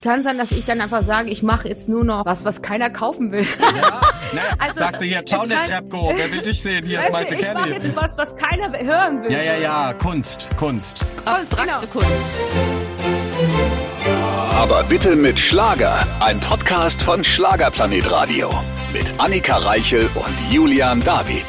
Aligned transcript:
Kann 0.00 0.22
sein, 0.22 0.38
dass 0.38 0.52
ich 0.52 0.64
dann 0.64 0.80
einfach 0.80 1.02
sage, 1.02 1.28
ich 1.28 1.42
mache 1.42 1.68
jetzt 1.68 1.88
nur 1.88 2.04
noch 2.04 2.24
was, 2.24 2.44
was 2.44 2.62
keiner 2.62 2.88
kaufen 2.88 3.32
will. 3.32 3.44
Ja, 3.58 4.00
naja, 4.32 4.54
also, 4.60 4.78
sagst 4.78 5.00
du 5.00 5.04
hier, 5.04 5.26
ciao 5.26 5.44
ne 5.44 5.56
Trepko, 5.66 6.12
wer 6.14 6.30
will 6.30 6.40
dich 6.40 6.62
sehen? 6.62 6.86
Hier 6.86 7.00
ist 7.00 7.10
Malte 7.10 7.34
Kelly. 7.34 7.48
Ich 7.48 7.54
mache 7.54 7.70
jetzt 7.70 7.96
was, 7.96 8.16
was 8.16 8.36
keiner 8.36 8.78
hören 8.78 9.24
will. 9.24 9.32
Ja, 9.32 9.42
ja, 9.42 9.56
ja, 9.56 9.92
Kunst, 9.94 10.50
Kunst. 10.56 11.04
Abstrakte 11.24 11.88
genau. 11.88 11.92
Kunst. 11.92 12.06
Aber 14.54 14.84
bitte 14.84 15.16
mit 15.16 15.40
Schlager, 15.40 16.06
ein 16.20 16.38
Podcast 16.38 17.02
von 17.02 17.24
Schlagerplanet 17.24 18.08
Radio. 18.08 18.54
Mit 18.92 19.12
Annika 19.18 19.56
Reichel 19.56 20.08
und 20.14 20.52
Julian 20.52 21.02
David. 21.02 21.44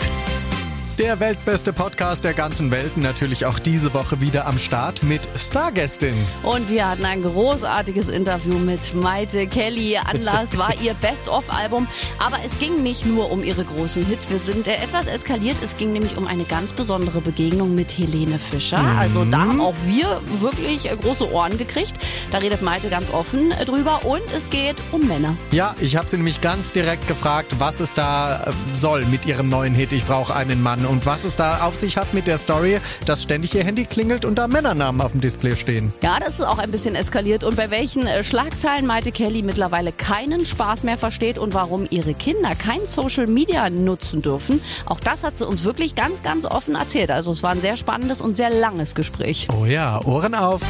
Der 1.00 1.18
weltbeste 1.22 1.72
Podcast 1.72 2.26
der 2.26 2.34
ganzen 2.34 2.72
Welt. 2.72 2.98
Natürlich 2.98 3.46
auch 3.46 3.58
diese 3.58 3.94
Woche 3.94 4.20
wieder 4.20 4.46
am 4.46 4.58
Start 4.58 5.02
mit 5.02 5.30
Stargästin. 5.38 6.14
Und 6.44 6.70
wir 6.70 6.90
hatten 6.90 7.06
ein 7.06 7.24
großartiges 7.24 8.10
Interview 8.10 8.56
mit 8.56 8.94
Maite 8.94 9.48
Kelly. 9.48 9.96
Anlass 9.96 10.58
war 10.58 10.74
ihr 10.82 10.94
Best-of-Album. 10.96 11.88
Aber 12.20 12.40
es 12.46 12.60
ging 12.60 12.84
nicht 12.84 13.06
nur 13.06 13.32
um 13.32 13.46
ihre 13.46 13.64
großen 13.64 14.06
Hits. 14.08 14.30
Wir 14.30 14.40
sind 14.40 14.68
etwas 14.68 15.08
eskaliert. 15.08 15.56
Es 15.64 15.78
ging 15.78 15.94
nämlich 15.94 16.18
um 16.18 16.28
eine 16.28 16.44
ganz 16.44 16.74
besondere 16.74 17.22
Begegnung 17.22 17.76
mit 17.76 17.98
Helene 17.98 18.38
Fischer. 18.38 18.80
Mhm. 18.80 19.00
Also 19.00 19.24
da 19.24 19.40
haben 19.40 19.62
auch 19.62 19.76
wir 19.86 20.20
wirklich 20.42 20.90
große 21.02 21.32
Ohren 21.32 21.58
gekriegt. 21.58 21.94
Da 22.32 22.40
redet 22.40 22.62
Maite 22.62 22.90
ganz 22.90 23.10
offen 23.10 23.54
drüber. 23.66 24.04
Und 24.04 24.30
es 24.36 24.50
geht 24.50 24.76
um 24.92 25.08
Männer. 25.08 25.38
Ja, 25.52 25.76
ich 25.80 25.96
habe 25.96 26.10
sie 26.10 26.18
nämlich 26.18 26.42
ganz 26.42 26.74
direkt 26.74 27.08
gefragt, 27.08 27.56
was 27.58 27.80
es 27.80 27.94
da 27.94 28.52
soll 28.74 29.06
mit 29.06 29.26
ihrem 29.26 29.48
neuen 29.48 29.74
Hit. 29.74 29.94
Ich 29.94 30.04
brauche 30.04 30.36
einen 30.36 30.62
Mann 30.62 30.89
und 30.90 31.06
was 31.06 31.24
es 31.24 31.36
da 31.36 31.62
auf 31.62 31.76
sich 31.76 31.98
hat 31.98 32.14
mit 32.14 32.28
der 32.28 32.38
Story, 32.38 32.80
dass 33.06 33.24
ständig 33.24 33.54
ihr 33.56 33.64
Handy 33.64 33.86
klingelt 33.86 34.26
und 34.26 34.36
da 34.36 34.48
Männernamen 34.48 35.02
auf 35.02 35.12
dem 35.12 35.22
Display 35.22 35.56
stehen. 35.56 35.94
Ja, 36.02 36.20
das 36.20 36.40
ist 36.40 36.46
auch 36.46 36.58
ein 36.58 36.72
bisschen 36.72 36.96
eskaliert 36.96 37.44
und 37.44 37.56
bei 37.56 37.70
welchen 37.70 38.08
äh, 38.08 38.24
Schlagzeilen 38.24 38.86
Maite 38.86 39.12
Kelly 39.12 39.44
mittlerweile 39.44 39.92
keinen 39.92 40.46
Spaß 40.46 40.84
mehr 40.84 40.98
versteht 40.98 41.38
und 41.38 41.54
warum 41.54 41.88
ihre 41.90 42.14
Kinder 42.14 42.56
kein 42.56 42.86
Social 42.86 43.28
Media 43.28 43.70
nutzen 43.70 44.22
dürfen. 44.22 44.62
Auch 44.86 45.00
das 45.00 45.24
hat 45.24 45.38
sie 45.38 45.46
uns 45.46 45.64
wirklich 45.64 45.96
ganz, 45.96 46.24
ganz 46.24 46.46
offen 46.46 46.76
erzählt. 46.76 47.12
Also 47.12 47.32
es 47.32 47.44
war 47.44 47.52
ein 47.52 47.62
sehr 47.62 47.78
spannendes 47.78 48.20
und 48.20 48.36
sehr 48.36 48.50
langes 48.50 48.96
Gespräch. 48.96 49.48
Oh 49.56 49.66
ja, 49.66 50.04
Ohren 50.06 50.34
auf. 50.34 50.62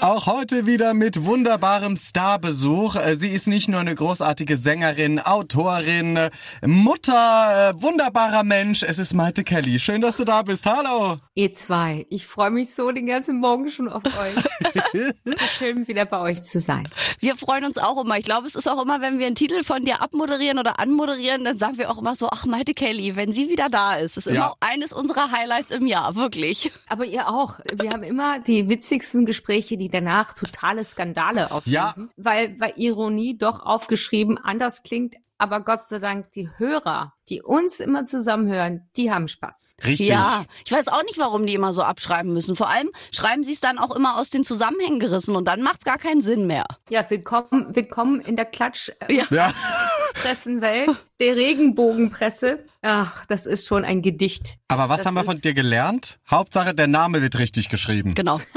Auch 0.00 0.26
heute 0.26 0.64
wieder 0.64 0.94
mit 0.94 1.24
wunderbarem 1.24 1.96
Starbesuch. 1.96 2.94
Äh, 2.94 3.16
sie 3.16 3.30
ist 3.30 3.48
nicht 3.48 3.68
nur 3.68 3.80
eine 3.80 3.96
großartige 3.96 4.56
Sängerin, 4.56 5.18
Autorin, 5.18 6.30
Mutter, 6.64 7.70
äh, 7.74 7.82
wunderbarer 7.82 8.44
Mensch. 8.44 8.84
Es 8.84 9.00
ist 9.00 9.12
Maite 9.12 9.42
Kelly. 9.42 9.80
Schön, 9.80 10.00
dass 10.00 10.14
du 10.14 10.24
da 10.24 10.42
bist. 10.42 10.66
Hallo. 10.66 11.18
Ihr 11.34 11.52
zwei. 11.52 12.06
Ich 12.10 12.28
freue 12.28 12.52
mich 12.52 12.72
so 12.72 12.92
den 12.92 13.06
ganzen 13.06 13.40
Morgen 13.40 13.72
schon 13.72 13.88
auf 13.88 14.04
euch. 14.04 14.72
es 15.24 15.34
ist 15.34 15.50
schön, 15.58 15.88
wieder 15.88 16.04
bei 16.04 16.20
euch 16.20 16.42
zu 16.42 16.60
sein. 16.60 16.88
Wir 17.18 17.36
freuen 17.36 17.64
uns 17.64 17.76
auch 17.76 18.00
immer. 18.00 18.18
Ich 18.18 18.24
glaube, 18.24 18.46
es 18.46 18.54
ist 18.54 18.68
auch 18.68 18.80
immer, 18.80 19.00
wenn 19.00 19.18
wir 19.18 19.26
einen 19.26 19.34
Titel 19.34 19.64
von 19.64 19.84
dir 19.84 20.00
abmoderieren 20.00 20.60
oder 20.60 20.78
anmoderieren, 20.78 21.44
dann 21.44 21.56
sagen 21.56 21.76
wir 21.76 21.90
auch 21.90 21.98
immer 21.98 22.14
so, 22.14 22.28
ach 22.30 22.46
Maite 22.46 22.72
Kelly, 22.72 23.16
wenn 23.16 23.32
sie 23.32 23.48
wieder 23.48 23.68
da 23.68 23.96
ist. 23.96 24.16
Das 24.16 24.28
ist 24.28 24.34
ja. 24.34 24.46
immer 24.46 24.54
eines 24.60 24.92
unserer 24.92 25.32
Highlights 25.32 25.72
im 25.72 25.86
Jahr, 25.88 26.14
wirklich. 26.14 26.70
Aber 26.88 27.04
ihr 27.04 27.28
auch. 27.28 27.58
Wir 27.72 27.90
haben 27.90 28.04
immer 28.04 28.38
die 28.38 28.68
witzigsten 28.68 29.26
Gespräche, 29.26 29.76
die 29.76 29.87
die 29.88 29.92
danach 29.92 30.34
totale 30.34 30.84
Skandale 30.84 31.50
auslösen, 31.50 31.72
ja. 31.72 32.08
weil, 32.16 32.60
weil 32.60 32.72
Ironie 32.76 33.36
doch 33.36 33.64
aufgeschrieben 33.64 34.38
anders 34.38 34.82
klingt, 34.82 35.16
aber 35.38 35.60
Gott 35.60 35.84
sei 35.84 36.00
Dank 36.00 36.32
die 36.32 36.50
Hörer, 36.56 37.14
die 37.28 37.42
uns 37.42 37.78
immer 37.80 38.04
zusammenhören, 38.04 38.88
die 38.96 39.12
haben 39.12 39.28
Spaß. 39.28 39.76
Richtig. 39.86 40.08
Ja, 40.08 40.44
ich 40.64 40.72
weiß 40.72 40.88
auch 40.88 41.04
nicht, 41.04 41.18
warum 41.18 41.46
die 41.46 41.54
immer 41.54 41.72
so 41.72 41.82
abschreiben 41.82 42.32
müssen. 42.32 42.56
Vor 42.56 42.68
allem 42.68 42.90
schreiben 43.12 43.44
sie 43.44 43.52
es 43.52 43.60
dann 43.60 43.78
auch 43.78 43.94
immer 43.94 44.18
aus 44.18 44.30
den 44.30 44.42
Zusammenhängen 44.42 44.98
gerissen 44.98 45.36
und 45.36 45.46
dann 45.46 45.62
macht 45.62 45.78
es 45.78 45.84
gar 45.84 45.98
keinen 45.98 46.20
Sinn 46.20 46.46
mehr. 46.46 46.66
Ja, 46.90 47.08
willkommen, 47.08 47.74
willkommen 47.74 48.20
in 48.20 48.34
der 48.34 48.46
Klatsch. 48.46 48.90
Äh, 49.00 49.14
ja. 49.14 49.24
ja. 49.30 49.52
Pressenwelt, 50.14 51.04
der 51.20 51.36
Regenbogenpresse. 51.36 52.64
Ach, 52.82 53.26
das 53.26 53.46
ist 53.46 53.66
schon 53.66 53.84
ein 53.84 54.02
Gedicht. 54.02 54.58
Aber 54.68 54.88
was 54.88 54.98
das 54.98 55.06
haben 55.06 55.14
wir 55.14 55.24
von 55.24 55.40
dir 55.40 55.54
gelernt? 55.54 56.18
Hauptsache, 56.30 56.74
der 56.74 56.86
Name 56.86 57.22
wird 57.22 57.38
richtig 57.38 57.68
geschrieben. 57.68 58.14
Genau. 58.14 58.40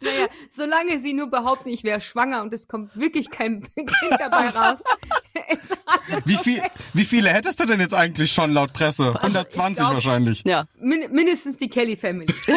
naja, 0.00 0.26
solange 0.48 0.98
sie 1.00 1.12
nur 1.12 1.30
behaupten, 1.30 1.68
ich 1.68 1.84
wäre 1.84 2.00
schwanger 2.00 2.42
und 2.42 2.52
es 2.52 2.68
kommt 2.68 2.96
wirklich 2.96 3.30
kein 3.30 3.62
Kind 3.74 3.90
dabei 4.18 4.48
raus. 4.50 4.82
wie, 6.24 6.36
viel, 6.36 6.62
wie 6.92 7.04
viele 7.04 7.30
hättest 7.30 7.60
du 7.60 7.66
denn 7.66 7.80
jetzt 7.80 7.94
eigentlich 7.94 8.32
schon 8.32 8.52
laut 8.52 8.72
Presse? 8.72 9.14
120 9.20 9.76
glaub, 9.76 9.94
wahrscheinlich. 9.94 10.42
Ja. 10.44 10.66
Min 10.78 11.10
mindestens 11.12 11.56
die 11.56 11.68
Kelly 11.68 11.96
Family. 11.96 12.32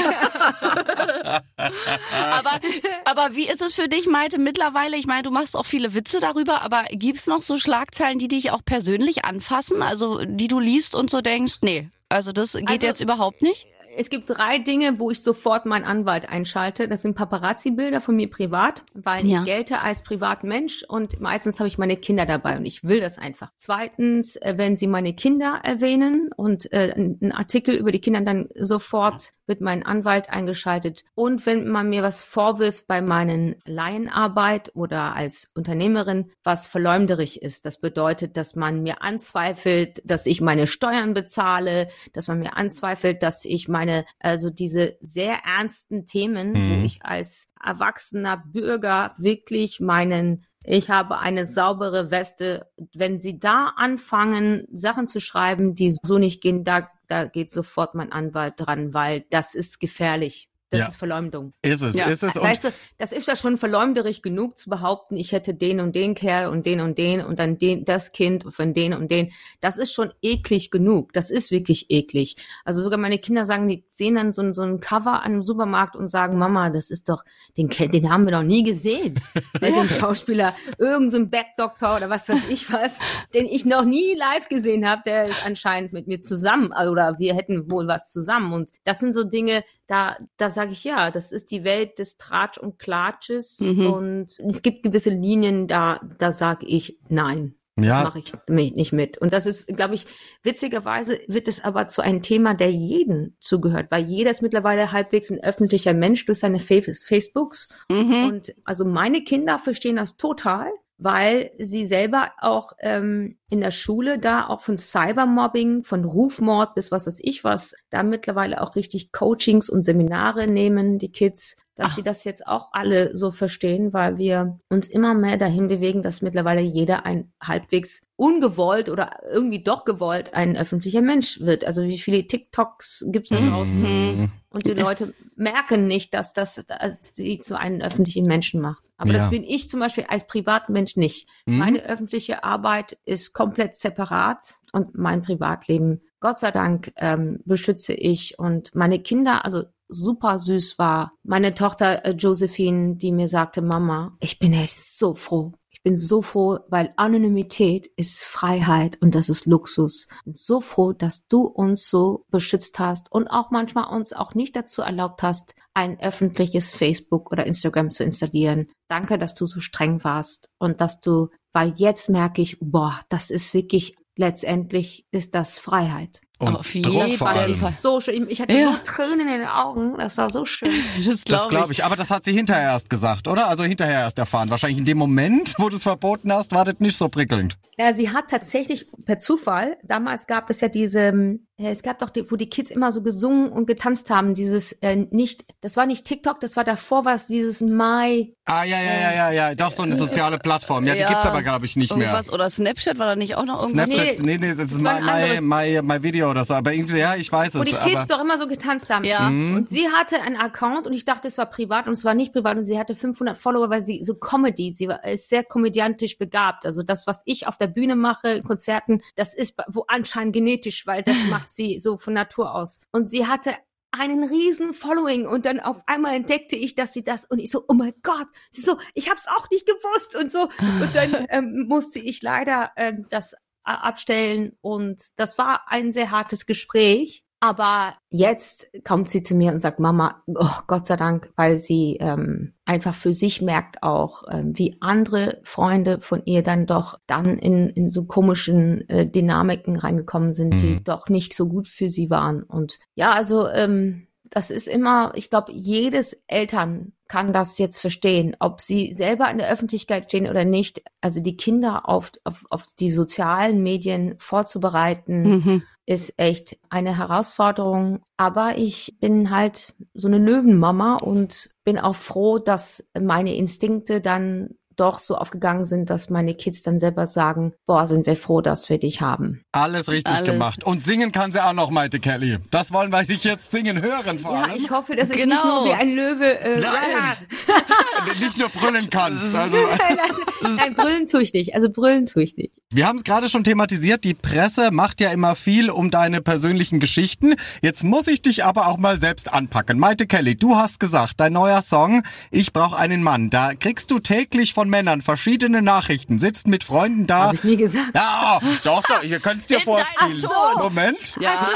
aber, 1.58 2.60
aber 3.06 3.36
wie 3.36 3.48
ist 3.48 3.62
es 3.62 3.74
für 3.74 3.88
dich, 3.88 4.08
Maite, 4.08 4.38
mittlerweile? 4.38 4.98
Ich 4.98 5.08
meine, 5.08 5.24
du 5.24 5.32
machst 5.32 5.56
auch 5.56 5.66
viele 5.66 5.94
Witze 5.94 6.20
darüber, 6.20 6.62
aber 6.62 6.86
gibt's 6.92 7.28
noch 7.28 7.42
so 7.42 7.58
Schlagzeilen, 7.58 8.20
die 8.20 8.28
dich 8.28 8.52
auch 8.52 8.64
persönlich 8.64 9.26
anfassen? 9.26 9.82
Also, 9.82 10.24
die 10.26 10.48
du 10.48 10.60
liest 10.60 10.96
und 10.96 11.10
so 11.10 11.22
denkst, 11.22 11.60
nee, 11.64 11.90
also 12.10 12.32
das 12.32 12.54
geht 12.54 12.70
also, 12.70 12.86
jetzt 12.86 13.02
überhaupt 13.02 13.42
nicht? 13.42 13.68
Es 13.98 14.12
gibt 14.12 14.30
drei 14.30 14.60
Dinge, 14.60 15.00
wo 15.00 15.10
ich 15.10 15.24
sofort 15.24 15.66
meinen 15.66 15.84
Anwalt 15.84 16.30
einschalte. 16.30 16.88
Das 16.88 17.02
sind 17.02 17.16
Paparazzi-Bilder 17.16 18.00
von 18.00 18.16
mir 18.16 18.30
privat, 18.30 18.84
weil 18.94 19.26
ja. 19.26 19.40
ich 19.40 19.46
gelte 19.46 19.82
als 19.82 20.04
Privatmensch 20.04 20.84
und 20.88 21.20
meistens 21.20 21.60
habe 21.60 21.68
ich 21.68 21.80
meine 21.80 21.98
Kinder 21.98 22.28
dabei 22.28 22.58
und 22.58 22.66
ich 22.66 22.84
will 22.84 23.00
das 23.00 23.18
einfach. 23.18 23.52
Zweitens, 23.58 24.36
äh, 24.36 24.54
wenn 24.58 24.76
Sie 24.76 24.86
meine 24.86 25.14
Kinder 25.14 25.62
erwähnen 25.64 26.30
und 26.36 26.72
äh, 26.72 26.94
ein 26.96 27.32
Artikel 27.32 27.76
über 27.76 27.90
die 27.92 28.00
Kinder, 28.00 28.22
dann 28.22 28.50
sofort 28.56 29.34
wird 29.48 29.62
mein 29.62 29.84
Anwalt 29.84 30.30
eingeschaltet. 30.30 31.04
Und 31.16 31.46
wenn 31.46 31.68
man 31.68 31.90
mir 31.90 32.04
was 32.04 32.22
vorwirft 32.22 32.86
bei 32.86 33.02
meinen 33.02 33.56
Laienarbeit 33.66 34.72
oder 34.76 35.16
als 35.16 35.52
Unternehmerin, 35.56 36.32
was 36.44 36.68
verleumderig 36.68 37.42
ist, 37.42 37.66
das 37.66 37.80
bedeutet, 37.80 38.38
dass 38.38 38.56
man 38.56 38.84
mir 38.84 39.02
anzweifelt, 39.02 40.02
dass 40.06 40.26
ich 40.26 40.42
meine 40.42 40.68
Steuern 40.68 41.14
bezahle, 41.14 41.88
dass 42.14 42.28
man 42.28 42.40
mir 42.40 42.58
anzweifelt, 42.58 43.24
dass 43.24 43.46
ich 43.46 43.68
meine 43.68 43.87
meine, 43.88 44.06
also 44.20 44.50
diese 44.50 44.98
sehr 45.02 45.40
ernsten 45.46 46.06
Themen, 46.06 46.52
mhm. 46.52 46.82
wo 46.82 46.86
ich 46.86 47.00
als 47.04 47.50
erwachsener 47.64 48.44
Bürger 48.46 49.14
wirklich 49.18 49.80
meinen 49.80 50.46
ich 50.70 50.90
habe 50.90 51.20
eine 51.20 51.46
saubere 51.46 52.12
Weste. 52.12 52.70
Wenn 52.94 53.22
Sie 53.22 53.40
da 53.40 53.72
anfangen, 53.78 54.68
Sachen 54.74 55.08
zu 55.08 55.22
schreiben, 55.22 55.76
die 55.76 55.96
so 56.04 56.18
nicht 56.18 56.42
gehen, 56.42 56.66
da, 56.66 56.90
da 57.08 57.24
geht 57.24 57.50
sofort 57.50 57.96
mein 57.96 58.12
Anwalt 58.12 58.56
dran, 58.58 58.94
weil 58.94 59.24
das 59.30 59.56
ist 59.56 59.80
gefährlich. 59.80 60.50
Das 60.70 60.80
ja. 60.82 60.88
ist 60.88 60.98
Verleumdung. 60.98 61.54
Ist 61.62 61.82
es, 61.82 61.96
ja. 61.96 62.08
ist 62.08 62.24
es. 62.24 62.36
Weißt 62.36 62.66
du, 62.66 62.70
das 62.98 63.14
ist 63.14 63.28
ja 63.28 63.38
schon 63.38 63.58
verleumderisch 63.58 64.22
genug 64.22 64.58
zu 64.58 64.70
behaupten, 64.70 65.16
ich 65.16 65.32
hätte 65.32 65.54
den 65.54 65.80
und 65.80 65.96
den 65.96 66.14
Kerl 66.14 66.50
und 66.50 66.66
den 66.66 66.82
und 66.82 66.98
den 66.98 67.22
und 67.22 67.40
dann 67.40 67.58
den, 67.58 67.86
das 67.86 68.12
Kind 68.12 68.44
von 68.54 68.74
den 68.74 68.94
und 68.94 69.10
den. 69.10 69.32
Das 69.62 69.78
ist 69.78 69.94
schon 69.94 70.12
eklig 70.22 70.70
genug. 70.70 71.14
Das 71.14 71.32
ist 71.32 71.52
wirklich 71.52 71.90
eklig. 71.90 72.36
Also 72.66 72.82
sogar 72.82 73.00
meine 73.00 73.18
Kinder 73.18 73.46
sagen, 73.46 73.70
die 73.70 73.86
sehen 73.92 74.16
dann 74.16 74.34
so, 74.34 74.52
so 74.52 74.64
ein 74.64 74.82
Cover 74.82 75.22
an 75.24 75.32
einem 75.32 75.42
Supermarkt 75.42 75.96
und 75.96 76.10
sagen, 76.10 76.38
Mama, 76.38 76.70
das 76.70 76.92
ist 76.92 77.08
doch, 77.08 77.24
den, 77.56 77.70
den 77.70 78.10
haben 78.10 78.26
wir 78.26 78.34
noch 78.34 78.44
nie 78.44 78.64
gesehen. 78.64 79.20
Bei 79.62 79.72
dem 79.72 79.88
Schauspieler, 79.88 80.54
irgend 80.78 81.12
so 81.12 81.18
ein 81.18 81.30
Backdoktor 81.30 81.96
oder 81.96 82.10
was 82.10 82.28
weiß 82.28 82.50
ich 82.50 82.72
was, 82.74 83.00
den 83.34 83.46
ich 83.46 83.64
noch 83.64 83.86
nie 83.86 84.16
live 84.16 84.50
gesehen 84.50 84.86
habe, 84.88 85.02
der 85.06 85.26
ist 85.26 85.46
anscheinend 85.46 85.94
mit 85.94 86.08
mir 86.08 86.20
zusammen 86.20 86.74
oder 86.74 87.16
wir 87.20 87.36
hätten 87.36 87.72
wohl 87.72 87.88
was 87.88 88.12
zusammen. 88.12 88.52
Und 88.52 88.72
das 88.84 89.00
sind 89.00 89.14
so 89.14 89.24
Dinge, 89.24 89.64
da, 89.88 90.18
da 90.38 90.50
sage 90.50 90.72
ich 90.72 90.84
ja, 90.84 91.12
das 91.12 91.32
ist 91.32 91.52
die 91.52 91.64
Welt 91.64 92.00
des 92.00 92.18
Tratsch 92.18 92.58
und 92.58 92.78
Klatsches 92.78 93.60
mhm. 93.60 93.94
und 93.94 94.40
es 94.40 94.62
gibt 94.62 94.84
gewisse 94.84 95.10
Linien, 95.10 95.68
da, 95.68 96.02
da 96.18 96.32
sage 96.32 96.66
ich 96.66 97.00
nein. 97.10 97.56
Ja. 97.80 98.04
Das 98.04 98.10
mache 98.10 98.20
ich 98.60 98.74
nicht 98.76 98.92
mit. 98.92 99.20
Und 99.20 99.34
das 99.34 99.46
ist, 99.46 99.68
glaube 99.68 99.94
ich, 99.94 100.08
witzigerweise 100.42 101.20
wird 101.28 101.48
es 101.48 101.64
aber 101.64 101.88
zu 101.88 102.02
einem 102.02 102.24
Thema, 102.24 102.56
der 102.56 102.72
jeden 102.72 103.38
zugehört, 103.40 103.92
weil 103.92 104.04
jeder 104.06 104.32
ist 104.32 104.42
mittlerweile 104.42 104.92
halbwegs 104.92 105.30
ein 105.30 105.44
öffentlicher 105.44 105.94
Mensch 105.94 106.26
durch 106.26 106.40
seine 106.40 106.60
Facebooks. 106.60 107.70
Mhm. 107.90 108.26
Und 108.26 108.54
also 108.66 108.84
meine 108.84 109.24
Kinder 109.24 109.60
verstehen 109.60 109.98
das 109.98 110.18
total 110.18 110.72
weil 110.98 111.52
sie 111.60 111.86
selber 111.86 112.32
auch 112.40 112.74
ähm, 112.80 113.38
in 113.50 113.62
der 113.62 113.72
Schule 113.72 114.18
da 114.18 114.48
auch 114.48 114.62
von 114.62 114.78
Cybermobbing, 114.78 115.84
von 115.84 116.06
Rufmord 116.06 116.74
bis 116.74 116.92
was 116.92 117.06
weiß 117.06 117.20
ich 117.22 117.44
was, 117.44 117.76
da 117.90 118.04
mittlerweile 118.04 118.62
auch 118.62 118.76
richtig 118.76 119.12
Coachings 119.12 119.70
und 119.70 119.84
Seminare 119.84 120.48
nehmen, 120.48 120.98
die 120.98 121.12
Kids, 121.12 121.58
dass 121.76 121.92
Ach. 121.92 121.96
sie 121.96 122.02
das 122.04 122.24
jetzt 122.24 122.48
auch 122.48 122.70
alle 122.72 123.16
so 123.16 123.30
verstehen, 123.30 123.94
weil 123.94 124.18
wir 124.18 124.60
uns 124.70 124.88
immer 124.88 125.14
mehr 125.14 125.38
dahin 125.38 125.68
bewegen, 125.68 126.02
dass 126.02 126.24
mittlerweile 126.24 126.62
jeder 126.62 127.06
ein 127.06 127.32
halbwegs 127.42 128.08
ungewollt 128.16 128.90
oder 128.90 129.20
irgendwie 129.32 129.62
doch 129.62 129.86
gewollt 129.86 130.34
ein 130.34 130.58
öffentlicher 130.58 131.02
Mensch 131.02 131.40
wird. 131.42 131.64
Also 131.64 131.84
wie 131.84 132.00
viele 132.00 132.26
TikToks 132.26 133.06
gibt's 133.10 133.30
da 133.30 133.40
draußen? 133.40 133.82
Mhm. 133.82 134.32
Und 134.50 134.66
die 134.66 134.72
Leute 134.72 135.14
merken 135.36 135.86
nicht, 135.86 136.16
dass 136.16 136.34
das 136.34 136.56
dass 136.56 136.98
sie 137.14 137.38
zu 137.38 137.60
einem 137.60 137.82
öffentlichen 137.82 138.26
Menschen 138.26 138.60
macht. 138.60 138.87
Aber 138.98 139.12
ja. 139.12 139.18
das 139.18 139.30
bin 139.30 139.44
ich 139.44 139.70
zum 139.70 139.80
Beispiel 139.80 140.06
als 140.10 140.28
Privatmensch 140.28 140.96
nicht. 140.98 141.30
Mhm. 141.46 141.58
Meine 141.58 141.84
öffentliche 141.84 142.44
Arbeit 142.44 142.98
ist 143.06 143.34
komplett 143.34 143.76
separat 143.76 144.56
und 144.74 144.98
mein 144.98 145.22
Privatleben, 145.22 146.02
Gott 146.20 146.40
sei 146.40 146.52
Dank, 146.52 146.92
ähm, 146.98 147.40
beschütze 147.46 147.94
ich 147.94 148.40
und 148.40 148.74
meine 148.74 149.00
Kinder, 149.00 149.46
also 149.46 149.64
super 149.90 150.40
süß 150.40 150.80
war. 150.80 151.14
Meine 151.24 151.54
Tochter 151.54 152.06
äh, 152.06 152.12
Josephine, 152.12 152.96
die 152.96 153.12
mir 153.12 153.28
sagte, 153.28 153.62
Mama, 153.62 154.18
ich 154.20 154.40
bin 154.40 154.54
echt 154.54 154.78
so 154.78 155.14
froh. 155.14 155.54
Ich 155.70 155.84
bin 155.84 155.96
so 155.96 156.22
froh, 156.22 156.60
weil 156.70 156.92
Anonymität 156.98 157.88
ist 157.96 158.24
Freiheit 158.24 158.98
und 159.00 159.16
das 159.16 159.30
ist 159.30 159.46
Luxus. 159.46 160.08
Bin 160.26 160.34
so 160.34 160.60
froh, 160.60 160.92
dass 160.92 161.28
du 161.28 161.44
uns 161.44 161.90
so 161.90 162.26
beschützt 162.30 162.80
hast 162.80 163.12
und 163.12 163.28
auch 163.28 163.52
manchmal 163.52 163.96
uns 163.96 164.12
auch 164.12 164.34
nicht 164.34 164.56
dazu 164.56 164.82
erlaubt 164.82 165.22
hast, 165.24 165.56
ein 165.78 166.00
öffentliches 166.00 166.74
Facebook 166.74 167.32
oder 167.32 167.46
Instagram 167.46 167.92
zu 167.92 168.04
installieren. 168.04 168.68
Danke, 168.88 169.20
dass 169.20 169.36
du 169.36 169.46
so 169.46 169.60
streng 169.60 170.04
warst 170.04 170.50
und 170.58 170.82
dass 170.82 171.02
du, 171.02 171.28
weil 171.54 171.74
jetzt 171.78 172.10
merke 172.10 172.42
ich, 172.42 172.58
boah, 172.60 173.00
das 173.10 173.30
ist 173.30 173.54
wirklich 173.54 173.96
letztendlich 174.18 175.06
ist 175.12 175.36
das 175.36 175.60
Freiheit. 175.60 176.22
Und 176.40 176.56
Auf 176.56 176.74
jeden 176.74 177.12
Fall. 177.18 177.54
So 177.56 178.00
schön. 178.00 178.28
Ich 178.30 178.42
hatte 178.42 178.56
Ja. 178.56 178.72
so 178.74 178.78
Tränen 178.84 179.22
in 179.22 179.40
den 179.40 179.48
Augen. 179.48 179.98
Das 179.98 180.18
war 180.18 180.30
so 180.32 180.46
schön. 180.46 180.70
Das 180.98 181.06
Das 181.06 181.24
glaube 181.26 181.50
glaube 181.50 181.72
ich. 181.72 181.84
Aber 181.84 181.96
das 181.96 182.10
hat 182.10 182.26
sie 182.26 182.34
hinterher 182.34 182.70
erst 182.72 182.90
gesagt, 182.90 183.28
oder? 183.28 183.48
Also 183.48 183.64
hinterher 183.64 184.02
erst 184.02 184.18
erfahren. 184.20 184.50
Wahrscheinlich 184.50 184.80
in 184.80 184.86
dem 184.86 184.98
Moment, 184.98 185.56
wo 185.58 185.70
du 185.70 185.76
es 185.76 185.84
verboten 185.84 186.32
hast, 186.34 186.52
war 186.54 186.66
das 186.66 186.80
nicht 186.80 186.98
so 186.98 187.08
prickelnd. 187.10 187.58
Ja, 187.78 187.94
sie 187.94 188.12
hat 188.12 188.30
tatsächlich 188.30 188.88
per 189.06 189.18
Zufall, 189.20 189.78
damals 189.84 190.26
gab 190.28 190.50
es 190.50 190.62
ja 190.62 190.68
diese, 190.70 191.00
ähm, 191.02 191.47
es 191.60 191.82
gab 191.82 192.00
doch, 192.00 192.10
die, 192.12 192.30
wo 192.32 192.36
die 192.36 192.50
Kids 192.50 192.70
immer 192.70 192.92
so 192.92 193.02
gesungen 193.02 193.52
und 193.52 193.66
getanzt 193.66 194.10
haben, 194.12 194.36
dieses, 194.36 194.74
äh, 194.74 194.96
nicht, 195.10 195.46
das 195.62 195.76
war 195.76 195.86
nicht 195.88 196.06
TikTok, 196.06 196.40
das 196.40 196.56
war 196.56 196.64
davor, 196.64 197.06
war 197.06 197.16
es 197.16 197.28
dieses 197.28 197.62
My, 197.62 198.36
Ah, 198.50 198.64
ja, 198.64 198.80
ja, 198.82 198.94
ja, 198.94 199.12
ja, 199.12 199.32
ja. 199.32 199.56
Doch, 199.56 199.74
so 199.74 199.84
eine 199.84 199.94
soziale 199.98 200.40
Plattform. 200.40 200.86
Ja, 200.86 200.94
die 200.94 201.02
Ja. 201.02 201.10
gibt's 201.10 201.26
aber, 201.26 201.44
glaube 201.44 201.66
ich, 201.66 201.76
nicht 201.76 201.94
mehr. 201.98 202.18
Oder 202.32 202.50
Snapchat 202.50 202.98
war 202.98 203.08
da 203.08 203.16
nicht 203.18 203.36
auch 203.36 203.44
noch 203.44 203.62
irgendwas? 203.62 203.90
Snapchat, 203.90 204.22
nee, 204.22 204.38
nee, 204.38 204.56
das 204.56 204.72
ist 204.72 204.82
war 204.86 205.02
my, 205.02 205.42
my, 205.42 205.42
my, 205.42 205.82
my 205.84 206.02
Video 206.02 206.32
oder 206.32 206.46
so. 206.46 206.54
Aber 206.54 206.72
irgendwie, 206.74 207.00
ja, 207.00 207.18
ich 207.18 207.30
weiß 207.30 207.56
wo 207.56 207.64
die 207.66 207.74
es. 207.74 207.80
Kids 207.84 207.96
Aber 207.98 208.06
doch 208.06 208.22
immer 208.22 208.38
so 208.38 208.48
getanzt 208.48 208.90
haben. 208.90 209.04
Ja. 209.04 209.28
Und 209.28 209.68
sie 209.68 209.90
hatte 209.90 210.22
einen 210.22 210.38
Account 210.38 210.88
und 210.88 210.94
ich 210.94 211.04
dachte, 211.04 211.28
es 211.28 211.38
war 211.38 211.48
privat 211.48 211.88
und 211.88 211.94
es 211.94 212.06
war 212.06 212.14
nicht 212.14 212.32
privat 212.32 212.56
und 212.56 212.64
sie 212.64 212.80
hatte 212.80 212.96
500 212.96 213.38
Follower, 213.38 213.70
weil 213.70 213.82
sie 213.82 214.02
so 214.06 214.16
Comedy, 214.16 214.72
sie 214.72 214.88
war, 214.88 215.04
ist 215.04 215.28
sehr 215.28 215.44
komödiantisch 215.44 216.18
begabt. 216.18 216.66
Also 216.66 216.84
das, 216.84 217.06
was 217.06 217.24
ich 217.26 217.48
auf 217.48 217.58
der 217.58 217.68
Bühne 217.68 217.98
mache, 217.98 218.30
in 218.30 218.44
Konzerten, 218.44 219.02
das 219.18 219.34
ist 219.34 219.58
wo 219.68 219.84
anscheinend 219.90 220.32
genetisch, 220.32 220.88
weil 220.88 221.04
das 221.04 221.18
macht 221.30 221.47
sie 221.50 221.80
so 221.80 221.98
von 221.98 222.14
Natur 222.14 222.54
aus. 222.54 222.80
Und 222.92 223.06
sie 223.08 223.28
hatte 223.28 223.54
einen 223.92 224.24
riesen 224.24 224.74
Following 224.74 225.26
und 225.28 225.46
dann 225.46 225.60
auf 225.60 225.82
einmal 225.88 226.16
entdeckte 226.16 226.56
ich, 226.56 226.76
dass 226.76 226.94
sie 226.94 227.04
das 227.04 227.26
und 227.26 227.40
ich 227.40 227.50
so, 227.50 227.64
oh 227.68 227.74
mein 227.74 227.94
Gott, 228.04 228.28
sie 228.52 228.62
so, 228.62 228.78
ich 228.94 229.10
hab's 229.10 229.28
auch 229.28 229.50
nicht 229.50 229.66
gewusst 229.66 230.16
und 230.16 230.30
so 230.30 230.42
und 230.42 230.90
dann 230.94 231.26
ähm, 231.30 231.66
musste 231.68 232.00
ich 232.00 232.22
leider 232.22 232.72
ähm, 232.76 233.06
das 233.10 233.36
abstellen 233.64 234.58
und 234.62 235.20
das 235.20 235.38
war 235.38 235.70
ein 235.70 235.92
sehr 235.92 236.12
hartes 236.12 236.46
Gespräch. 236.46 237.24
Aber 237.40 237.94
jetzt 238.10 238.68
kommt 238.84 239.10
sie 239.10 239.22
zu 239.22 239.36
mir 239.36 239.52
und 239.52 239.60
sagt, 239.60 239.80
Mama, 239.80 240.24
oh, 240.26 240.50
Gott 240.66 240.88
sei 240.88 240.96
Dank, 240.96 241.32
weil 241.36 241.60
sie 241.60 241.98
ähm, 242.00 242.54
einfach 242.66 242.96
für 242.96 243.14
sich 243.14 243.44
merkt 243.44 243.84
auch, 243.84 244.24
ähm, 244.32 244.58
wie 244.58 244.78
andere 244.80 245.40
Freunde 245.44 246.00
von 246.00 246.24
ihr 246.26 246.42
dann 246.42 246.66
doch 246.66 247.00
dann 247.06 247.38
in, 247.38 247.70
in 247.70 247.92
so 247.92 248.06
komischen 248.06 248.90
äh, 248.90 249.06
Dynamiken 249.06 249.76
reingekommen 249.76 250.34
sind, 250.34 250.62
die 250.62 250.76
Mhm. 250.76 250.84
doch 250.84 251.10
nicht 251.10 251.36
so 251.36 251.48
gut 251.48 251.68
für 251.68 251.90
sie 251.90 252.10
waren. 252.10 252.42
Und 252.42 252.80
ja, 252.96 253.12
also 253.12 253.48
ähm, 253.48 254.08
das 254.32 254.50
ist 254.50 254.68
immer, 254.68 255.12
ich 255.16 255.30
glaube, 255.30 255.52
jedes 255.54 256.24
Eltern 256.28 256.94
kann 257.08 257.32
das 257.32 257.58
jetzt 257.60 257.80
verstehen, 257.80 258.36
ob 258.40 258.60
sie 258.62 258.94
selber 258.94 259.30
in 259.32 259.38
der 259.38 259.50
Öffentlichkeit 259.50 260.06
stehen 260.06 260.28
oder 260.28 260.44
nicht. 260.44 260.82
Also 261.00 261.22
die 261.22 261.38
Kinder 261.38 261.88
auf, 261.88 262.12
auf, 262.26 262.46
auf 262.50 262.66
die 262.80 262.90
sozialen 262.90 263.62
Medien 263.64 264.16
vorzubereiten, 264.18 265.22
Mhm. 265.22 265.64
Ist 265.88 266.20
echt 266.20 266.58
eine 266.70 266.98
Herausforderung. 266.98 268.02
Aber 268.18 268.58
ich 268.58 268.98
bin 269.00 269.32
halt 269.32 269.74
so 269.94 270.08
eine 270.08 270.20
Löwenmama 270.20 270.98
und 270.98 271.50
bin 271.64 271.80
auch 271.80 271.96
froh, 271.96 272.38
dass 272.38 272.92
meine 273.00 273.34
Instinkte 273.36 274.02
dann 274.02 274.50
doch 274.80 275.00
so 275.00 275.16
aufgegangen 275.18 275.66
sind, 275.66 275.90
dass 275.90 276.10
meine 276.10 276.34
Kids 276.36 276.64
dann 276.64 276.80
selber 276.80 277.06
sagen, 277.08 277.54
boah, 277.66 277.88
sind 277.88 278.06
wir 278.06 278.16
froh, 278.16 278.42
dass 278.42 278.70
wir 278.70 278.78
dich 278.80 279.02
haben. 279.02 279.42
alles 279.52 279.90
richtig 279.90 280.14
Alles. 280.16 280.26
gemacht. 280.30 280.64
Und 280.64 280.82
singen 280.84 281.12
kann 281.12 281.32
sie 281.32 281.44
auch 281.44 281.54
noch, 281.54 281.70
Maite 281.72 282.00
Kelly. 282.00 282.38
Das 282.52 282.72
wollen 282.72 282.92
wir 282.92 283.04
dich 283.04 283.24
jetzt 283.24 283.52
singen 283.52 283.82
hören 283.82 284.20
vor 284.20 284.34
Ja, 284.34 284.44
allem. 284.44 284.56
ich 284.56 284.70
hoffe, 284.72 284.96
dass 284.96 285.10
ich 285.10 285.18
Genau. 285.18 285.36
nicht 285.36 285.44
nur 285.46 285.66
wie 285.66 285.74
ein 285.74 285.90
Löwe 285.96 286.40
äh, 286.40 286.60
Nein. 286.60 287.18
nicht 288.20 288.38
nur 288.38 288.50
brüllen 288.50 288.90
kannst. 288.90 289.34
Also, 289.36 289.58
nein, 289.58 289.98
nein, 290.42 290.56
nein, 290.56 290.74
brüllen 290.74 291.08
tue 291.08 291.22
ich 291.24 291.34
nicht. 291.34 291.56
Also 291.56 291.70
brüllen 291.70 292.06
tue 292.06 292.24
ich 292.24 292.38
nicht. 292.38 292.54
wir 292.72 292.88
haben 292.88 292.98
es 292.98 293.04
gerade 293.04 293.30
schon 293.30 293.44
thematisiert. 293.44 294.04
Die 294.04 294.14
Presse 294.14 294.72
macht 294.72 295.02
ja 295.02 295.10
immer 295.12 295.36
viel 295.36 295.70
um 295.70 295.90
deine 295.92 296.22
persönlichen 296.22 296.80
Geschichten. 296.80 297.36
Jetzt 297.62 297.84
muss 297.84 298.08
ich 298.08 298.22
dich 298.22 298.44
aber 298.46 298.68
auch 298.68 298.78
mal 298.78 299.00
selbst 299.00 299.34
anpacken. 299.34 299.80
Maite 299.80 300.06
Kelly, 300.08 300.36
du 300.36 300.56
hast 300.56 300.80
gesagt, 300.80 301.16
dein 301.20 301.34
neuer 301.34 301.62
Song, 301.62 302.04
Ich 302.32 302.54
brauche 302.54 302.78
einen 302.78 303.02
Mann. 303.04 303.30
Da 303.30 303.54
kriegst 303.56 303.92
du 303.92 304.00
täglich 304.00 304.54
von 304.54 304.67
Männern 304.70 305.02
verschiedene 305.02 305.62
Nachrichten, 305.62 306.20
sitzt 306.20 306.48
mit 306.48 306.64
Freunden 306.64 307.08
da. 307.08 307.26
Habe 307.26 307.36
ich 307.36 307.44
nie 307.44 307.58
gesagt. 307.58 307.92
Ja, 307.96 308.40
doch, 308.64 308.84
doch, 308.84 309.04
ihr 309.04 309.20
könnt 309.20 309.42
es 309.42 309.48
dir 309.48 309.60
vorspielen. 309.62 310.22
Ton. 310.22 310.32
Moment. 310.64 311.16
Ja, 311.20 311.50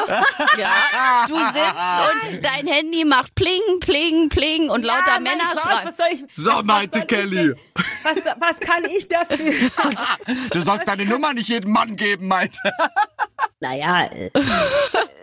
ja. 0.58 1.26
Du 1.28 1.36
sitzt 1.36 1.56
und 2.36 2.46
dein 2.46 2.68
Handy 2.68 3.06
macht 3.06 3.36
pling, 3.36 3.60
pling, 3.80 4.30
pling 4.30 4.70
und 4.70 4.84
lauter 4.84 5.04
Ja, 5.08 5.14
mein 5.20 5.24
Männer 5.24 5.52
Gott, 5.54 5.62
schreien. 5.62 5.88
was 5.88 5.98
soll 5.98 6.06
ich, 6.14 6.24
So, 6.34 6.52
was, 6.52 6.58
was 6.58 6.64
Maite 6.66 6.92
soll 6.92 7.02
ich 7.02 7.08
Kelly. 7.08 7.54
Was, 8.04 8.16
was 8.40 8.60
kann 8.60 8.84
ich 8.86 9.08
dafür? 9.08 9.54
Du 10.52 10.62
sollst 10.62 10.88
deine 10.88 11.06
Nummer 11.06 11.34
nicht 11.34 11.50
jedem 11.50 11.72
Mann 11.72 11.96
geben, 11.96 12.28
Maite. 12.28 12.58
naja, 13.60 14.06
äh, 14.06 14.30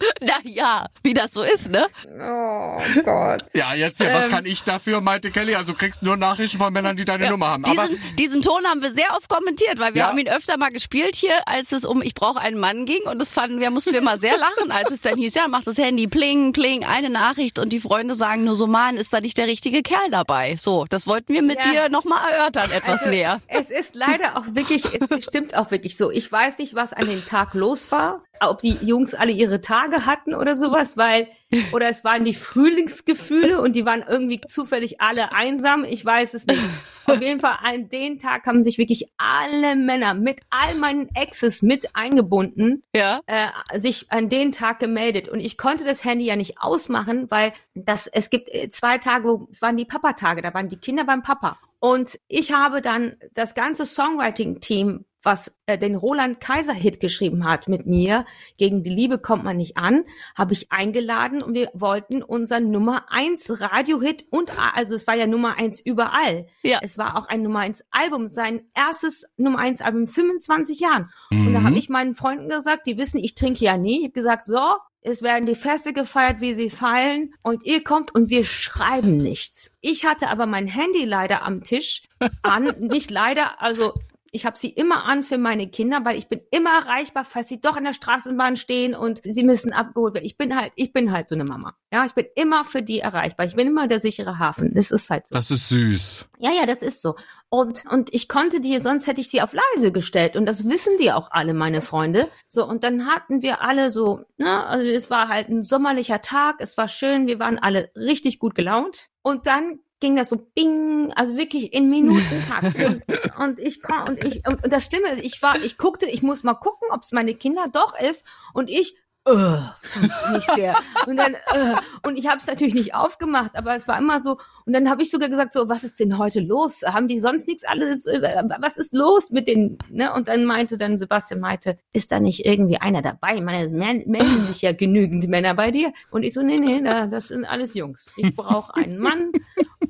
Na 0.22 0.34
ja, 0.44 0.86
wie 1.02 1.14
das 1.14 1.32
so 1.32 1.42
ist, 1.42 1.68
ne? 1.68 1.86
oh 2.06 2.78
Gott. 3.04 3.44
Ja, 3.54 3.74
jetzt 3.74 4.00
hier, 4.00 4.12
was 4.12 4.24
Ähm. 4.26 4.30
kann 4.30 4.46
ich 4.46 4.64
dafür, 4.64 5.00
Maite 5.00 5.30
Kelly? 5.30 5.54
Also 5.54 5.72
du 5.72 5.78
kriegst 5.78 6.02
nur 6.02 6.16
Nachrichten 6.16 6.58
von 6.58 6.72
Männern, 6.72 6.96
die 6.96 7.04
deine 7.04 7.28
Nummer 7.30 7.48
haben. 7.48 7.64
Aber 7.64 7.86
Diesen, 7.88 8.16
diesen 8.16 8.42
Ton 8.42 8.64
haben 8.66 8.82
wir 8.82 8.92
sehr 8.92 9.14
oft 9.16 9.28
kommentiert, 9.28 9.78
weil 9.78 9.94
wir 9.94 10.02
Ja. 10.02 10.08
haben 10.08 10.18
ihn 10.18 10.28
öfter 10.28 10.56
mal 10.56 10.70
gespielt 10.70 11.14
hier, 11.14 11.34
als 11.46 11.72
es 11.72 11.84
um 11.84 12.02
Ich 12.02 12.14
brauche 12.14 12.40
einen 12.40 12.58
Mann 12.58 12.86
ging. 12.86 13.02
Und 13.04 13.18
das 13.20 13.32
fanden 13.32 13.60
wir, 13.60 13.70
mussten 13.70 13.92
wir 13.92 14.02
mal 14.02 14.18
sehr 14.18 14.36
lachen, 14.38 14.70
als 14.70 14.90
es 14.90 15.00
dann 15.00 15.16
hieß, 15.16 15.34
ja, 15.34 15.48
macht 15.48 15.66
das 15.66 15.78
Handy 15.78 16.06
pling, 16.06 16.52
pling, 16.52 16.84
eine 16.84 17.10
Nachricht 17.10 17.58
und 17.58 17.70
die 17.70 17.80
Freunde 17.80 18.14
sagen 18.14 18.44
nur 18.44 18.54
so, 18.56 18.66
Mann, 18.66 18.96
ist 18.96 19.12
da 19.12 19.20
nicht 19.20 19.36
der 19.38 19.46
richtige 19.46 19.82
Kerl 19.82 20.10
dabei? 20.10 20.56
So, 20.58 20.86
das 20.88 21.06
wollten 21.06 21.32
wir 21.34 21.42
mit 21.42 21.64
Ja. 21.64 21.70
dir 21.72 21.88
nochmal 21.88 22.20
erörtern, 22.32 22.70
etwas 22.70 23.00
Also, 23.00 23.10
näher. 23.10 23.40
Es 23.48 23.70
ist 23.70 23.94
leider 23.94 24.36
auch 24.36 24.44
wirklich, 24.54 24.84
es 24.84 25.24
stimmt 25.24 25.56
auch 25.56 25.70
wirklich 25.70 25.96
so. 25.96 26.10
Ich 26.10 26.30
weiß 26.30 26.58
nicht, 26.58 26.74
was 26.74 26.92
an 26.92 27.06
dem 27.06 27.24
Tag 27.24 27.54
los 27.54 27.90
war, 27.92 28.22
ob 28.40 28.60
die 28.60 28.78
Jungs 28.80 29.14
alle 29.14 29.32
ihre 29.32 29.60
Tage 29.60 30.06
hatten 30.06 30.34
oder 30.34 30.54
sowas, 30.54 30.96
weil, 30.96 31.28
oder 31.72 31.88
es 31.88 32.04
waren 32.04 32.24
die 32.24 32.34
Frühlingsgefühle 32.34 33.60
und 33.60 33.74
die 33.76 33.84
waren 33.84 34.04
irgendwie 34.06 34.40
zufällig 34.40 35.00
alle 35.00 35.32
einsam. 35.32 35.84
Ich 35.84 36.04
weiß 36.04 36.34
es 36.34 36.46
nicht. 36.46 36.60
Auf 37.06 37.20
jeden 37.20 37.40
Fall 37.40 37.56
an 37.62 37.88
den 37.88 38.18
Tag 38.20 38.46
haben 38.46 38.62
sich 38.62 38.78
wirklich 38.78 39.06
alle 39.18 39.74
Männer 39.74 40.14
mit 40.14 40.42
all 40.50 40.76
meinen 40.76 41.08
Exes 41.14 41.60
mit 41.60 41.96
eingebunden 41.96 42.84
Ja. 42.94 43.20
äh, 43.26 43.78
sich 43.78 44.06
an 44.12 44.28
den 44.28 44.52
Tag 44.52 44.78
gemeldet 44.78 45.28
und 45.28 45.40
ich 45.40 45.58
konnte 45.58 45.84
das 45.84 46.04
Handy 46.04 46.26
ja 46.26 46.36
nicht 46.36 46.58
ausmachen, 46.60 47.28
weil 47.28 47.52
das 47.74 48.06
es 48.06 48.30
gibt 48.30 48.48
äh, 48.54 48.70
zwei 48.70 48.98
Tage, 48.98 49.28
wo 49.28 49.48
es 49.50 49.60
waren 49.60 49.76
die 49.76 49.84
Papa-Tage, 49.84 50.40
da 50.40 50.54
waren 50.54 50.68
die 50.68 50.76
Kinder 50.76 51.02
beim 51.02 51.22
Papa 51.22 51.58
und 51.80 52.16
ich 52.28 52.52
habe 52.52 52.80
dann 52.80 53.16
das 53.34 53.54
ganze 53.54 53.86
Songwriting-Team, 53.86 55.04
was 55.22 55.60
äh, 55.66 55.76
den 55.78 55.96
Roland 55.96 56.40
Kaiser 56.40 56.72
Hit 56.72 57.00
geschrieben 57.00 57.44
hat 57.44 57.68
mit 57.68 57.86
mir, 57.86 58.24
gegen 58.56 58.82
die 58.82 58.90
Liebe 58.90 59.18
kommt 59.18 59.44
man 59.44 59.56
nicht 59.56 59.76
an, 59.76 60.04
habe 60.36 60.52
ich 60.52 60.72
eingeladen 60.72 61.42
und 61.42 61.54
wir 61.54 61.70
wollten 61.74 62.22
unseren 62.22 62.70
Nummer 62.70 63.06
eins 63.10 63.60
Radio-Hit 63.60 64.26
und 64.30 64.52
also 64.74 64.94
es 64.94 65.06
war 65.06 65.14
ja 65.14 65.26
Nummer 65.26 65.56
eins 65.56 65.80
überall. 65.80 66.46
Ja. 66.62 66.78
Es 66.82 66.98
war 66.98 67.16
auch 67.16 67.26
ein 67.26 67.42
Nummer 67.42 67.60
eins 67.60 67.84
Album, 67.90 68.28
sein 68.28 68.62
erstes 68.74 69.32
Nummer 69.36 69.58
eins 69.58 69.82
Album 69.82 70.02
in 70.02 70.06
25 70.06 70.80
Jahren. 70.80 71.10
Und 71.30 71.52
da 71.52 71.62
habe 71.62 71.78
ich 71.78 71.88
meinen 71.88 72.14
Freunden 72.14 72.48
gesagt, 72.48 72.86
die 72.86 72.96
wissen, 72.96 73.18
ich 73.18 73.34
trinke 73.34 73.64
ja 73.64 73.76
nie. 73.76 73.98
Ich 73.98 74.04
habe 74.04 74.12
gesagt, 74.12 74.44
so, 74.44 74.60
es 75.02 75.22
werden 75.22 75.46
die 75.46 75.54
Feste 75.54 75.92
gefeiert, 75.92 76.40
wie 76.40 76.54
sie 76.54 76.70
fallen. 76.70 77.34
Und 77.42 77.64
ihr 77.64 77.82
kommt 77.82 78.14
und 78.14 78.30
wir 78.30 78.44
schreiben 78.44 79.16
nichts. 79.16 79.76
Ich 79.80 80.04
hatte 80.04 80.28
aber 80.28 80.46
mein 80.46 80.66
Handy 80.66 81.04
leider 81.04 81.42
am 81.42 81.62
Tisch 81.62 82.02
an. 82.42 82.64
Nicht 82.78 83.10
leider, 83.10 83.60
also 83.62 83.94
ich 84.32 84.46
habe 84.46 84.56
sie 84.56 84.68
immer 84.68 85.04
an 85.04 85.22
für 85.22 85.38
meine 85.38 85.68
Kinder, 85.68 86.00
weil 86.04 86.16
ich 86.16 86.28
bin 86.28 86.40
immer 86.50 86.70
erreichbar, 86.78 87.24
falls 87.24 87.48
sie 87.48 87.60
doch 87.60 87.76
in 87.76 87.84
der 87.84 87.94
Straßenbahn 87.94 88.56
stehen 88.56 88.94
und 88.94 89.20
sie 89.24 89.42
müssen 89.42 89.72
abgeholt 89.72 90.14
werden. 90.14 90.24
Ich 90.24 90.36
bin 90.36 90.56
halt, 90.56 90.72
ich 90.76 90.92
bin 90.92 91.10
halt 91.10 91.28
so 91.28 91.34
eine 91.34 91.44
Mama. 91.44 91.76
Ja, 91.92 92.04
ich 92.04 92.14
bin 92.14 92.26
immer 92.36 92.64
für 92.64 92.82
die 92.82 93.00
erreichbar. 93.00 93.46
Ich 93.46 93.56
bin 93.56 93.66
immer 93.66 93.88
der 93.88 94.00
sichere 94.00 94.38
Hafen. 94.38 94.72
Das 94.74 94.92
ist 94.92 95.10
halt 95.10 95.26
so. 95.26 95.34
das 95.34 95.50
ist 95.50 95.68
süß. 95.68 96.28
Ja, 96.38 96.52
ja, 96.52 96.64
das 96.64 96.82
ist 96.82 97.02
so. 97.02 97.16
Und, 97.48 97.84
und 97.90 98.14
ich 98.14 98.28
konnte 98.28 98.60
die, 98.60 98.78
sonst 98.78 99.08
hätte 99.08 99.20
ich 99.20 99.28
sie 99.28 99.42
auf 99.42 99.52
leise 99.52 99.90
gestellt. 99.90 100.36
Und 100.36 100.46
das 100.46 100.68
wissen 100.68 100.92
die 101.00 101.10
auch 101.10 101.32
alle, 101.32 101.52
meine 101.52 101.82
Freunde. 101.82 102.28
So, 102.46 102.64
und 102.64 102.84
dann 102.84 103.06
hatten 103.06 103.42
wir 103.42 103.62
alle 103.62 103.90
so, 103.90 104.20
ne, 104.36 104.64
also 104.64 104.86
es 104.86 105.10
war 105.10 105.28
halt 105.28 105.48
ein 105.48 105.64
sommerlicher 105.64 106.20
Tag, 106.20 106.56
es 106.60 106.76
war 106.76 106.86
schön, 106.86 107.26
wir 107.26 107.40
waren 107.40 107.58
alle 107.58 107.90
richtig 107.96 108.38
gut 108.38 108.54
gelaunt. 108.54 109.10
Und 109.22 109.46
dann 109.46 109.80
ging 110.00 110.16
das 110.16 110.30
so 110.30 110.36
bing, 110.36 111.12
also 111.14 111.36
wirklich 111.36 111.72
in 111.72 111.90
Minutentakt. 111.90 112.76
und, 112.84 113.36
und 113.38 113.58
ich 113.58 113.82
kon- 113.82 114.08
und 114.08 114.24
ich, 114.24 114.46
und, 114.46 114.64
und 114.64 114.72
das 114.72 114.86
Schlimme 114.86 115.10
ist, 115.10 115.22
ich 115.22 115.40
war, 115.42 115.56
ich 115.62 115.78
guckte, 115.78 116.06
ich 116.06 116.22
muss 116.22 116.42
mal 116.42 116.54
gucken, 116.54 116.88
ob 116.90 117.02
es 117.02 117.12
meine 117.12 117.34
Kinder 117.34 117.66
doch 117.70 117.98
ist. 117.98 118.26
Und 118.54 118.70
ich 118.70 118.96
äh, 119.26 119.32
nicht 120.32 120.56
der. 120.56 120.76
Und 121.06 121.16
dann, 121.16 121.34
äh, 121.34 121.74
und 122.06 122.16
ich 122.16 122.26
habe 122.26 122.38
es 122.38 122.46
natürlich 122.46 122.74
nicht 122.74 122.94
aufgemacht, 122.94 123.54
aber 123.54 123.74
es 123.74 123.86
war 123.86 123.98
immer 123.98 124.20
so. 124.20 124.38
Und 124.64 124.72
dann 124.72 124.88
habe 124.88 125.02
ich 125.02 125.10
sogar 125.10 125.28
gesagt, 125.28 125.52
so, 125.52 125.68
was 125.68 125.84
ist 125.84 126.00
denn 126.00 126.16
heute 126.16 126.40
los? 126.40 126.82
Haben 126.86 127.08
die 127.08 127.20
sonst 127.20 127.46
nichts 127.46 127.64
alles? 127.64 128.06
Äh, 128.06 128.42
was 128.60 128.76
ist 128.76 128.94
los 128.94 129.30
mit 129.30 129.46
den? 129.46 129.78
Ne? 129.90 130.12
Und 130.12 130.28
dann 130.28 130.44
meinte 130.44 130.78
dann 130.78 130.96
Sebastian 130.96 131.40
meinte, 131.40 131.78
ist 131.92 132.12
da 132.12 132.20
nicht 132.20 132.46
irgendwie 132.46 132.78
einer 132.78 133.02
dabei? 133.02 133.36
Ich 133.36 133.42
meine, 133.42 133.64
es 133.64 133.72
melden 133.72 134.46
sich 134.46 134.62
ja 134.62 134.72
genügend 134.72 135.28
Männer 135.28 135.54
bei 135.54 135.70
dir. 135.70 135.92
Und 136.10 136.22
ich 136.22 136.32
so, 136.32 136.42
nee, 136.42 136.58
nee, 136.58 136.82
das 136.82 137.28
sind 137.28 137.44
alles 137.44 137.74
Jungs. 137.74 138.10
Ich 138.16 138.34
brauche 138.34 138.74
einen 138.74 138.98
Mann. 138.98 139.32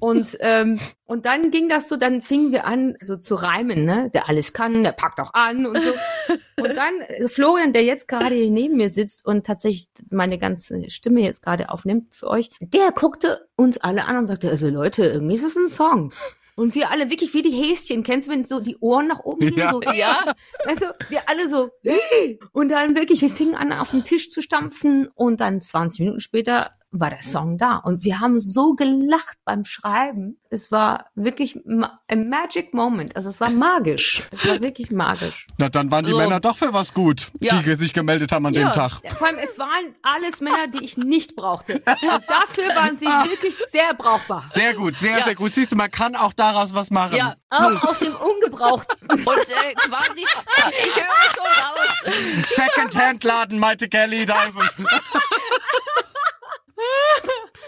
Und 0.01 0.37
ähm, 0.41 0.79
und 1.05 1.27
dann 1.27 1.51
ging 1.51 1.69
das 1.69 1.89
so, 1.89 1.97
dann 1.97 2.23
fingen 2.23 2.53
wir 2.53 2.65
an, 2.67 2.95
so 3.05 3.17
zu 3.17 3.35
reimen, 3.35 3.85
ne? 3.85 4.11
Der 4.15 4.29
alles 4.29 4.53
kann, 4.53 4.83
der 4.83 4.93
packt 4.93 5.21
auch 5.21 5.35
an 5.35 5.67
und 5.67 5.79
so. 5.83 5.93
Und 6.63 6.77
dann 6.77 7.01
äh, 7.09 7.29
Florian, 7.29 7.73
der 7.73 7.85
jetzt 7.85 8.09
gerade 8.09 8.35
hier 8.35 8.51
neben 8.51 8.77
mir 8.77 8.89
sitzt 8.89 9.27
und 9.27 9.45
tatsächlich 9.47 9.89
meine 10.11 10.39
ganze 10.39 10.91
Stimme 10.91 11.21
jetzt 11.21 11.43
gerade 11.43 11.69
aufnimmt 11.71 12.15
für 12.15 12.29
euch, 12.29 12.51
der 12.61 12.93
guckte 12.93 13.49
uns 13.57 13.79
alle 13.79 14.05
an 14.07 14.17
und 14.19 14.27
sagte, 14.27 14.49
also 14.51 14.69
Leute, 14.69 15.05
irgendwie 15.05 15.35
ist 15.35 15.45
es 15.45 15.57
ein 15.57 15.69
Song. 15.69 16.13
Und 16.57 16.75
wir 16.75 16.91
alle 16.91 17.09
wirklich 17.11 17.33
wie 17.33 17.41
die 17.43 17.53
Häschen, 17.53 18.03
kennst 18.03 18.27
du, 18.27 18.33
wenn 18.33 18.45
so 18.45 18.61
die 18.61 18.77
Ohren 18.81 19.07
nach 19.07 19.21
oben 19.21 19.41
gehen, 19.49 19.57
Ja. 19.57 19.71
so, 19.73 19.81
ja, 19.95 20.35
also 20.67 20.87
wir 21.09 21.23
alle 21.27 21.49
so, 21.49 21.71
und 22.53 22.69
dann 22.69 22.95
wirklich, 22.97 23.23
wir 23.23 23.31
fingen 23.31 23.55
an, 23.55 23.73
auf 23.73 23.93
den 23.93 24.05
Tisch 24.05 24.31
zu 24.31 24.43
stampfen 24.43 25.09
und 25.15 25.41
dann 25.41 25.63
20 25.63 26.01
Minuten 26.01 26.21
später 26.21 26.73
war 26.93 27.11
der 27.11 27.23
Song 27.23 27.57
da 27.57 27.77
und 27.77 28.03
wir 28.05 28.19
haben 28.19 28.41
so 28.41 28.73
gelacht 28.75 29.39
beim 29.45 29.65
Schreiben. 29.65 30.41
Es 30.51 30.73
war 30.73 31.07
wirklich 31.15 31.61
ma- 31.65 32.01
a 32.11 32.17
magic 32.17 32.75
moment. 32.75 33.15
Also 33.15 33.29
es 33.29 33.41
war 33.41 33.49
magisch. 33.51 34.23
Es 34.33 34.49
war 34.49 34.61
wirklich 34.61 34.91
magisch. 34.91 35.47
Na, 35.59 35.69
dann 35.69 35.91
waren 35.93 36.05
die 36.05 36.11
So. 36.11 36.19
Männer 36.19 36.41
doch 36.41 36.57
für 36.59 36.73
was 36.73 36.93
gut, 36.93 37.31
Ja. 37.41 37.63
die 37.63 37.75
sich 37.77 37.93
gemeldet 37.93 38.33
haben 38.33 38.45
an 38.47 38.55
Ja. 38.55 38.69
dem 38.71 38.73
Tag. 38.73 39.01
Vor 39.17 39.29
allem, 39.29 39.39
es 39.39 39.57
waren 39.59 39.95
alles 40.03 40.41
Männer, 40.41 40.67
die 40.67 40.85
ich 40.85 40.97
nicht 40.97 41.37
brauchte. 41.37 41.75
Und 41.87 42.25
dafür 42.27 42.75
waren 42.75 42.97
sie 42.97 43.07
wirklich 43.07 43.55
sehr 43.71 43.95
brauchbar. 43.95 44.45
Sehr 44.49 44.75
gut, 44.75 44.97
sehr, 44.99 45.19
Ja. 45.19 45.25
sehr 45.25 45.37
gut. 45.37 45.55
Siehst 45.55 45.71
du, 45.71 45.77
man 45.77 45.91
kann 45.93 46.17
auch 46.17 46.33
daraus 46.33 46.75
was 46.75 46.91
machen. 46.91 47.17
Ja, 47.17 47.37
Auch 47.51 47.85
aus 47.85 48.01
dem 48.01 48.15
Ungebrauchten. 48.17 49.09
und 49.11 49.29
äh, 49.29 49.75
quasi, 49.75 50.23
ich 50.27 50.97
höre 50.97 51.29
schon 51.35 51.65
raus. 51.65 52.47
Secondhand-Laden, 52.49 53.59
Maite 53.61 53.89
Kelly, 53.89 54.27
da 54.27 54.43
ist 54.45 54.55
es. 54.79 54.85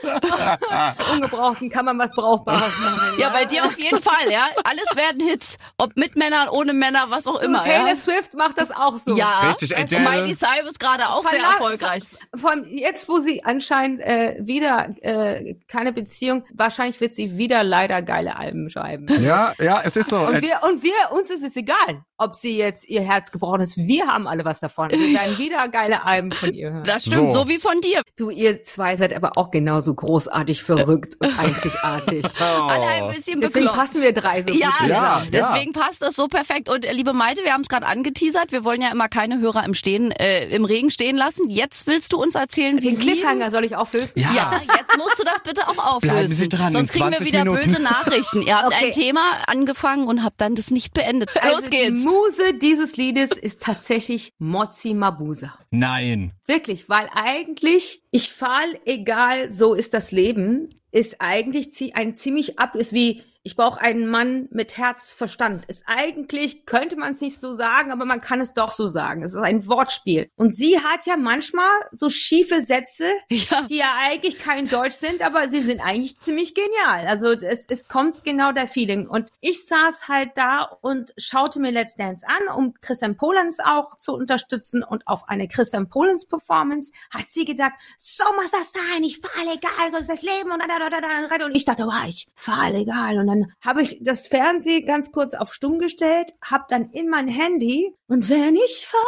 Ungebrauchten 1.12 1.70
kann 1.70 1.84
man 1.84 1.98
was 1.98 2.12
Brauchbares 2.12 2.72
machen. 2.80 3.18
Ja, 3.18 3.28
bei 3.30 3.44
dir 3.44 3.64
auf 3.64 3.78
jeden 3.78 4.00
Fall, 4.00 4.30
ja. 4.30 4.46
Alles 4.64 4.86
werden 4.96 5.20
Hits. 5.26 5.56
Ob 5.78 5.96
mit 5.96 6.16
Männern, 6.16 6.48
ohne 6.48 6.72
Männer, 6.72 7.06
was 7.08 7.26
auch 7.26 7.40
immer. 7.40 7.62
Taylor 7.62 7.88
Ja, 7.88 7.96
Smith 7.96 8.30
macht 8.36 8.58
das 8.58 8.70
auch 8.70 8.96
so. 8.96 9.16
ja. 9.16 9.40
Richtig, 9.40 9.76
Also. 9.76 9.98
Miley 9.98 10.34
Cyrus 10.34 10.78
gerade 10.78 11.08
auch 11.08 11.22
sehr 11.28 11.40
Verla- 11.40 11.52
erfolgreich. 11.52 12.04
Vor, 12.08 12.38
vor 12.40 12.50
allem 12.50 12.64
jetzt, 12.68 13.08
wo 13.08 13.18
sie 13.18 13.44
anscheinend 13.44 14.00
äh, 14.00 14.36
wieder 14.40 14.88
äh, 15.02 15.54
keine 15.68 15.92
Beziehung, 15.92 16.44
wahrscheinlich 16.52 17.00
wird 17.00 17.14
sie 17.14 17.36
wieder 17.36 17.62
leider 17.64 18.02
geile 18.02 18.36
Alben 18.36 18.70
schreiben. 18.70 19.06
Ja, 19.22 19.52
ja, 19.60 19.82
es 19.84 19.96
ist 19.96 20.10
so. 20.10 20.20
Und 20.20 20.42
wir, 20.42 20.60
und 20.68 20.82
wir, 20.82 20.92
uns 21.12 21.30
ist 21.30 21.44
es 21.44 21.54
egal, 21.56 22.04
ob 22.16 22.34
sie 22.36 22.56
jetzt 22.56 22.88
ihr 22.88 23.02
Herz 23.02 23.30
gebrochen 23.30 23.60
ist. 23.60 23.76
Wir 23.76 24.06
haben 24.06 24.26
alle 24.26 24.44
was 24.44 24.60
davon. 24.60 24.90
Wir 24.90 24.98
werden 25.20 25.38
wieder 25.38 25.68
geile 25.68 26.04
Alben 26.04 26.32
von 26.32 26.52
ihr 26.54 26.72
hören. 26.72 26.84
Das 26.84 27.02
stimmt, 27.02 27.32
So. 27.32 27.40
so. 27.42 27.48
wie 27.48 27.58
von 27.58 27.80
dir. 27.80 28.02
Du, 28.16 28.30
ihr 28.30 28.62
zwei 28.62 28.96
seid 29.02 29.14
aber 29.16 29.36
auch 29.36 29.50
genauso 29.50 29.94
großartig, 29.94 30.62
verrückt 30.62 31.16
und 31.18 31.36
einzigartig. 31.38 32.24
Alle 32.40 32.86
ein 32.86 33.08
bisschen 33.14 33.40
Deswegen 33.40 33.66
bekloppt. 33.66 33.76
passen 33.78 34.00
wir 34.02 34.12
drei 34.12 34.42
so 34.42 34.50
Ja, 34.52 34.68
gut 34.78 34.88
Ja, 34.88 34.94
zusammen. 34.94 35.28
ja. 35.32 35.40
deswegen 35.52 35.72
passt 35.72 36.02
das 36.02 36.14
so 36.14 36.28
perfekt. 36.28 36.68
Und 36.68 36.84
äh, 36.84 36.92
liebe 36.92 37.12
Maite, 37.12 37.42
wir 37.42 37.52
haben 37.52 37.62
es 37.62 37.68
gerade 37.68 37.86
angeteasert. 37.86 38.52
Wir 38.52 38.64
wollen 38.64 38.80
ja 38.80 38.90
immer 38.92 39.08
keine 39.08 39.40
Hörer 39.40 39.64
im 39.64 39.74
Stehen, 39.74 40.10
äh, 40.12 40.46
im 40.48 40.64
Regen 40.64 40.90
stehen 40.90 41.16
lassen. 41.16 41.48
Jetzt 41.48 41.86
willst 41.86 42.12
du 42.12 42.22
uns 42.22 42.34
erzählen, 42.36 42.76
wie 42.80 42.88
Den 42.90 42.96
Sie 42.96 43.02
Cliffhanger 43.12 43.50
soll 43.50 43.64
ich 43.64 43.74
auflösen? 43.76 44.20
Ja. 44.20 44.30
Ja, 44.34 44.60
jetzt 44.78 44.96
musst 44.96 45.18
du 45.18 45.24
das 45.24 45.42
bitte 45.42 45.66
auch 45.68 45.78
auflösen. 45.96 46.14
Bleiben 46.16 46.32
Sie 46.32 46.48
dran, 46.48 46.72
Sonst 46.72 46.92
kriegen 46.92 47.06
wir 47.10 47.16
20 47.18 47.26
wieder 47.32 47.44
Minuten. 47.44 47.70
böse 47.72 47.82
Nachrichten. 47.82 48.42
Ihr 48.42 48.56
habt 48.56 48.66
Okay. 48.72 48.86
ein 48.86 48.92
Thema 48.92 49.20
angefangen 49.46 50.06
und 50.06 50.22
habt 50.24 50.40
dann 50.40 50.54
das 50.54 50.70
nicht 50.70 50.94
beendet. 50.94 51.30
Also 51.40 51.56
Los 51.56 51.64
die 51.64 51.70
geht's. 51.70 51.90
Muse 52.04 52.54
dieses 52.60 52.96
Liedes 52.96 53.30
ist 53.32 53.62
tatsächlich 53.62 54.32
Mozi 54.38 54.94
Mabusa. 54.94 55.54
Nein. 55.70 56.32
Wirklich, 56.46 56.88
weil 56.88 57.08
eigentlich, 57.14 58.02
ich 58.10 58.30
fall, 58.32 58.66
egal, 58.84 59.52
so 59.52 59.74
ist 59.74 59.94
das 59.94 60.10
Leben, 60.10 60.74
ist 60.90 61.20
eigentlich 61.20 61.94
ein 61.94 62.14
ziemlich 62.14 62.58
ab, 62.58 62.74
ist 62.74 62.92
wie, 62.92 63.22
ich 63.44 63.56
brauche 63.56 63.80
einen 63.80 64.06
Mann 64.06 64.48
mit 64.50 64.76
Herzverstand. 64.76 65.64
Ist 65.66 65.84
eigentlich, 65.86 66.64
könnte 66.64 66.96
man 66.96 67.12
es 67.12 67.20
nicht 67.20 67.40
so 67.40 67.52
sagen, 67.52 67.90
aber 67.90 68.04
man 68.04 68.20
kann 68.20 68.40
es 68.40 68.54
doch 68.54 68.70
so 68.70 68.86
sagen. 68.86 69.22
Es 69.24 69.32
ist 69.32 69.38
ein 69.38 69.66
Wortspiel. 69.66 70.28
Und 70.36 70.54
sie 70.54 70.78
hat 70.78 71.06
ja 71.06 71.16
manchmal 71.16 71.70
so 71.90 72.08
schiefe 72.08 72.60
Sätze, 72.60 73.10
Ja. 73.30 73.62
die 73.62 73.78
ja 73.78 73.92
eigentlich 74.00 74.38
kein 74.38 74.68
Deutsch 74.68 74.94
sind, 74.94 75.22
aber 75.22 75.48
sie 75.48 75.60
sind 75.60 75.80
eigentlich 75.80 76.18
ziemlich 76.20 76.54
genial. 76.54 77.06
Also 77.08 77.32
es, 77.32 77.66
es 77.68 77.88
kommt 77.88 78.22
genau 78.22 78.52
der 78.52 78.68
Feeling. 78.68 79.08
Und 79.08 79.28
ich 79.40 79.66
saß 79.66 80.06
halt 80.08 80.30
da 80.36 80.62
und 80.80 81.12
schaute 81.16 81.58
mir 81.58 81.72
Let's 81.72 81.96
Dance 81.96 82.24
an, 82.28 82.56
um 82.56 82.74
Christian 82.80 83.16
Polens 83.16 83.58
auch 83.58 83.98
zu 83.98 84.14
unterstützen. 84.14 84.84
Und 84.84 85.06
auf 85.08 85.28
eine 85.28 85.48
Christian 85.48 85.88
Polens 85.88 86.26
Performance 86.26 86.92
hat 87.10 87.28
sie 87.28 87.44
gesagt, 87.44 87.80
so 87.98 88.24
muss 88.40 88.52
das 88.52 88.72
sein, 88.72 89.02
ich 89.02 89.18
fahr 89.18 89.44
legal, 89.44 89.90
so 89.90 89.96
ist 89.98 90.08
das 90.10 90.22
Leben. 90.22 90.52
Und, 90.52 90.62
da, 90.62 90.78
da, 90.78 90.88
da, 90.90 91.00
da, 91.00 91.38
da. 91.38 91.46
und 91.46 91.56
ich 91.56 91.64
dachte, 91.64 91.84
wow, 91.86 92.04
ich 92.06 92.28
fahr 92.36 92.70
legal. 92.70 93.18
Und 93.18 93.31
dann 93.32 93.52
habe 93.60 93.82
ich 93.82 93.98
das 94.02 94.28
Fernsehen 94.28 94.86
ganz 94.86 95.12
kurz 95.12 95.34
auf 95.34 95.54
stumm 95.54 95.78
gestellt, 95.78 96.32
habe 96.42 96.64
dann 96.68 96.90
in 96.90 97.08
mein 97.08 97.28
Handy 97.28 97.94
und 98.08 98.28
wenn 98.28 98.56
ich 98.56 98.86
fall, 98.86 99.00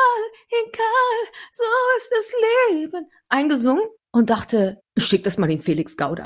egal, 0.66 1.32
so 1.52 1.62
ist 1.98 2.12
das 2.16 2.32
Leben, 2.70 3.06
eingesungen 3.28 3.84
und 4.12 4.30
dachte, 4.30 4.80
schick 4.96 5.24
das 5.24 5.38
mal 5.38 5.48
den 5.48 5.60
Felix 5.60 5.96
Gauder. 5.96 6.24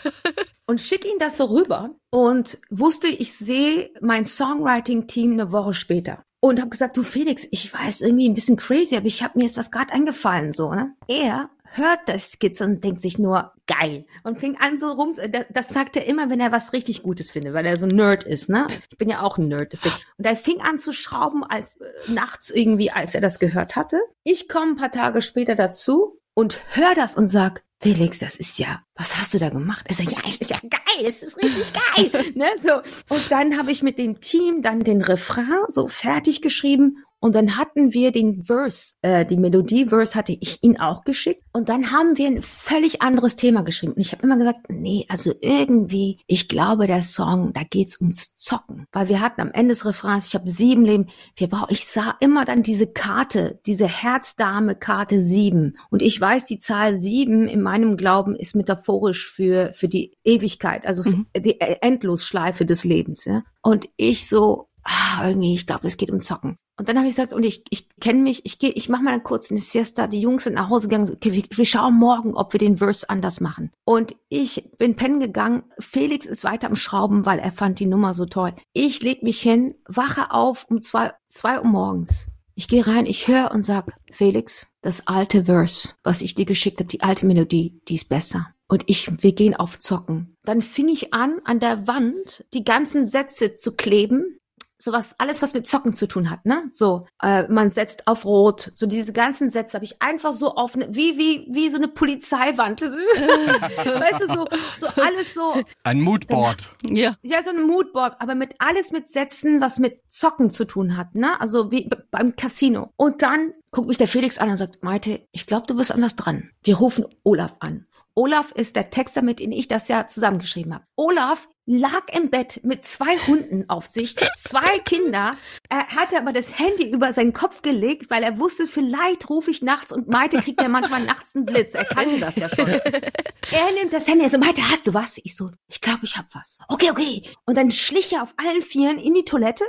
und 0.66 0.80
schick 0.80 1.04
ihn 1.04 1.18
das 1.18 1.36
so 1.36 1.46
rüber 1.46 1.90
und 2.10 2.58
wusste, 2.70 3.08
ich 3.08 3.34
sehe 3.34 3.90
mein 4.00 4.24
Songwriting-Team 4.24 5.32
eine 5.32 5.52
Woche 5.52 5.74
später. 5.74 6.22
Und 6.40 6.60
habe 6.60 6.70
gesagt, 6.70 6.96
du 6.96 7.02
Felix, 7.02 7.48
ich 7.50 7.72
weiß 7.72 8.02
irgendwie 8.02 8.28
ein 8.28 8.34
bisschen 8.34 8.56
crazy, 8.56 8.96
aber 8.96 9.06
ich 9.06 9.22
habe 9.22 9.38
mir 9.38 9.44
jetzt 9.44 9.56
was 9.56 9.70
gerade 9.70 9.92
eingefallen, 9.92 10.52
so, 10.52 10.72
ne? 10.72 10.94
Er 11.08 11.50
hört 11.72 12.00
das 12.06 12.32
Skizze 12.32 12.64
und 12.64 12.82
denkt 12.82 13.00
sich 13.00 13.18
nur, 13.18 13.52
geil. 13.66 14.06
Und 14.22 14.40
fing 14.40 14.56
an 14.58 14.78
so 14.78 14.90
rum, 14.90 15.14
das, 15.30 15.46
das 15.50 15.68
sagt 15.68 15.96
er 15.96 16.06
immer, 16.06 16.30
wenn 16.30 16.40
er 16.40 16.52
was 16.52 16.72
richtig 16.72 17.02
Gutes 17.02 17.30
findet, 17.30 17.54
weil 17.54 17.66
er 17.66 17.76
so 17.76 17.86
ein 17.86 17.94
Nerd 17.94 18.24
ist, 18.24 18.48
ne? 18.48 18.66
Ich 18.90 18.98
bin 18.98 19.08
ja 19.08 19.22
auch 19.22 19.38
ein 19.38 19.48
Nerd, 19.48 19.72
deswegen. 19.72 19.94
Und 20.16 20.24
er 20.24 20.36
fing 20.36 20.60
an 20.60 20.78
zu 20.78 20.92
schrauben, 20.92 21.44
als 21.44 21.80
äh, 21.80 22.12
nachts 22.12 22.50
irgendwie, 22.50 22.90
als 22.90 23.14
er 23.14 23.20
das 23.20 23.38
gehört 23.38 23.76
hatte. 23.76 24.00
Ich 24.22 24.48
komme 24.48 24.72
ein 24.72 24.76
paar 24.76 24.92
Tage 24.92 25.22
später 25.22 25.54
dazu 25.54 26.18
und 26.34 26.60
hör 26.74 26.94
das 26.94 27.14
und 27.14 27.26
sag, 27.26 27.64
Felix, 27.80 28.18
das 28.18 28.36
ist 28.36 28.58
ja, 28.58 28.82
was 28.96 29.16
hast 29.18 29.34
du 29.34 29.38
da 29.38 29.50
gemacht? 29.50 29.84
Er 29.88 29.94
sagt, 29.94 30.10
ja, 30.10 30.18
es 30.26 30.38
ist 30.38 30.50
ja 30.50 30.58
geil, 30.62 31.06
es 31.06 31.22
ist 31.22 31.36
richtig 31.36 31.64
geil. 31.72 32.10
ne, 32.34 32.46
so. 32.62 32.76
Und 33.14 33.30
dann 33.30 33.58
habe 33.58 33.70
ich 33.70 33.82
mit 33.82 33.98
dem 33.98 34.20
Team 34.20 34.62
dann 34.62 34.80
den 34.80 35.02
Refrain 35.02 35.64
so 35.68 35.86
fertig 35.86 36.42
geschrieben 36.42 37.04
und 37.18 37.34
dann 37.34 37.56
hatten 37.56 37.94
wir 37.94 38.12
den 38.12 38.44
Verse, 38.44 38.94
äh, 39.00 39.24
die 39.24 39.38
Melodie-Verse 39.38 40.14
hatte 40.14 40.36
ich 40.38 40.62
ihn 40.62 40.78
auch 40.78 41.02
geschickt. 41.02 41.42
Und 41.52 41.70
dann 41.70 41.90
haben 41.90 42.18
wir 42.18 42.26
ein 42.26 42.42
völlig 42.42 43.00
anderes 43.00 43.36
Thema 43.36 43.62
geschrieben. 43.62 43.94
Und 43.94 44.00
ich 44.00 44.12
habe 44.12 44.22
immer 44.22 44.36
gesagt, 44.36 44.68
nee, 44.68 45.06
also 45.08 45.32
irgendwie, 45.40 46.20
ich 46.26 46.48
glaube, 46.48 46.86
der 46.86 47.00
Song, 47.00 47.54
da 47.54 47.62
geht's 47.62 48.00
ums 48.00 48.36
Zocken. 48.36 48.86
Weil 48.92 49.08
wir 49.08 49.20
hatten 49.20 49.40
am 49.40 49.50
Ende 49.50 49.72
des 49.72 49.86
Refrains, 49.86 50.28
ich 50.28 50.34
habe 50.34 50.48
sieben 50.48 50.84
Leben, 50.84 51.06
wir 51.36 51.48
brauchen, 51.48 51.72
ich 51.72 51.86
sah 51.86 52.14
immer 52.20 52.44
dann 52.44 52.62
diese 52.62 52.86
Karte, 52.92 53.58
diese 53.64 53.88
Herzdame-Karte 53.88 55.18
sieben. 55.18 55.78
Und 55.90 56.02
ich 56.02 56.20
weiß, 56.20 56.44
die 56.44 56.58
Zahl 56.58 56.96
sieben 56.96 57.48
in 57.48 57.62
meinem 57.62 57.96
Glauben 57.96 58.36
ist 58.36 58.54
metaphorisch 58.86 59.28
für, 59.28 59.72
für 59.74 59.88
die 59.88 60.16
Ewigkeit, 60.24 60.86
also 60.86 61.02
für 61.02 61.24
die 61.36 61.60
Endlosschleife 61.60 62.64
des 62.64 62.84
Lebens. 62.84 63.24
Ja? 63.24 63.42
Und 63.62 63.88
ich 63.96 64.28
so, 64.28 64.68
ah, 64.84 65.28
irgendwie, 65.28 65.54
ich 65.54 65.66
glaube, 65.66 65.86
es 65.86 65.96
geht 65.96 66.10
um 66.10 66.20
Zocken. 66.20 66.56
Und 66.78 66.88
dann 66.88 66.98
habe 66.98 67.08
ich 67.08 67.14
gesagt, 67.14 67.32
und 67.32 67.42
ich, 67.42 67.64
ich 67.70 67.88
kenne 68.00 68.20
mich, 68.20 68.44
ich 68.44 68.58
gehe, 68.58 68.70
ich 68.70 68.90
mache 68.90 69.02
mal 69.02 69.18
kurz 69.22 69.50
eine 69.50 69.60
Siesta. 69.60 70.06
Die 70.06 70.20
Jungs 70.20 70.44
sind 70.44 70.54
nach 70.54 70.68
Hause 70.68 70.88
gegangen, 70.88 71.10
okay, 71.10 71.32
wir, 71.32 71.42
wir 71.50 71.64
schauen 71.64 71.94
morgen, 71.94 72.34
ob 72.34 72.52
wir 72.52 72.60
den 72.60 72.76
Verse 72.76 73.08
anders 73.08 73.40
machen. 73.40 73.70
Und 73.84 74.14
ich 74.28 74.70
bin 74.76 74.94
pennen 74.94 75.18
gegangen. 75.18 75.62
Felix 75.78 76.26
ist 76.26 76.44
weiter 76.44 76.66
am 76.68 76.76
Schrauben, 76.76 77.24
weil 77.24 77.38
er 77.38 77.52
fand 77.52 77.80
die 77.80 77.86
Nummer 77.86 78.12
so 78.12 78.26
toll. 78.26 78.52
Ich 78.74 79.02
leg 79.02 79.22
mich 79.22 79.40
hin, 79.40 79.74
wache 79.86 80.32
auf 80.32 80.66
um 80.68 80.82
zwei, 80.82 81.12
zwei 81.28 81.58
Uhr 81.58 81.66
morgens. 81.66 82.28
Ich 82.58 82.68
gehe 82.68 82.86
rein, 82.86 83.06
ich 83.06 83.28
höre 83.28 83.50
und 83.50 83.64
sag, 83.64 83.92
Felix, 84.10 84.74
das 84.80 85.06
alte 85.06 85.44
Verse, 85.44 85.90
was 86.02 86.22
ich 86.22 86.34
dir 86.34 86.46
geschickt 86.46 86.80
habe, 86.80 86.88
die 86.88 87.02
alte 87.02 87.26
Melodie, 87.26 87.80
die 87.88 87.96
ist 87.96 88.08
besser. 88.08 88.55
Und 88.68 88.84
ich, 88.86 89.22
wir 89.22 89.32
gehen 89.32 89.54
auf 89.54 89.78
Zocken. 89.78 90.36
Dann 90.44 90.60
fing 90.62 90.88
ich 90.88 91.14
an, 91.14 91.40
an 91.44 91.60
der 91.60 91.86
Wand 91.86 92.44
die 92.52 92.64
ganzen 92.64 93.04
Sätze 93.04 93.54
zu 93.54 93.76
kleben 93.76 94.36
sowas, 94.78 95.14
alles 95.18 95.42
was 95.42 95.54
mit 95.54 95.66
Zocken 95.66 95.94
zu 95.94 96.06
tun 96.06 96.30
hat, 96.30 96.44
ne? 96.44 96.64
So, 96.68 97.06
äh, 97.22 97.44
man 97.48 97.70
setzt 97.70 98.06
auf 98.06 98.24
Rot, 98.24 98.72
so 98.74 98.86
diese 98.86 99.12
ganzen 99.12 99.50
Sätze 99.50 99.74
habe 99.74 99.84
ich 99.84 100.02
einfach 100.02 100.32
so 100.32 100.54
auf 100.54 100.76
ne, 100.76 100.88
wie 100.90 101.16
wie 101.16 101.48
wie 101.50 101.68
so 101.68 101.78
eine 101.78 101.88
Polizeiwand, 101.88 102.82
weißt 102.82 104.20
du 104.20 104.26
so 104.26 104.46
so 104.78 104.86
alles 105.00 105.34
so 105.34 105.62
Ein 105.82 106.00
Moodboard. 106.00 106.70
Ja. 106.84 107.16
ja 107.22 107.42
so 107.42 107.50
ein 107.50 107.66
Moodboard, 107.66 108.20
aber 108.20 108.34
mit 108.34 108.54
alles 108.58 108.92
mit 108.92 109.08
Sätzen, 109.08 109.60
was 109.60 109.78
mit 109.78 110.00
Zocken 110.08 110.50
zu 110.50 110.64
tun 110.64 110.96
hat, 110.96 111.14
ne? 111.14 111.40
Also 111.40 111.70
wie 111.70 111.88
beim 112.10 112.36
Casino. 112.36 112.92
Und 112.96 113.22
dann 113.22 113.52
guckt 113.70 113.88
mich 113.88 113.98
der 113.98 114.08
Felix 114.08 114.38
an 114.38 114.50
und 114.50 114.56
sagt, 114.56 114.82
Maite, 114.82 115.26
ich 115.32 115.46
glaube, 115.46 115.66
du 115.66 115.76
bist 115.76 115.92
anders 115.92 116.16
dran. 116.16 116.50
Wir 116.62 116.76
rufen 116.76 117.06
Olaf 117.24 117.54
an. 117.60 117.86
Olaf 118.18 118.50
ist 118.52 118.76
der 118.76 118.88
Texter, 118.88 119.20
mit 119.20 119.40
dem 119.40 119.52
ich 119.52 119.68
das 119.68 119.88
ja 119.88 120.06
zusammengeschrieben 120.06 120.72
habe. 120.72 120.86
Olaf 120.96 121.48
lag 121.66 122.08
im 122.14 122.30
Bett 122.30 122.60
mit 122.64 122.86
zwei 122.86 123.14
Hunden 123.26 123.68
auf 123.68 123.86
sich, 123.86 124.16
zwei 124.38 124.78
Kinder. 124.78 125.36
Er 125.68 125.86
hatte 125.88 126.16
aber 126.16 126.32
das 126.32 126.58
Handy 126.58 126.90
über 126.90 127.12
seinen 127.12 127.34
Kopf 127.34 127.60
gelegt, 127.60 128.08
weil 128.08 128.22
er 128.22 128.38
wusste, 128.38 128.66
vielleicht 128.66 129.28
rufe 129.28 129.50
ich 129.50 129.60
nachts 129.60 129.92
und 129.92 130.08
Maite 130.08 130.38
kriegt 130.38 130.62
ja 130.62 130.68
manchmal 130.68 131.02
nachts 131.04 131.36
einen 131.36 131.44
Blitz. 131.44 131.74
Er 131.74 131.84
kannte 131.84 132.18
das 132.18 132.36
ja 132.36 132.48
schon. 132.48 132.68
Er 132.68 133.72
nimmt 133.74 133.92
das 133.92 134.08
Handy, 134.08 134.24
er 134.24 134.30
so, 134.30 134.38
Maite, 134.38 134.62
hast 134.66 134.86
du 134.86 134.94
was? 134.94 135.20
Ich 135.22 135.36
so, 135.36 135.50
ich 135.68 135.82
glaube, 135.82 136.00
ich 136.04 136.16
hab 136.16 136.34
was. 136.34 136.60
Okay, 136.68 136.90
okay. 136.90 137.22
Und 137.44 137.56
dann 137.58 137.70
schlich 137.70 138.14
er 138.14 138.22
auf 138.22 138.34
allen 138.38 138.62
Vieren 138.62 138.98
in 138.98 139.12
die 139.12 139.24
Toilette, 139.24 139.64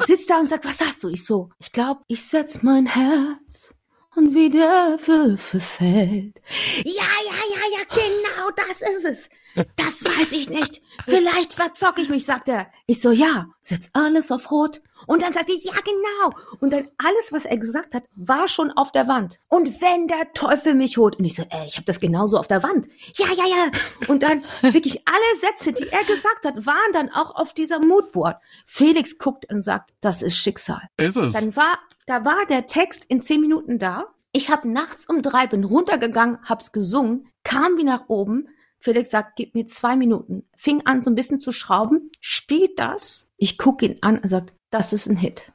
sitzt 0.00 0.28
da 0.28 0.38
und 0.38 0.50
sagt, 0.50 0.66
was 0.66 0.80
hast 0.80 1.02
du? 1.02 1.08
Ich 1.08 1.24
so, 1.24 1.48
ich 1.58 1.72
glaube, 1.72 2.02
ich 2.08 2.22
setz 2.22 2.62
mein 2.62 2.86
Herz 2.86 3.74
und 4.16 4.34
wie 4.34 4.50
der 4.50 4.98
Würfel 5.04 5.60
fällt. 5.60 6.40
Ja, 6.84 6.92
ja, 7.26 7.40
ja, 7.54 7.78
ja, 7.78 7.84
genau 7.88 8.50
das 8.56 8.80
ist 8.82 9.04
es. 9.04 9.28
Das 9.76 10.04
weiß 10.04 10.32
ich 10.32 10.48
nicht. 10.48 10.82
Vielleicht 11.04 11.52
verzocke 11.52 12.00
ich 12.00 12.08
mich, 12.08 12.24
sagt 12.24 12.48
er. 12.48 12.66
Ich 12.86 13.00
so, 13.00 13.10
ja, 13.10 13.46
setz 13.60 13.90
alles 13.92 14.32
auf 14.32 14.50
Rot. 14.50 14.82
Und 15.06 15.22
dann 15.22 15.32
sagt 15.32 15.48
er, 15.50 15.56
ja, 15.56 15.74
genau. 15.84 16.36
Und 16.60 16.72
dann 16.72 16.88
alles, 16.98 17.32
was 17.32 17.44
er 17.44 17.58
gesagt 17.58 17.94
hat, 17.94 18.04
war 18.16 18.48
schon 18.48 18.70
auf 18.72 18.90
der 18.90 19.06
Wand. 19.06 19.38
Und 19.48 19.80
wenn 19.80 20.08
der 20.08 20.32
Teufel 20.32 20.74
mich 20.74 20.96
holt. 20.96 21.16
Und 21.16 21.24
ich 21.24 21.36
so, 21.36 21.44
ey, 21.50 21.66
ich 21.66 21.76
habe 21.76 21.84
das 21.84 22.00
genauso 22.00 22.38
auf 22.38 22.48
der 22.48 22.62
Wand. 22.62 22.88
Ja, 23.16 23.26
ja, 23.26 23.44
ja. 23.46 23.70
Und 24.08 24.22
dann 24.22 24.44
wirklich 24.62 25.02
alle 25.06 25.40
Sätze, 25.40 25.72
die 25.72 25.88
er 25.88 26.04
gesagt 26.04 26.44
hat, 26.44 26.66
waren 26.66 26.92
dann 26.92 27.10
auch 27.10 27.34
auf 27.34 27.52
dieser 27.52 27.78
Moodboard. 27.78 28.36
Felix 28.66 29.18
guckt 29.18 29.50
und 29.50 29.64
sagt, 29.64 29.92
das 30.00 30.22
ist 30.22 30.36
Schicksal. 30.36 30.82
Ist 30.96 31.16
es. 31.16 31.32
Dann 31.32 31.54
war, 31.54 31.78
da 32.06 32.24
war 32.24 32.46
der 32.48 32.66
Text 32.66 33.04
in 33.08 33.20
zehn 33.20 33.40
Minuten 33.40 33.78
da. 33.78 34.06
Ich 34.32 34.50
habe 34.50 34.68
nachts 34.68 35.08
um 35.08 35.22
drei 35.22 35.46
bin 35.46 35.62
runtergegangen, 35.62 36.38
hab's 36.44 36.72
gesungen, 36.72 37.28
kam 37.44 37.76
wie 37.76 37.84
nach 37.84 38.08
oben. 38.08 38.48
Felix 38.84 39.10
sagt, 39.10 39.36
gib 39.36 39.54
mir 39.54 39.64
zwei 39.64 39.96
Minuten. 39.96 40.44
Fing 40.56 40.82
an, 40.84 41.00
so 41.00 41.10
ein 41.10 41.14
bisschen 41.14 41.38
zu 41.38 41.52
schrauben, 41.52 42.10
spielt 42.20 42.78
das. 42.78 43.30
Ich 43.38 43.56
gucke 43.56 43.86
ihn 43.86 43.96
an 44.02 44.18
und 44.18 44.28
sagt, 44.28 44.52
das 44.70 44.92
ist 44.92 45.06
ein 45.06 45.16
Hit. 45.16 45.50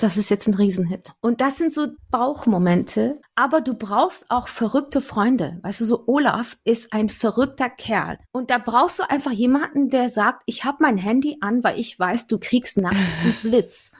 Das 0.00 0.16
ist 0.16 0.30
jetzt 0.30 0.48
ein 0.48 0.54
Riesenhit. 0.54 1.12
Und 1.20 1.40
das 1.40 1.58
sind 1.58 1.72
so 1.72 1.88
Bauchmomente. 2.10 3.20
Aber 3.36 3.60
du 3.60 3.74
brauchst 3.74 4.30
auch 4.30 4.48
verrückte 4.48 5.00
Freunde. 5.00 5.58
Weißt 5.62 5.80
du, 5.80 5.84
so 5.84 6.04
Olaf 6.06 6.56
ist 6.64 6.92
ein 6.92 7.08
verrückter 7.08 7.70
Kerl. 7.70 8.18
Und 8.32 8.50
da 8.50 8.58
brauchst 8.58 8.98
du 8.98 9.08
einfach 9.08 9.30
jemanden, 9.32 9.88
der 9.88 10.08
sagt, 10.08 10.42
ich 10.46 10.64
habe 10.64 10.78
mein 10.80 10.98
Handy 10.98 11.38
an, 11.40 11.62
weil 11.62 11.78
ich 11.78 11.98
weiß, 11.98 12.26
du 12.26 12.38
kriegst 12.38 12.78
nachts 12.78 12.96
einen 13.22 13.34
Blitz. 13.42 13.92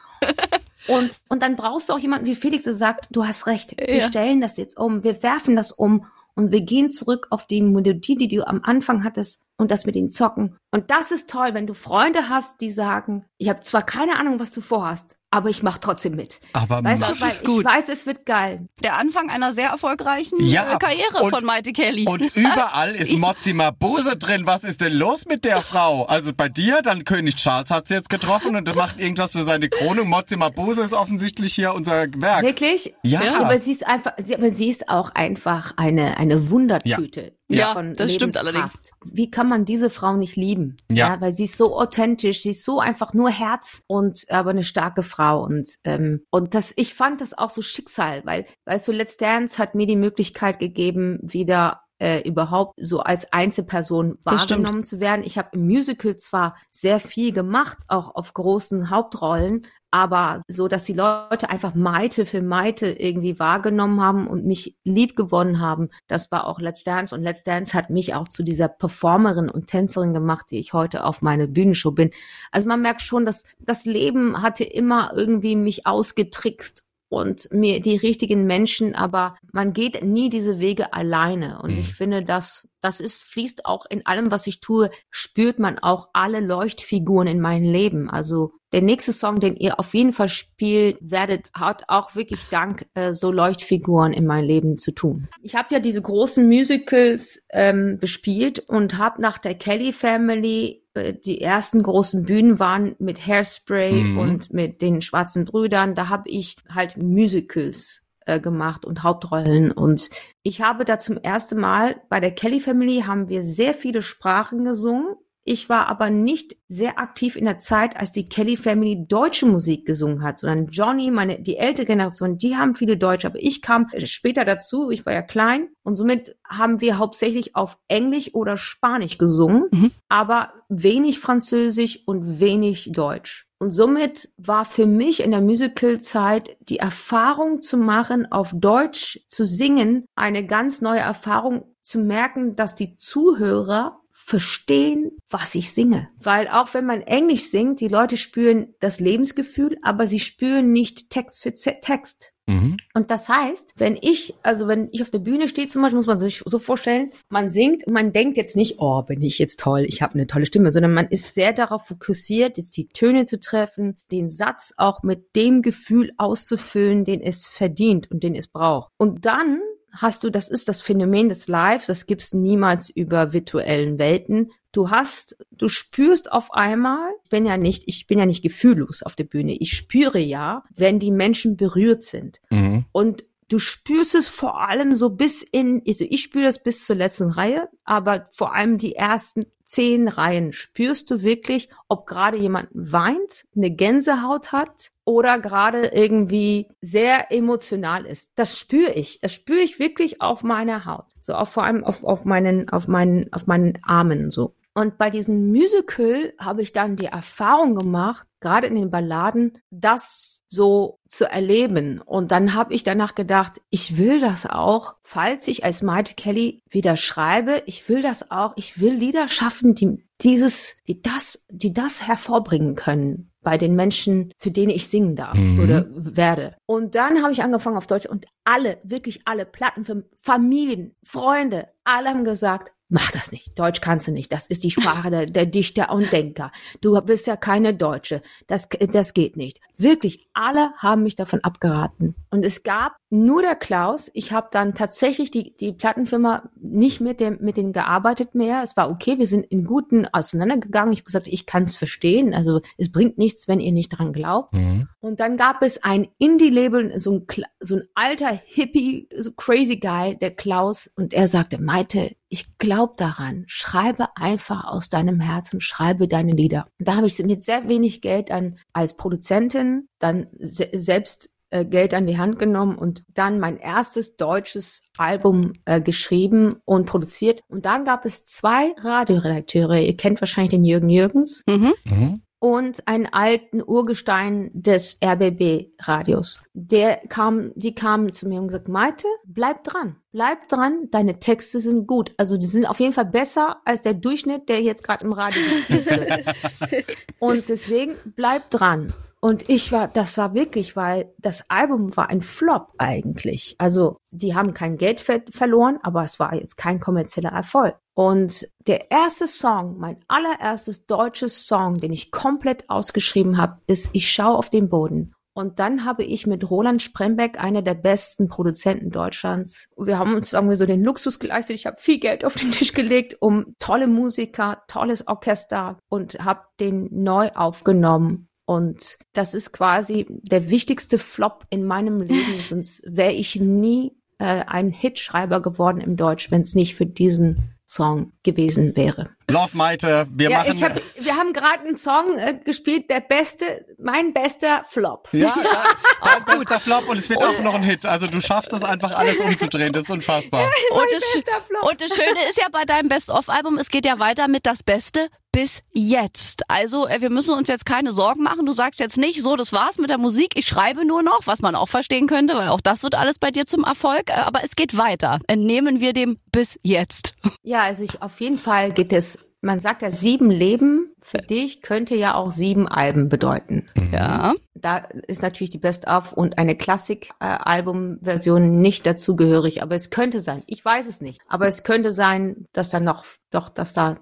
Und, 0.89 1.21
und 1.29 1.43
dann 1.43 1.55
brauchst 1.57 1.89
du 1.89 1.93
auch 1.93 1.99
jemanden 2.01 2.27
wie 2.27 2.35
Felix, 2.35 2.65
der 2.65 2.73
sagt, 2.75 3.09
du 3.12 3.25
hast 3.27 3.47
recht, 3.47 3.77
wir 3.79 3.97
Ja. 3.99 4.09
stellen 4.09 4.41
das 4.41 4.57
jetzt 4.57 4.77
um, 4.77 5.05
wir 5.05 5.23
werfen 5.23 5.55
das 5.55 5.71
um 5.71 6.07
und 6.35 6.53
wir 6.53 6.62
gehen 6.62 6.89
zurück 6.89 7.27
auf 7.31 7.47
die 7.47 7.62
Melodie, 7.62 8.17
die 8.17 8.29
du 8.29 8.47
am 8.47 8.61
Anfang 8.62 9.05
hattest 9.05 9.45
und 9.57 9.71
das 9.71 9.87
mit 9.87 9.95
den 9.95 10.09
Zocken. 10.09 10.57
Und 10.71 10.91
das 10.91 11.12
ist 11.12 11.31
toll, 11.31 11.55
wenn 11.55 11.67
du 11.67 11.75
Freunde 11.75 12.29
hast, 12.29 12.61
die 12.61 12.71
sagen, 12.71 13.25
ich 13.39 13.49
habe 13.49 13.61
zwar 13.61 13.83
keine 13.83 14.19
Ahnung, 14.19 14.41
was 14.41 14.53
du 14.53 14.61
vorhast, 14.61 15.19
aber 15.33 15.49
ich 15.49 15.62
mach 15.62 15.79
trotzdem 15.79 16.15
mit. 16.15 16.41
Aber 16.53 16.85
Weißt 16.85 17.03
du, 17.03 17.21
weil 17.21 17.33
ich 17.43 17.65
weiß, 17.65 17.89
es 17.89 18.07
wird 18.07 18.27
geil. 18.27 18.69
Der 18.85 18.99
Anfang 18.99 19.31
einer 19.31 19.53
sehr 19.55 19.71
erfolgreichen 19.71 20.37
Ja, 20.45 20.75
äh, 20.75 20.79
Karriere 20.79 21.23
und- 21.23 21.31
von 21.31 21.45
Maite 21.45 21.73
Kelly. 21.73 22.07
Und 22.07 22.21
überall 22.37 22.95
ist 22.95 23.12
Mozzi 23.12 23.55
Mabuse 23.55 24.17
drin. 24.17 24.43
Was 24.47 24.62
ist 24.62 24.83
denn 24.83 24.93
los 24.93 25.25
mit 25.25 25.45
der 25.45 25.62
Frau? 25.62 26.05
Also 26.05 26.33
bei 26.37 26.51
dir, 26.51 26.83
dann 26.83 27.05
König 27.05 27.37
Charles 27.37 27.71
hat 27.71 27.89
sie 27.89 27.95
jetzt 27.95 28.11
getroffen 28.11 28.55
und 28.57 28.73
macht 28.77 29.01
irgendwas 29.01 29.33
für 29.33 29.43
seine 29.43 29.71
Krone. 29.71 30.05
Mozzi 30.05 30.37
Mabuse 30.37 30.83
ist 30.83 30.93
offensichtlich 30.93 31.55
hier 31.55 31.75
unser 31.75 32.07
Werk. 32.17 32.43
Wirklich? 32.43 32.95
Ja. 33.03 33.21
Aber 33.41 33.59
sie 33.59 33.73
ist 33.73 33.87
einfach, 33.87 34.12
sie, 34.19 34.37
aber 34.37 34.51
sie 34.51 34.69
ist 34.69 34.91
auch 34.91 35.15
einfach 35.15 35.73
eine, 35.79 36.19
eine 36.19 36.51
Wundertüte. 36.51 37.21
Ja, 37.23 37.31
von 37.73 37.95
das 37.95 38.15
stimmt 38.15 38.35
Lebenskraft. 38.35 38.57
allerdings. 38.57 38.93
Wie 39.05 39.31
kann 39.31 39.49
man 39.49 39.65
diese 39.65 39.91
Frau 39.91 40.17
nicht 40.17 40.37
lieben? 40.37 40.77
Ja. 40.91 41.21
Weil 41.21 41.33
sie 41.33 41.45
ist 41.45 41.57
so 41.57 41.79
authentisch, 41.79 42.43
sie 42.43 42.51
ist 42.51 42.65
so 42.65 42.81
einfach 42.81 43.15
nur 43.15 43.31
Herz 43.31 43.83
und 43.87 44.25
aber 44.31 44.51
eine 44.51 44.62
starke 44.62 45.03
Frau 45.03 45.43
und 45.45 45.69
ähm, 45.85 46.25
und 46.31 46.55
das, 46.55 46.73
ich 46.77 46.95
fand 46.95 47.21
das 47.21 47.37
auch 47.37 47.51
so 47.51 47.62
Schicksal, 47.62 48.25
weil 48.25 48.47
weißt 48.67 48.88
du, 48.88 48.93
Let's 48.93 49.17
Dance 49.17 49.59
hat 49.59 49.75
mir 49.75 49.87
die 49.87 49.97
Möglichkeit 49.97 50.59
gegeben, 50.59 51.19
wieder 51.23 51.83
äh, 52.03 52.21
überhaupt 52.29 52.75
so 52.81 53.01
als 53.01 53.33
Einzelperson 53.33 54.19
stimmt. 54.21 54.27
wahrgenommen 54.27 54.85
zu 54.85 54.99
werden. 54.99 55.23
Ich 55.25 55.38
habe 55.38 55.51
im 55.53 55.67
Musical 55.67 56.17
zwar 56.17 56.57
sehr 56.71 56.99
viel 56.99 57.33
gemacht, 57.33 57.79
auch 57.87 58.17
auf 58.17 58.35
großen 58.35 58.91
Hauptrollen, 58.91 59.67
aber 59.92 60.40
so, 60.48 60.68
dass 60.68 60.85
die 60.85 60.94
Leute 60.94 61.50
einfach 61.50 61.74
Maite 61.74 62.24
für 62.24 62.40
Maite 62.40 62.90
irgendwie 62.90 63.38
wahrgenommen 63.38 64.00
haben 64.00 64.26
und 64.26 64.46
mich 64.46 64.76
lieb 64.85 65.16
gewonnen 65.16 65.61
haben, 65.61 65.90
das 66.09 66.33
war 66.33 66.46
auch 66.46 66.59
Let's 66.59 66.83
Dance 66.83 67.14
und 67.14 67.22
Let's 67.22 67.44
Dance 67.44 67.74
hat 67.74 67.90
mich 67.90 68.14
auch 68.14 68.26
zu 68.26 68.42
dieser 68.42 68.68
Performerin 68.68 69.50
und 69.50 69.66
Tänzerin 69.66 70.14
gemacht, 70.14 70.46
die 70.50 70.59
ich 70.59 70.72
heute 70.72 71.05
auf 71.05 71.20
meine 71.20 71.46
Bühnenshow 71.46 71.92
bin. 71.92 72.11
Also 72.50 72.66
man 72.68 72.81
merkt 72.81 73.02
schon, 73.02 73.26
dass 73.26 73.44
das 73.61 73.85
Leben 73.85 74.40
hatte 74.40 74.64
immer 74.64 75.12
irgendwie 75.14 75.57
mich 75.57 75.87
ausgetrickst 75.87 76.85
und 77.12 77.48
mir 77.53 77.81
die 77.81 77.96
richtigen 77.96 78.46
Menschen, 78.46 78.94
aber 78.94 79.37
man 79.53 79.72
geht 79.72 80.03
nie 80.03 80.31
diese 80.31 80.59
Wege 80.59 80.92
alleine. 80.94 81.61
Und 81.62 81.72
Mhm. 81.72 81.79
ich 81.79 81.92
finde, 81.94 82.22
dass 82.22 82.66
das 82.81 82.98
ist, 83.01 83.22
fließt 83.22 83.64
auch 83.64 83.87
in 83.88 84.07
allem, 84.07 84.31
was 84.33 84.46
ich 84.48 84.61
tue, 84.61 84.90
spürt 85.11 85.59
man 85.61 85.79
auch 85.79 86.09
alle 86.14 86.40
Leuchtfiguren 86.40 87.29
in 87.29 87.40
meinem 87.40 87.70
Leben. 87.70 88.11
Also 88.11 88.55
der 88.72 88.83
nächste 88.83 89.12
Song, 89.12 89.38
den 89.38 89.55
ihr 89.57 89.79
auf 89.79 89.94
jeden 89.94 90.12
Fall 90.12 90.29
spielt 90.29 90.98
werdet, 91.01 91.42
hat 91.55 91.85
auch 91.88 92.16
wirklich 92.16 92.48
dank 92.51 92.87
äh, 92.94 93.12
so 93.12 93.31
Leuchtfiguren 93.31 94.12
in 94.12 94.27
meinem 94.27 94.48
Leben 94.48 94.77
zu 94.77 94.90
tun. 94.92 95.29
Ich 95.42 95.55
habe 95.55 95.68
ja 95.70 95.79
diese 95.79 96.03
großen 96.03 96.48
Musicals 96.48 97.46
ähm, 97.53 97.98
bespielt 98.01 98.59
und 98.68 98.98
habe 98.98 99.20
nach 99.22 99.38
der 99.38 99.55
Kelly 99.55 99.92
Family 99.92 100.82
die 100.94 101.40
ersten 101.40 101.83
großen 101.83 102.24
Bühnen 102.24 102.59
waren 102.59 102.94
mit 102.98 103.26
Hairspray 103.26 103.92
Mhm. 104.05 104.18
und 104.18 104.52
mit 104.52 104.83
den 104.83 105.00
Schwarzen 105.00 105.44
Brüdern. 105.44 105.94
Da 105.94 106.09
habe 106.09 106.28
ich 106.28 106.57
halt 106.68 106.96
Musicals 106.96 108.07
äh, 108.26 108.38
gemacht 108.40 108.85
und 108.85 109.02
Hauptrollen 109.02 109.72
und 109.72 110.11
ich 110.42 110.61
habe 110.61 110.85
da 110.85 110.98
zum 110.98 111.16
ersten 111.16 111.59
Mal 111.59 111.96
bei 112.09 112.20
der 112.20 112.31
Kelly 112.33 112.61
Family 112.61 113.02
haben 113.07 113.28
wir 113.28 113.42
sehr 113.42 113.74
viele 113.74 114.02
Sprachen 114.02 114.64
gesungen. 114.64 115.16
Ich 115.44 115.68
war 115.68 115.88
aber 115.88 116.09
nicht 116.09 116.57
sehr 116.68 116.98
aktiv 116.98 117.37
in 117.37 117.44
der 117.46 117.59
Zeit, 117.59 117.96
als 117.96 118.12
die 118.12 118.28
Kelly 118.28 118.57
Family 118.57 119.07
deutsche 119.09 119.46
Musik 119.46 119.87
gesungen 119.87 120.22
hat, 120.22 120.38
sondern 120.38 120.68
Johnny, 120.68 121.11
meine, 121.11 121.40
die 121.40 121.57
ältere 121.57 121.87
Generation, 121.87 122.38
die 122.38 122.57
haben 122.57 122.76
viele 122.76 122.96
Deutsche, 122.96 123.26
aber 123.26 123.42
ich 123.42 123.61
kam 123.61 123.88
später 124.05 124.44
dazu, 124.44 124.90
ich 124.90 125.05
war 125.05 125.12
ja 125.12 125.22
klein 125.22 125.68
und 125.83 125.96
somit 125.96 126.37
haben 126.48 126.81
wir 126.81 126.98
hauptsächlich 126.98 127.57
auf 127.57 127.76
Englisch 127.88 128.35
oder 128.35 128.57
Spanisch 128.57 129.18
gesungen, 129.18 129.64
Mhm. 129.72 129.90
aber 130.09 130.52
wenig 130.68 131.18
Französisch 131.18 132.00
und 132.07 132.38
wenig 132.38 132.90
Deutsch. 132.92 133.46
Und 133.59 133.72
somit 133.72 134.28
war 134.38 134.64
für 134.64 134.87
mich 134.87 135.20
in 135.22 135.31
der 135.31 135.40
Musical-Zeit 135.40 136.57
die 136.61 136.78
Erfahrung 136.78 137.62
zu 137.62 137.76
machen, 137.76 138.31
auf 138.31 138.52
Deutsch 138.55 139.20
zu 139.28 139.44
singen, 139.44 140.05
eine 140.16 140.46
ganz 140.46 140.81
neue 140.81 141.00
Erfahrung 141.00 141.64
zu 141.83 141.98
merken, 142.00 142.57
dass 142.57 142.74
die 142.74 142.94
Zuhörer 142.94 144.00
verstehen, 144.33 145.11
was 145.29 145.55
ich 145.55 145.73
singe. 145.73 146.09
Weil 146.18 146.49
auch 146.49 146.73
wenn 146.73 146.87
man 146.87 147.03
Englisch 147.03 147.51
singt, 147.51 147.81
die 147.81 147.88
Leute 147.88 148.16
spüren 148.16 148.75
das 148.81 148.99
Lebensgefühl, 148.99 149.77
aber 149.83 150.07
sie 150.07 150.21
spüren 150.21 150.73
nicht 150.73 151.11
Text 151.11 151.42
für 151.42 151.53
Text. 151.53 152.33
Mhm. 152.47 152.79
Und 152.95 153.11
das 153.11 153.29
heißt, 153.29 153.75
wenn 153.77 153.99
ich, 154.01 154.33
also 154.42 154.68
wenn 154.68 154.88
ich 154.90 155.03
auf 155.03 155.11
der 155.11 155.18
Bühne 155.18 155.49
stehe 155.49 155.68
zum 155.68 155.83
Beispiel, 155.83 155.99
muss 155.99 156.07
man 156.07 156.16
sich 156.16 156.42
so 156.47 156.59
vorstellen, 156.59 157.11
man 157.29 157.51
singt 157.51 157.87
und 157.87 157.92
man 157.92 158.14
denkt 158.14 158.38
jetzt 158.38 158.57
nicht, 158.57 158.77
oh, 158.79 159.03
bin 159.03 159.21
ich 159.21 159.38
jetzt 159.38 159.61
toll, 159.61 159.85
ich 159.87 160.01
habe 160.01 160.14
eine 160.14 160.27
tolle 160.27 160.47
Stimme, 160.47 160.73
sondern 160.73 160.95
man 160.95 161.09
ist 161.09 161.35
sehr 161.35 161.53
darauf 161.53 161.87
fokussiert, 161.87 162.57
jetzt 162.57 162.75
die 162.79 162.88
Töne 162.88 163.25
zu 163.25 163.38
treffen, 163.38 164.01
den 164.11 164.31
Satz 164.31 164.73
auch 164.79 165.03
mit 165.03 165.37
dem 165.37 165.61
Gefühl 165.61 166.11
auszufüllen, 166.16 167.05
den 167.05 167.21
es 167.21 167.47
verdient 167.47 168.11
und 168.11 168.23
den 168.23 168.35
es 168.35 168.49
braucht. 168.49 168.90
Und 168.97 169.27
dann 169.27 169.61
hast 169.92 170.24
du, 170.24 170.31
das 170.31 170.48
ist 170.48 170.68
das 170.68 170.81
Phänomen 170.81 171.28
des 171.28 171.48
Live, 171.48 171.87
das 171.87 172.07
gibt's 172.07 172.33
niemals 172.33 172.90
über 172.90 173.33
virtuellen 173.33 173.98
Welten. 173.98 174.50
Du 174.72 174.90
hast, 174.90 175.37
du 175.50 175.68
spürst 175.68 176.33
auf 176.33 176.52
einmal, 176.52 177.11
ich 177.24 177.31
bin 177.31 177.44
ja 177.44 177.57
nicht, 177.57 177.85
ich 177.87 178.07
bin 178.07 178.18
ja 178.18 178.26
nicht 178.26 178.42
gefühllos 178.42 179.02
auf 179.02 179.14
der 179.14 179.24
Bühne. 179.24 179.52
Ich 179.52 179.72
spüre 179.76 180.18
ja, 180.18 180.64
wenn 180.74 180.98
die 180.98 181.11
Menschen 181.11 181.57
berührt 181.57 182.02
sind. 182.02 182.40
Mhm. 182.50 182.87
Und 182.90 183.24
du 183.53 183.59
spürst 183.59 184.15
es 184.15 184.29
vor 184.29 184.67
allem 184.67 184.95
so 184.95 185.11
bis 185.11 185.43
in, 185.43 185.83
also 185.87 186.07
ich 186.09 186.23
spüre 186.23 186.45
das 186.45 186.62
bis 186.62 186.87
zur 186.87 186.97
letzten 186.97 187.31
Reihe, 187.31 187.69
aber 187.85 188.25
vor 188.31 188.55
allem 188.55 188.79
die 188.79 188.95
ersten 188.95 189.43
zehn 189.65 190.09
Reihen 190.09 190.53
spürst 190.53 191.11
du 191.11 191.23
wirklich, 191.23 191.69
ob 191.88 192.07
gerade 192.07 192.37
jemand 192.37 192.69
weint, 192.73 193.47
eine 193.55 193.71
Gänsehaut 193.71 194.53
hat 194.53 194.91
oder 195.05 195.38
gerade 195.38 195.88
irgendwie 195.88 196.69
sehr 196.81 197.31
emotional 197.31 198.07
ist. 198.07 198.33
Das 198.35 198.59
spüre 198.59 198.93
ich. 198.93 199.21
Das 199.21 199.33
spüre 199.33 199.61
ich 199.61 199.79
wirklich 199.79 200.21
auf 200.21 200.43
meiner 200.43 200.85
Haut. 200.85 201.07
So 201.21 201.35
auf 201.35 201.51
vor 201.51 201.65
allem 201.65 201.85
auf, 201.85 202.05
auf 202.05 202.25
meinen, 202.25 202.69
auf 202.69 202.88
meinen, 202.88 203.33
auf 203.33 203.47
meinen 203.47 203.79
Armen 203.83 204.31
so. 204.31 204.55
Und 204.75 204.97
bei 204.97 205.11
diesem 205.11 205.51
Musical 205.51 206.33
habe 206.39 206.63
ich 206.63 206.73
dann 206.73 206.97
die 206.97 207.07
Erfahrung 207.07 207.75
gemacht, 207.75 208.27
gerade 208.41 208.67
in 208.67 208.75
den 208.75 208.91
Balladen, 208.91 209.59
das 209.71 210.43
so 210.49 210.99
zu 211.07 211.31
erleben. 211.31 212.01
Und 212.01 212.33
dann 212.33 212.55
habe 212.55 212.75
ich 212.75 212.83
danach 212.83 213.15
gedacht, 213.15 213.61
ich 213.71 213.99
will 213.99 214.21
das 214.21 214.47
auch, 214.47 214.97
falls 215.03 215.47
ich 215.49 215.65
als 215.65 215.83
Mighty 215.83 216.15
Kelly 216.15 216.63
wieder 216.71 216.97
schreibe, 216.97 217.63
ich 217.67 217.89
will 217.89 218.03
das 218.03 218.31
auch, 218.31 218.55
ich 218.57 218.81
will 218.81 218.95
Lieder 218.95 219.29
schaffen, 219.29 219.75
die 219.75 220.05
dieses, 220.23 220.77
die 220.87 221.03
das, 221.03 221.45
die 221.51 221.73
das 221.73 222.07
hervorbringen 222.07 222.75
können 222.75 223.33
bei 223.43 223.59
den 223.59 223.75
Menschen, 223.75 224.33
für 224.39 224.51
denen 224.51 224.71
ich 224.71 224.89
singen 224.89 225.17
darf 225.17 225.37
mhm. 225.37 225.61
oder 225.61 225.87
werde. 225.91 226.57
Und 226.67 226.95
dann 226.95 227.23
habe 227.23 227.33
ich 227.33 227.43
angefangen 227.43 227.77
auf 227.77 227.89
Deutsch 227.89 228.07
und 228.07 228.27
alle, 228.45 228.79
wirklich 228.85 229.23
alle 229.25 229.45
Plattenfirmen, 229.45 230.05
Familien, 230.17 230.95
Freunde, 231.03 231.69
alle 231.85 232.11
haben 232.11 232.25
gesagt, 232.25 232.73
mach 232.92 233.11
das 233.11 233.33
nicht. 233.33 233.59
Deutsch 233.59 233.81
kannst 233.81 234.07
du 234.07 234.12
nicht. 234.12 234.31
Das 234.33 234.46
ist 234.46 234.62
die 234.62 234.70
Sprache 234.70 235.11
der, 235.11 235.26
der 235.26 235.46
Dichter 235.46 235.90
und 235.90 236.12
Denker. 236.12 236.52
Du 236.81 237.00
bist 237.00 237.26
ja 237.26 237.37
keine 237.37 237.74
Deutsche. 237.74 238.22
Das, 238.46 238.68
das 238.68 239.14
geht 239.14 239.37
nicht. 239.37 239.61
Wirklich, 239.76 240.28
alle 240.35 240.72
haben 240.76 241.02
mich 241.02 241.14
davon 241.14 241.40
abgeraten. 241.42 242.14
Und 242.33 242.47
es 242.47 242.62
gab 242.62 242.97
nur 243.11 243.42
der 243.42 243.57
Klaus. 243.57 244.11
Ich 244.14 244.33
habe 244.33 244.49
dann 244.51 244.75
tatsächlich 244.75 245.31
die, 245.31 245.55
die 245.55 245.75
Plattenfirma 245.75 246.45
nicht 246.59 247.03
mit 247.03 247.21
dem 247.21 247.37
mit 247.42 247.59
denen 247.59 247.75
gearbeitet 247.75 248.35
mehr. 248.35 248.62
Es 248.64 248.75
war 248.75 248.90
okay. 248.90 249.18
Wir 249.18 249.27
sind 249.27 249.45
in 249.45 249.64
guten 249.64 250.07
auseinandergegangen. 250.07 250.95
Ich 250.95 251.01
habe 251.01 251.05
gesagt, 251.05 251.29
ich 251.29 251.45
kann 251.45 251.64
es 251.64 251.77
verstehen. 251.77 252.33
Also 252.33 252.62
es 252.79 252.90
bringt 252.90 253.18
nichts, 253.18 253.49
wenn 253.49 253.61
ihr 253.61 253.73
nicht 253.73 253.90
dran 253.90 254.14
glaubt. 254.14 254.55
Mhm. 254.55 254.88
Und 255.01 255.21
dann 255.21 255.37
gab 255.37 255.62
es 255.62 255.85
ein 255.85 256.09
Indie-Label, 256.16 256.99
so 256.99 257.12
ein, 257.12 257.27
so 257.61 257.77
ein 257.77 257.83
alter 257.95 258.31
Hippie, 258.33 259.11
so 259.14 259.33
crazy 259.33 259.77
Guy, 259.77 260.16
der 260.16 260.31
Klaus. 260.31 260.90
Und 260.97 261.12
er 261.12 261.29
sagte, 261.29 261.61
Maite, 261.61 262.16
ich 262.31 262.57
glaube 262.57 262.95
daran. 262.97 263.45
Schreibe 263.47 264.07
einfach 264.16 264.64
aus 264.64 264.88
deinem 264.88 265.21
Herzen, 265.21 265.61
schreibe 265.61 266.09
deine 266.09 266.33
Lieder. 266.33 266.66
Und 266.79 266.88
da 266.88 266.97
habe 266.97 267.07
ich 267.07 267.18
mit 267.18 267.42
sehr 267.42 267.68
wenig 267.68 268.01
Geld 268.01 268.31
dann 268.31 268.57
als 268.73 268.97
Produzentin 268.97 269.87
dann 269.99 270.29
se 270.40 270.71
selbst 270.73 271.29
äh, 271.53 271.65
Geld 271.65 271.95
an 271.95 272.07
die 272.07 272.19
Hand 272.19 272.38
genommen 272.38 272.77
und 272.77 273.05
dann 273.15 273.38
mein 273.38 273.57
erstes 273.59 274.17
deutsches 274.17 274.83
Album 274.99 275.53
äh, 275.65 275.81
geschrieben 275.81 276.57
und 276.65 276.87
produziert. 276.87 277.41
Und 277.49 277.67
dann 277.67 277.85
gab 277.85 278.05
es 278.05 278.25
zwei 278.25 278.73
Radioredakteure. 278.79 279.79
Ihr 279.81 279.97
kennt 279.97 280.21
wahrscheinlich 280.21 280.51
den 280.51 280.65
Jürgen 280.65 280.88
Jürgens. 280.88 281.43
Mhm. 281.47 281.75
Mhm 281.85 282.23
und 282.43 282.88
einen 282.88 283.07
alten 283.07 283.62
Urgestein 283.65 284.51
des 284.53 284.99
RBB-Radios. 285.01 286.43
Der 286.55 286.97
kam, 287.09 287.53
die 287.55 287.73
kamen 287.73 288.11
zu 288.11 288.29
mir 288.29 288.41
und 288.41 288.49
gesagt, 288.49 288.67
Maite, 288.67 289.07
bleib 289.25 289.62
dran, 289.62 289.95
bleib 290.11 290.49
dran, 290.49 290.88
deine 290.91 291.21
Texte 291.21 291.61
sind 291.61 291.87
gut. 291.87 292.11
Also 292.17 292.37
die 292.37 292.49
sind 292.49 292.69
auf 292.69 292.81
jeden 292.81 292.95
Fall 292.95 293.05
besser 293.05 293.59
als 293.65 293.83
der 293.83 293.95
Durchschnitt, 293.95 294.49
der 294.49 294.61
jetzt 294.61 294.83
gerade 294.83 295.05
im 295.05 295.12
Radio 295.12 295.41
gespielt 295.41 295.87
wird. 295.87 296.87
und 297.21 297.49
deswegen 297.49 297.95
bleib 298.17 298.51
dran. 298.51 298.93
Und 299.25 299.49
ich 299.49 299.71
war, 299.71 299.87
das 299.87 300.19
war 300.19 300.35
wirklich, 300.35 300.75
weil 300.75 301.15
das 301.19 301.49
Album 301.49 301.97
war 301.97 302.11
ein 302.11 302.23
Flop 302.23 302.73
eigentlich. 302.79 303.55
Also 303.57 303.99
die 304.11 304.35
haben 304.35 304.53
kein 304.53 304.77
Geld 304.77 305.01
ver 305.01 305.23
verloren, 305.31 305.79
aber 305.85 306.03
es 306.03 306.19
war 306.19 306.35
jetzt 306.35 306.57
kein 306.57 306.81
kommerzieller 306.81 307.31
Erfolg. 307.31 307.77
Und 307.95 308.49
der 308.67 308.91
erste 308.91 309.29
Song, 309.29 309.79
mein 309.79 309.99
allererstes 310.09 310.87
deutsches 310.87 311.47
Song, 311.47 311.79
den 311.79 311.93
ich 311.93 312.11
komplett 312.11 312.69
ausgeschrieben 312.69 313.39
habe, 313.39 313.61
ist 313.69 313.91
Ich 313.93 314.11
schau 314.11 314.35
auf 314.35 314.51
den 314.51 314.69
Boden. 314.69 315.15
Und 315.35 315.61
dann 315.61 315.85
habe 315.85 316.03
ich 316.03 316.27
mit 316.27 316.51
Roland 316.51 316.83
Sprembeck, 316.83 317.43
einer 317.43 317.63
der 317.63 317.75
besten 317.75 318.29
Produzenten 318.29 318.91
Deutschlands, 318.91 319.69
wir 319.77 319.99
haben 320.01 320.15
uns 320.15 320.31
sagen 320.31 320.49
wir 320.49 320.57
so 320.57 320.67
den 320.67 320.83
Luxus 320.83 321.21
geleistet. 321.21 321.55
Ich 321.55 321.67
habe 321.67 321.77
viel 321.79 322.01
Geld 322.01 322.25
auf 322.25 322.35
den 322.35 322.51
Tisch 322.51 322.73
gelegt, 322.73 323.17
um 323.21 323.55
tolle 323.61 323.87
Musiker, 323.87 324.65
tolles 324.67 325.07
Orchester 325.07 325.79
und 325.89 326.19
habe 326.19 326.43
den 326.59 326.89
neu 326.91 327.31
aufgenommen 327.35 328.29
und 328.44 328.98
das 329.12 329.35
ist 329.35 329.52
quasi 329.52 330.07
der 330.09 330.50
wichtigste 330.50 330.98
Flop 330.98 331.44
in 331.50 331.64
meinem 331.64 331.98
Leben, 331.98 332.38
sonst 332.42 332.83
wäre 332.87 333.12
ich 333.12 333.37
nie 333.37 333.92
äh, 334.18 334.44
ein 334.46 334.70
Hitschreiber 334.70 335.40
geworden 335.40 335.81
im 335.81 335.96
Deutsch, 335.96 336.31
wenn 336.31 336.42
es 336.42 336.55
nicht 336.55 336.74
für 336.74 336.87
diesen 336.87 337.57
Song 337.72 338.12
gewesen 338.22 338.76
wäre. 338.76 339.11
Love 339.31 339.57
Maite, 339.57 340.07
wir 340.11 340.28
ja, 340.28 340.44
machen. 340.44 340.62
Hab, 340.62 340.83
wir 340.94 341.16
haben 341.16 341.33
gerade 341.33 341.61
einen 341.61 341.76
Song 341.76 342.18
äh, 342.18 342.38
gespielt, 342.44 342.90
der 342.90 343.00
beste, 343.00 343.64
mein 343.78 344.12
bester 344.12 344.66
Flop. 344.68 345.09
Ja, 345.12 345.35
dein, 346.05 346.24
dein 346.26 346.38
bester 346.38 346.61
Flop 346.61 346.87
und 346.88 346.98
es 346.98 347.09
wird 347.09 347.22
auch 347.22 347.42
noch 347.42 347.55
ein 347.55 347.62
Hit. 347.62 347.87
Also 347.87 348.07
du 348.09 348.20
schaffst 348.20 348.52
es 348.52 348.62
einfach 348.62 348.98
alles 348.98 349.20
umzudrehen, 349.20 349.72
das 349.72 349.85
ist 349.85 349.90
unfassbar. 349.90 350.42
Ja, 350.70 350.76
und, 350.76 350.87
das, 350.92 351.70
und 351.70 351.81
das 351.81 351.96
Schöne 351.96 352.28
ist 352.28 352.38
ja 352.38 352.46
bei 352.52 352.64
deinem 352.64 352.88
Best-of-Album, 352.88 353.57
es 353.59 353.70
geht 353.70 353.87
ja 353.87 353.98
weiter 353.98 354.28
mit 354.28 354.46
das 354.46 354.62
Beste 354.62 355.09
bis 355.33 355.62
jetzt. 355.73 356.49
Also 356.49 356.87
äh, 356.87 357.01
wir 357.01 357.11
müssen 357.11 357.35
uns 357.35 357.49
jetzt 357.49 357.66
keine 357.66 357.92
Sorgen 357.92 358.23
machen. 358.23 358.47
Du 358.47 358.53
sagst 358.53 358.79
jetzt 358.79 358.99
nicht, 358.99 359.23
so, 359.23 359.37
das 359.37 359.53
war's 359.53 359.79
mit 359.79 359.90
der 359.90 359.99
Musik, 359.99 360.33
ich 360.37 360.47
schreibe 360.47 360.85
nur 360.85 361.03
noch, 361.03 361.23
was 361.25 361.40
man 361.40 361.55
auch 361.55 361.68
verstehen 361.68 362.07
könnte, 362.07 362.35
weil 362.35 362.49
auch 362.49 362.61
das 362.61 362.83
wird 362.83 362.95
alles 362.95 363.18
bei 363.18 363.31
dir 363.31 363.47
zum 363.47 363.64
Erfolg. 363.64 364.11
Äh, 364.11 364.14
aber 364.14 364.45
es 364.45 364.55
geht 364.55 364.77
weiter. 364.77 365.21
Entnehmen 365.27 365.81
wir 365.81 365.92
dem 365.92 366.18
bis 366.31 366.61
jetzt. 366.62 367.14
Ja, 367.42 367.62
also 367.62 367.83
ich, 367.83 368.03
auf 368.03 368.21
jeden 368.21 368.38
Fall 368.38 368.73
geht 368.73 368.92
es 368.92 369.25
man 369.42 369.61
sagt 369.61 369.83
ja, 369.83 369.90
sieben 369.90 370.31
Leben 370.31 370.94
für 371.00 371.18
dich 371.18 371.62
könnte 371.62 371.96
ja 371.96 372.14
auch 372.14 372.31
sieben 372.31 372.68
Alben 372.68 373.09
bedeuten. 373.09 373.66
Ja. 373.92 374.35
Da 374.55 374.78
ist 375.09 375.20
natürlich 375.20 375.50
die 375.50 375.59
Best-of 375.59 376.12
und 376.12 376.38
eine 376.38 376.57
Klassik-Album-Version 376.57 378.61
nicht 378.61 378.87
dazugehörig, 378.87 379.62
aber 379.62 379.74
es 379.74 379.90
könnte 379.90 380.20
sein. 380.20 380.44
Ich 380.46 380.64
weiß 380.64 380.87
es 380.87 381.00
nicht. 381.00 381.20
Aber 381.28 381.48
es 381.48 381.64
könnte 381.64 381.90
sein, 381.90 382.46
dass 382.52 382.70
da 382.70 382.78
noch, 382.78 383.05
doch, 383.33 383.48
dass 383.48 383.74
da 383.74 383.96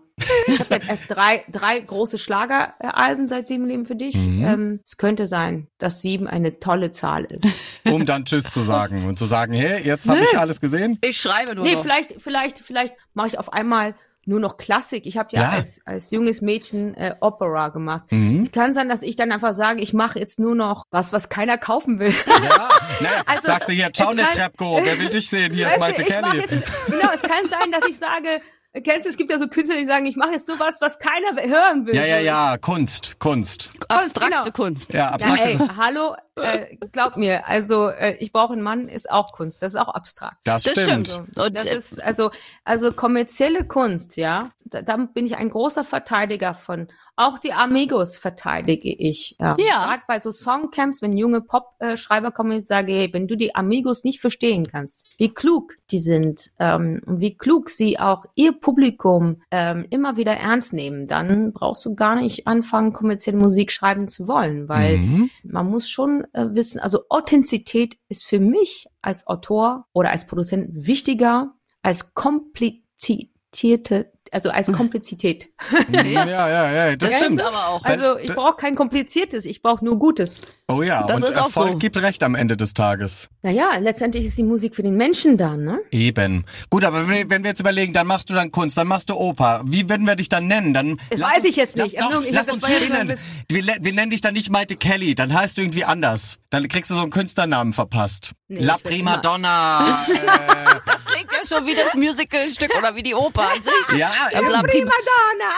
ich 0.47 0.61
habe 0.61 0.75
jetzt 0.75 0.91
erst 0.91 1.05
drei, 1.09 1.43
drei 1.51 1.81
große 1.81 2.19
Schlageralben 2.19 3.27
seit 3.27 3.47
sieben 3.47 3.67
Leben 3.67 3.87
für 3.87 3.97
dich. 3.97 4.15
Mhm. 4.15 4.45
Ähm, 4.45 4.81
es 4.87 4.99
könnte 4.99 5.27
sein, 5.27 5.69
dass 5.79 6.03
sieben 6.03 6.27
eine 6.27 6.61
tolle 6.61 6.91
Zahl 6.91 7.25
ist. 7.25 7.47
Um 7.91 8.05
dann 8.05 8.27
Tschüss 8.27 8.45
zu 8.45 8.61
sagen 8.61 9.07
und 9.07 9.19
zu 9.19 9.25
sagen, 9.25 9.55
hey, 9.55 9.83
jetzt 9.83 10.07
habe 10.07 10.21
ich 10.21 10.39
alles 10.39 10.61
gesehen. 10.61 10.99
Ich 11.01 11.19
schreibe 11.19 11.55
nur 11.55 11.65
nee, 11.65 11.75
noch. 11.75 11.83
vielleicht, 11.83 12.21
vielleicht, 12.21 12.59
vielleicht 12.59 12.95
mache 13.15 13.29
ich 13.29 13.39
auf 13.39 13.55
einmal 13.55 13.95
nur 14.27 14.41
noch 14.41 14.57
Klassik. 14.57 15.07
Ich 15.07 15.17
habe 15.17 15.29
ja, 15.33 15.43
ja, 15.43 15.49
Als, 15.51 15.81
als 15.85 16.11
junges 16.11 16.41
Mädchen 16.41 16.95
äh, 16.95 17.15
Opera 17.21 17.69
gemacht. 17.69 18.05
Mhm. 18.11 18.51
Kann 18.53 18.73
sein, 18.73 18.89
dass 18.89 19.03
ich 19.03 19.17
dann 19.17 19.33
einfach 19.33 19.53
sage, 19.55 19.83
ich 19.83 19.93
mache 19.93 20.19
jetzt 20.19 20.39
nur 20.39 20.55
noch 20.55 20.85
was, 20.91 21.13
was 21.13 21.29
keiner 21.29 21.59
kaufen 21.59 21.99
will. 21.99 22.15
Ja, 22.27 22.69
naja, 23.01 23.23
also 23.27 23.47
sagst 23.47 23.69
du 23.69 23.73
hier, 23.73 23.93
ciao, 23.93 24.13
ne 24.13 24.23
Trepko, 24.23 24.81
wer 24.83 24.99
will 24.99 25.09
dich 25.09 25.29
sehen? 25.29 25.53
Hier 25.53 25.69
ist 25.69 25.79
Maite 25.79 26.03
Kelly. 26.03 26.39
Jetzt, 26.39 26.59
genau, 26.87 27.11
es 27.15 27.23
kann 27.23 27.49
sein, 27.49 27.73
dass 27.73 27.89
ich 27.89 27.99
sage, 27.99 28.41
Kennst 28.73 29.05
du, 29.05 29.11
es 29.11 29.17
gibt 29.17 29.31
ja 29.31 29.39
so 29.39 29.49
Künstler, 29.49 29.77
die 29.79 29.85
sagen, 29.85 30.07
ich 30.07 30.15
mache 30.15 30.31
jetzt 30.31 30.47
nur 30.47 30.61
was, 30.61 30.81
was 30.81 31.01
keiner 31.01 31.43
hören 31.43 31.87
will. 31.87 31.95
Ja, 31.97 32.05
ja, 32.05 32.19
ja, 32.21 32.57
Kunst, 32.57 33.19
Kunst. 33.19 33.71
Abstrakte 33.89 34.31
genau. 34.31 34.51
Kunst. 34.53 34.93
Ja, 34.93 35.09
abstrakte 35.09 35.51
ja, 35.51 35.59
ey, 35.59 35.69
hallo, 35.77 36.15
äh, 36.37 36.77
glaub 36.93 37.17
mir, 37.17 37.49
also 37.49 37.89
äh, 37.89 38.17
ich 38.21 38.33
brauche 38.33 38.53
einen 38.53 38.63
Mann 38.63 38.87
ist 38.87 39.11
auch 39.11 39.33
Kunst, 39.33 39.63
das 39.63 39.75
ist 39.75 39.81
auch 39.81 39.89
abstrakt. 39.89 40.37
Das, 40.45 40.63
das 40.63 40.81
stimmt. 40.81 41.09
stimmt. 41.09 41.37
Und 41.37 41.57
das 41.57 41.65
ist 41.65 42.01
also 42.01 42.31
also 42.65 42.93
kommerzielle 42.93 43.65
Kunst, 43.65 44.17
ja. 44.17 44.51
Da, 44.67 44.83
da 44.83 44.97
bin 44.97 45.27
ich 45.27 45.37
ein 45.37 45.51
großer 45.51 45.83
Verteidiger 45.83 46.55
von. 46.55 46.87
Auch 47.21 47.39
die 47.39 47.53
Amigos 47.53 48.17
verteidige 48.17 48.91
ich. 48.91 49.37
Ja. 49.39 49.55
ja. 49.59 49.87
Gerade 49.87 50.03
bei 50.09 50.19
so 50.21 50.31
Songcamps, 50.31 51.03
wenn 51.03 51.15
junge 51.15 51.43
Pop-Schreiber 51.43 52.31
kommen, 52.31 52.53
ich 52.53 52.67
sage, 52.67 52.93
hey, 52.93 53.13
wenn 53.13 53.29
du 53.29 53.37
die 53.37 53.55
Amigos 53.55 54.05
nicht 54.05 54.23
verstehen 54.23 54.67
kannst, 54.67 55.07
wie 55.19 55.29
klug 55.35 55.77
die 55.91 55.99
sind 55.99 56.51
ähm, 56.59 57.03
und 57.05 57.21
wie 57.21 57.37
klug 57.37 57.69
sie 57.69 57.99
auch 57.99 58.25
ihr 58.37 58.53
Publikum 58.53 59.43
ähm, 59.51 59.87
immer 59.91 60.17
wieder 60.17 60.33
ernst 60.33 60.73
nehmen, 60.73 61.07
dann 61.07 61.53
brauchst 61.53 61.85
du 61.85 61.95
gar 61.95 62.17
nicht 62.17 62.47
anfangen, 62.47 62.95
kommerzielle 62.95 63.37
Musik 63.37 63.71
schreiben 63.71 64.09
zu 64.09 64.27
wollen, 64.27 64.71
weil 64.71 65.01
mhm. 65.01 65.29
man 65.45 65.67
muss 65.67 65.91
schon 65.91 66.25
äh, 66.33 66.47
wissen, 66.55 66.81
also 66.81 67.03
Authentizität 67.11 67.99
ist 68.09 68.25
für 68.25 68.41
mich 68.41 68.87
als 69.03 69.27
Autor 69.27 69.85
oder 69.93 70.11
als 70.11 70.27
Produzent 70.27 70.71
wichtiger 70.73 71.53
als 71.83 72.15
komplizierte 72.15 74.13
also 74.33 74.51
als 74.51 74.71
Komplizität. 74.73 75.51
ja, 75.93 76.03
ja, 76.27 76.71
ja, 76.73 76.97
das, 76.97 77.11
Das 77.11 77.19
stimmt. 77.21 77.41
stimmt 77.41 77.45
aber 77.55 77.69
auch. 77.69 77.85
Also 77.85 78.19
ich 78.19 78.35
brauche 78.35 78.57
kein 78.57 78.75
kompliziertes, 78.75 79.45
ich 79.45 79.63
brauche 79.63 79.85
nur 79.85 79.99
Gutes. 79.99 80.41
Oh 80.69 80.83
ja, 80.83 81.03
Das 81.05 81.17
und 81.23 81.29
ist 81.29 81.37
auch 81.37 81.47
Erfolg 81.47 81.73
so. 81.73 81.79
gibt 81.79 81.97
recht 82.01 82.23
am 82.23 82.37
Ende 82.37 82.57
des 82.57 82.75
Tages. 82.75 83.29
Naja, 83.43 83.71
letztendlich 83.81 84.25
ist 84.25 84.39
die 84.39 84.45
Musik 84.45 84.77
für 84.77 84.83
den 84.85 84.95
Menschen 84.97 85.37
da, 85.37 85.57
ne? 85.57 85.81
Eben. 85.91 86.45
Gut, 86.71 86.85
aber 86.85 87.09
wenn, 87.09 87.29
wenn 87.29 87.43
wir 87.43 87.51
jetzt 87.51 87.59
überlegen, 87.61 87.93
dann 87.93 88.07
machst 88.07 88.31
du 88.31 88.35
dann 88.35 88.53
Kunst, 88.53 88.77
dann 88.77 88.87
machst 88.87 89.11
du 89.11 89.15
Oper. 89.15 89.63
Wie 89.65 89.89
werden 89.89 90.07
wir 90.07 90.15
dich 90.15 90.29
dann 90.29 90.47
nennen? 90.47 90.73
Dann 90.73 90.99
Das 91.11 91.19
lass 91.19 91.31
weiß 91.31 91.37
uns- 91.39 91.47
ich 91.49 91.57
jetzt 91.57 91.77
nicht. 91.77 91.95
Lass, 91.97 92.05
Also, 92.07 92.21
doch, 92.21 92.27
ich 92.27 92.33
lass 92.35 92.49
uns 92.53 92.63
nur 92.63 92.99
ein 93.01 93.19
Wir, 93.51 93.65
wir, 93.81 93.93
nennen 93.93 94.11
dich 94.11 94.21
dann 94.21 94.35
nicht 94.35 94.49
Maite 94.51 94.77
Kelly, 94.77 95.17
dann 95.17 95.35
heißt 95.35 95.59
du 95.59 95.63
irgendwie 95.63 95.85
anders. 95.85 96.39
Dann 96.51 96.69
kriegst 96.69 96.91
du 96.91 96.95
so 96.95 97.03
einen 97.03 97.11
Künstlernamen 97.11 97.73
verpasst. 97.73 98.33
Nee, 98.47 98.61
La 98.61 98.79
Prima 98.79 99.17
Donna. 99.17 100.05
äh, 100.09 100.15
Das 100.87 101.05
klingt 101.05 101.33
ja 101.33 101.40
schon 101.49 101.67
wie 101.67 101.75
das 101.75 101.95
Musicalstück 101.95 102.75
oder 102.77 102.95
wie 102.95 103.03
die 103.03 103.15
Oper 103.15 103.51
an 103.53 103.63
sich. 103.63 103.97
ja, 103.99 104.11
Also, 104.35 104.51
La 104.51 104.63
Prima- 104.63 104.91
Madonna! 104.91 105.55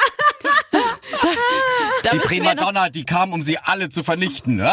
da 2.02 2.10
die 2.10 2.18
Primadonna, 2.18 2.88
die 2.88 3.04
kam, 3.04 3.32
um 3.32 3.42
sie 3.42 3.58
alle 3.58 3.88
zu 3.88 4.02
vernichten. 4.02 4.58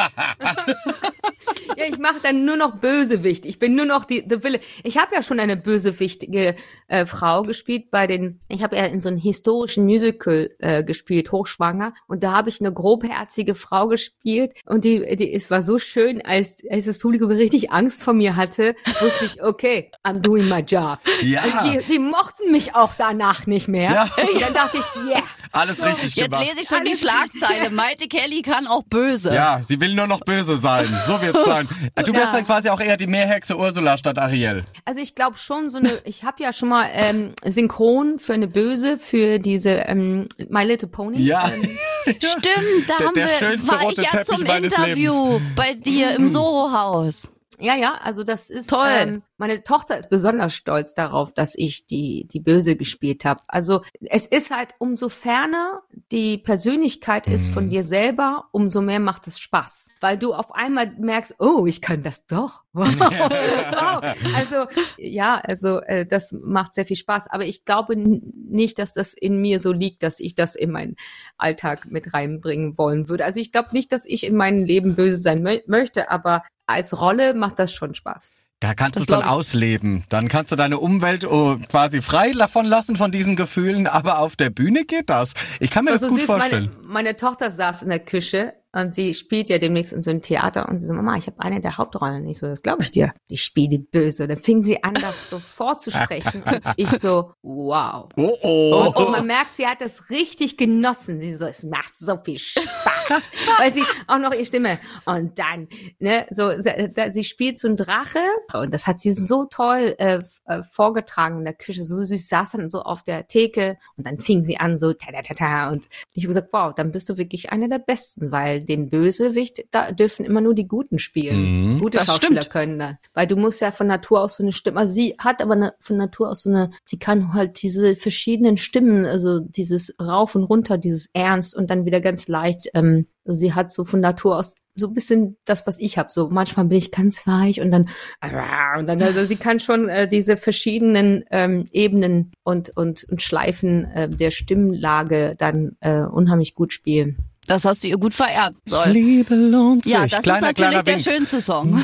Ja, 1.80 1.86
ich 1.86 1.98
mache 1.98 2.20
dann 2.22 2.46
nur 2.46 2.58
noch 2.58 2.76
Bösewicht. 2.76 3.46
Ich 3.46 3.58
bin 3.58 3.76
nur 3.76 3.86
noch 3.86 4.04
die 4.04 4.26
The 4.30 4.44
Villain. 4.44 4.62
Ich 4.84 4.98
habe 4.98 5.16
ja 5.16 5.24
schon 5.24 5.40
eine 5.40 5.56
bösewichtige 5.56 6.56
äh, 6.88 7.06
Frau 7.06 7.44
gespielt 7.44 7.90
bei 7.90 8.06
den. 8.06 8.40
Ich 8.50 8.64
habe 8.64 8.76
ja 8.76 8.86
in 8.86 9.00
so 9.00 9.08
einem 9.08 9.18
historischen 9.18 9.86
Musical 9.86 10.50
äh, 10.60 10.84
gespielt, 10.84 11.32
hochschwanger, 11.32 11.94
und 12.08 12.24
da 12.24 12.34
habe 12.34 12.50
ich 12.50 12.60
eine 12.60 12.74
grobherzige 12.74 13.56
Frau 13.56 13.88
gespielt 13.88 14.54
und 14.66 14.84
die, 14.84 15.16
die 15.16 15.34
es 15.34 15.50
war 15.50 15.62
so 15.62 15.80
schön, 15.80 16.22
als 16.22 16.64
als 16.70 16.86
das 16.86 16.98
Publikum 16.98 17.32
richtig 17.32 17.72
Angst 17.72 18.04
vor 18.04 18.14
mir 18.14 18.36
hatte, 18.36 18.76
wusste 19.00 19.26
ich, 19.26 19.44
okay, 19.44 19.92
I'm 20.04 20.20
doing 20.20 20.50
my 20.50 20.60
job. 20.60 21.00
Ja. 21.22 21.42
Also 21.42 21.72
die, 21.72 21.86
die 21.86 22.00
mochten 22.00 22.52
mich 22.52 22.76
auch 22.76 22.94
danach 22.96 23.48
nicht 23.48 23.68
mehr. 23.68 23.92
Ja. 23.92 24.04
Und 24.04 24.42
dann 24.42 24.54
dachte 24.54 24.78
ich, 24.78 25.10
yeah. 25.10 25.24
Alles 25.52 25.84
richtig 25.84 26.16
Jetzt 26.16 26.30
gemacht. 26.30 26.48
lese 26.48 26.62
ich 26.62 26.68
schon 26.68 26.84
die 26.86 26.96
Schlagzeile. 26.96 27.70
Maite 27.72 28.08
Kelly 28.08 28.42
kann 28.42 28.68
auch 28.68 28.84
böse. 28.84 29.34
Ja, 29.34 29.62
sie 29.64 29.80
will 29.82 29.94
nur 29.96 30.08
noch 30.08 30.20
böse 30.22 30.56
sein. 30.56 30.88
So 31.08 31.20
wird's 31.22 31.44
sein. 31.46 31.68
Du 31.96 32.14
wirst 32.14 32.26
Ja. 32.28 32.32
dann 32.32 32.46
quasi 32.46 32.70
auch 32.70 32.80
eher 32.80 32.98
die 32.98 33.08
Meerhexe 33.08 33.58
Ursula 33.58 33.98
statt 33.98 34.18
Ariel. 34.20 34.64
Also 34.86 35.02
ich 35.02 35.16
glaube 35.16 35.38
schon 35.38 35.70
so 35.70 35.78
eine, 35.80 36.00
ich 36.06 36.24
habe 36.24 36.44
ja 36.44 36.54
schon 36.54 36.70
mal 36.70 36.88
ähm, 36.94 37.34
synchron 37.46 38.20
für 38.20 38.34
eine 38.34 38.48
Böse 38.48 38.98
für 38.98 39.40
diese 39.40 39.72
ähm, 39.72 40.28
My 40.50 40.64
Little 40.64 40.88
Pony. 40.88 41.22
Ja. 41.22 41.50
Ähm, 41.52 41.62
Stimmt, 42.06 42.88
da 42.88 42.98
Der- 42.98 43.08
haben 43.08 43.16
der 43.16 43.28
wir, 43.28 43.34
schönste 43.36 43.68
war 43.72 43.82
rote 43.82 44.02
ich 44.02 44.12
ja 44.14 44.20
Teppich 44.24 44.36
zum 44.38 44.46
Interview 44.46 45.40
bei 45.56 45.74
dir 45.74 46.12
im 46.16 46.30
Soho-Haus. 46.32 47.30
Ja, 47.60 47.76
ja, 47.76 47.96
also 47.96 48.24
das 48.24 48.50
ist 48.50 48.70
Toll. 48.70 48.88
Ähm, 48.90 49.24
meine 49.38 49.64
Tochter 49.64 49.98
ist 49.98 50.10
besonders 50.10 50.54
stolz 50.54 50.94
darauf, 50.96 51.34
dass 51.34 51.56
ich 51.56 51.86
die 51.86 52.28
die 52.28 52.40
Böse 52.40 52.76
gespielt 52.76 53.26
habe. 53.26 53.42
Also 53.48 53.82
es 54.02 54.26
ist 54.26 54.52
halt 54.52 54.76
umso 54.80 55.10
ferner 55.10 55.82
die 56.12 56.38
Persönlichkeit 56.38 57.28
ist 57.28 57.50
von 57.50 57.70
dir 57.70 57.84
selber, 57.84 58.46
umso 58.52 58.82
mehr 58.82 59.00
macht 59.00 59.28
es 59.28 59.40
Spaß, 59.40 59.90
weil 60.02 60.18
du 60.18 60.34
auf 60.34 60.54
einmal 60.54 60.92
merkst, 60.98 61.36
oh, 61.40 61.66
ich 61.66 61.82
kann 61.82 62.04
das 62.04 62.26
doch. 62.26 62.64
Wow. 62.74 62.88
wow. 63.00 64.16
Also 64.36 64.68
ja, 64.98 65.42
also 65.44 65.80
äh, 65.82 66.06
das 66.06 66.32
macht 66.32 66.76
sehr 66.76 66.86
viel 66.86 66.98
Spaß, 66.98 67.28
aber 67.28 67.46
ich 67.46 67.66
glaube 67.66 67.96
nicht, 67.96 68.78
dass 68.78 68.94
das 68.94 69.16
in 69.16 69.42
mir 69.42 69.60
so 69.60 69.72
liegt, 69.72 70.04
dass 70.04 70.20
ich 70.20 70.36
das 70.36 70.56
in 70.56 70.70
meinen 70.70 70.96
Alltag 71.40 71.88
mit 71.90 72.14
reinbringen 72.14 72.78
wollen 72.78 73.10
würde. 73.10 73.26
Also 73.26 73.40
ich 73.40 73.52
glaube 73.52 73.70
nicht, 73.72 73.92
dass 73.92 74.06
ich 74.06 74.24
in 74.24 74.36
meinem 74.36 74.66
Leben 74.66 74.96
böse 74.96 75.20
sein 75.20 75.42
mö 75.42 75.58
möchte, 75.66 76.12
aber 76.12 76.44
als 76.68 77.02
Rolle 77.02 77.34
macht 77.34 77.58
das 77.58 77.74
schon 77.74 77.96
Spaß. 77.96 78.42
Da 78.60 78.74
kannst 78.74 78.98
du 78.98 79.00
Das 79.00 79.04
es 79.04 79.08
dann 79.08 79.24
ausleben. 79.24 80.04
Dann 80.10 80.28
kannst 80.28 80.52
du 80.52 80.58
deine 80.58 80.80
Umwelt 80.80 81.24
oh, 81.26 81.58
quasi 81.70 82.02
frei 82.02 82.32
davon 82.34 82.66
lassen 82.66 82.98
von 82.98 83.10
diesen 83.10 83.38
Gefühlen, 83.38 83.88
aber 83.88 84.20
auf 84.20 84.36
der 84.36 84.50
Bühne 84.50 84.84
geht 84.84 85.10
das. 85.10 85.34
Ich 85.62 85.72
kann 85.72 85.86
mir 85.86 85.92
das 85.92 86.02
so 86.02 86.10
gut 86.10 86.20
süß, 86.20 86.28
vorstellen. 86.28 86.72
Meine, 86.82 86.88
meine 86.88 87.16
Tochter 87.16 87.50
saß 87.50 87.84
in 87.84 87.90
der 87.90 88.00
Küche 88.00 88.54
und 88.72 88.94
sie 88.94 89.16
spielt 89.16 89.50
ja 89.50 89.58
demnächst 89.58 89.94
in 89.94 90.02
so 90.04 90.12
einem 90.12 90.22
Theater 90.22 90.70
und 90.70 90.78
sie 90.78 90.86
so, 90.86 90.94
Mama, 90.94 91.16
ich 91.18 91.26
habe 91.26 91.40
eine 91.40 91.60
der 91.60 91.78
Hauptrollen. 91.78 92.28
Ich 92.28 92.38
so, 92.38 92.46
das 92.46 92.62
glaube 92.62 92.84
ich 92.84 92.92
dir. 92.92 93.14
Ich 93.28 93.44
spiele 93.44 93.80
böse. 93.80 94.24
Und 94.24 94.30
dann 94.30 94.38
fing 94.38 94.62
sie 94.62 94.84
an, 94.84 94.94
das 94.94 95.32
so 95.32 95.40
vorzusprechen. 95.40 96.44
und 96.44 96.62
ich 96.78 96.90
so, 96.90 97.34
wow. 97.42 98.10
Oh 98.16 98.38
oh. 98.44 98.86
Und, 98.86 98.96
und 98.96 99.12
man 99.12 99.26
merkt, 99.26 99.56
sie 99.56 99.66
hat 99.66 99.82
das 99.82 100.12
richtig 100.12 100.56
genossen. 100.56 101.20
Sie 101.20 101.36
so, 101.36 101.46
es 101.46 101.64
macht 101.64 101.96
so 101.96 102.18
viel 102.18 102.38
Spaß. 102.38 102.70
Weil 103.58 103.74
sie 103.74 103.84
auch 104.06 104.20
noch 104.20 104.34
ihre 104.34 104.46
Stimme. 104.46 104.78
Und 105.06 105.40
dann, 105.40 105.68
ne, 105.98 106.28
so, 106.30 106.52
sie, 106.60 107.24
spielt 107.24 107.58
so 107.58 107.70
ein 107.70 107.76
Drache. 107.76 108.22
Und 108.54 108.72
das 108.72 108.86
hat 108.86 109.00
sie 109.00 109.12
so 109.12 109.46
toll 109.46 109.96
äh, 109.98 110.20
äh, 110.46 110.62
vorgetragen 110.62 111.40
in 111.40 111.46
der 111.46 111.56
Küche. 111.56 111.84
So 111.84 112.04
süß 112.04 112.30
saß 112.30 112.52
dann 112.52 112.70
so 112.70 112.84
auf 112.84 113.02
der 113.02 113.26
Theke. 113.26 113.78
Und 113.98 114.06
dann 114.06 114.20
fing 114.20 114.44
sie 114.44 114.58
an, 114.58 114.78
so, 114.78 114.94
ta, 114.94 115.12
ta, 115.12 115.22
ta, 115.24 115.34
ta. 115.34 115.70
Und 115.72 115.88
ich 116.14 116.24
habe 116.24 116.36
gesagt, 116.36 116.54
wow, 116.54 116.72
dann 116.76 116.92
bist 116.92 117.10
du 117.10 117.18
wirklich 117.18 117.52
einer 117.52 117.68
der 117.68 117.80
Besten. 117.80 118.32
Weil 118.32 118.59
den 118.60 118.90
Bösewicht, 118.90 119.66
da 119.72 119.92
dürfen 119.92 120.26
immer 120.26 120.42
nur 120.42 120.54
die 120.54 120.68
Guten 120.68 121.00
spielen. 121.00 121.74
Mhm. 121.74 121.80
Gute 121.80 122.00
Schauspieler 122.00 122.42
stimmt. 122.42 122.50
können 122.50 122.80
dann. 122.80 122.98
Weil 123.14 123.28
du 123.28 123.36
musst 123.36 123.62
ja 123.62 123.72
von 123.72 123.88
Natur 123.88 124.22
aus 124.22 124.38
so 124.38 124.44
eine 124.44 124.52
Stimme, 124.52 124.80
also 124.80 124.94
sie 124.94 125.16
hat 125.18 125.42
aber 125.42 125.54
eine, 125.54 125.74
von 125.80 125.98
Natur 125.98 126.30
aus 126.30 126.44
so 126.44 126.50
eine, 126.50 126.72
sie 126.86 127.00
kann 127.00 127.34
halt 127.34 127.62
diese 127.62 127.96
verschiedenen 127.96 128.58
Stimmen, 128.58 129.06
also 129.06 129.40
dieses 129.40 129.96
Rauf 130.00 130.36
und 130.36 130.44
Runter, 130.44 130.78
dieses 130.78 131.10
Ernst 131.14 131.56
und 131.56 131.70
dann 131.70 131.86
wieder 131.86 132.02
ganz 132.02 132.28
leicht, 132.28 132.70
ähm, 132.74 133.08
also 133.26 133.40
sie 133.40 133.54
hat 133.54 133.72
so 133.72 133.86
von 133.86 134.00
Natur 134.00 134.38
aus 134.38 134.56
so 134.80 134.88
ein 134.88 134.94
bisschen 134.94 135.38
das, 135.46 135.68
was 135.68 135.80
ich 135.80 135.98
habe. 135.98 136.10
So 136.12 136.30
manchmal 136.30 136.66
bin 136.66 136.78
ich 136.78 136.92
ganz 136.92 137.28
weich 137.28 137.62
und 137.62 137.72
dann 137.72 137.90
und 138.80 138.88
dann 138.88 139.02
also 139.02 139.24
sie 139.26 139.36
kann 139.36 139.60
schon 139.60 139.90
äh, 139.90 140.08
diese 140.08 140.38
verschiedenen 140.38 141.24
ähm, 141.30 141.68
Ebenen 141.72 142.32
und 142.44 142.76
und 142.76 143.04
und 143.04 143.22
Schleifen 143.22 143.86
äh, 143.86 144.10
der 144.10 144.32
Stimmlage 144.32 145.36
dann 145.38 145.78
äh, 145.82 146.02
unheimlich 146.02 146.56
gut 146.56 146.74
spielen. 146.74 147.18
Das 147.50 147.66
hast 147.66 147.84
du 147.84 147.88
ihr 147.88 147.98
gut 147.98 148.14
vererbt. 148.14 148.58
Soll. 148.66 148.90
Liebe 148.90 149.34
lohnt 149.34 149.84
sich. 149.84 149.94
Ja, 149.94 150.06
das 150.06 150.22
kleiner, 150.22 150.52
ist 150.52 150.60
natürlich 150.60 150.84
der 150.84 150.96
Wink. 150.96 151.04
schönste 151.04 151.42
Song. 151.42 151.84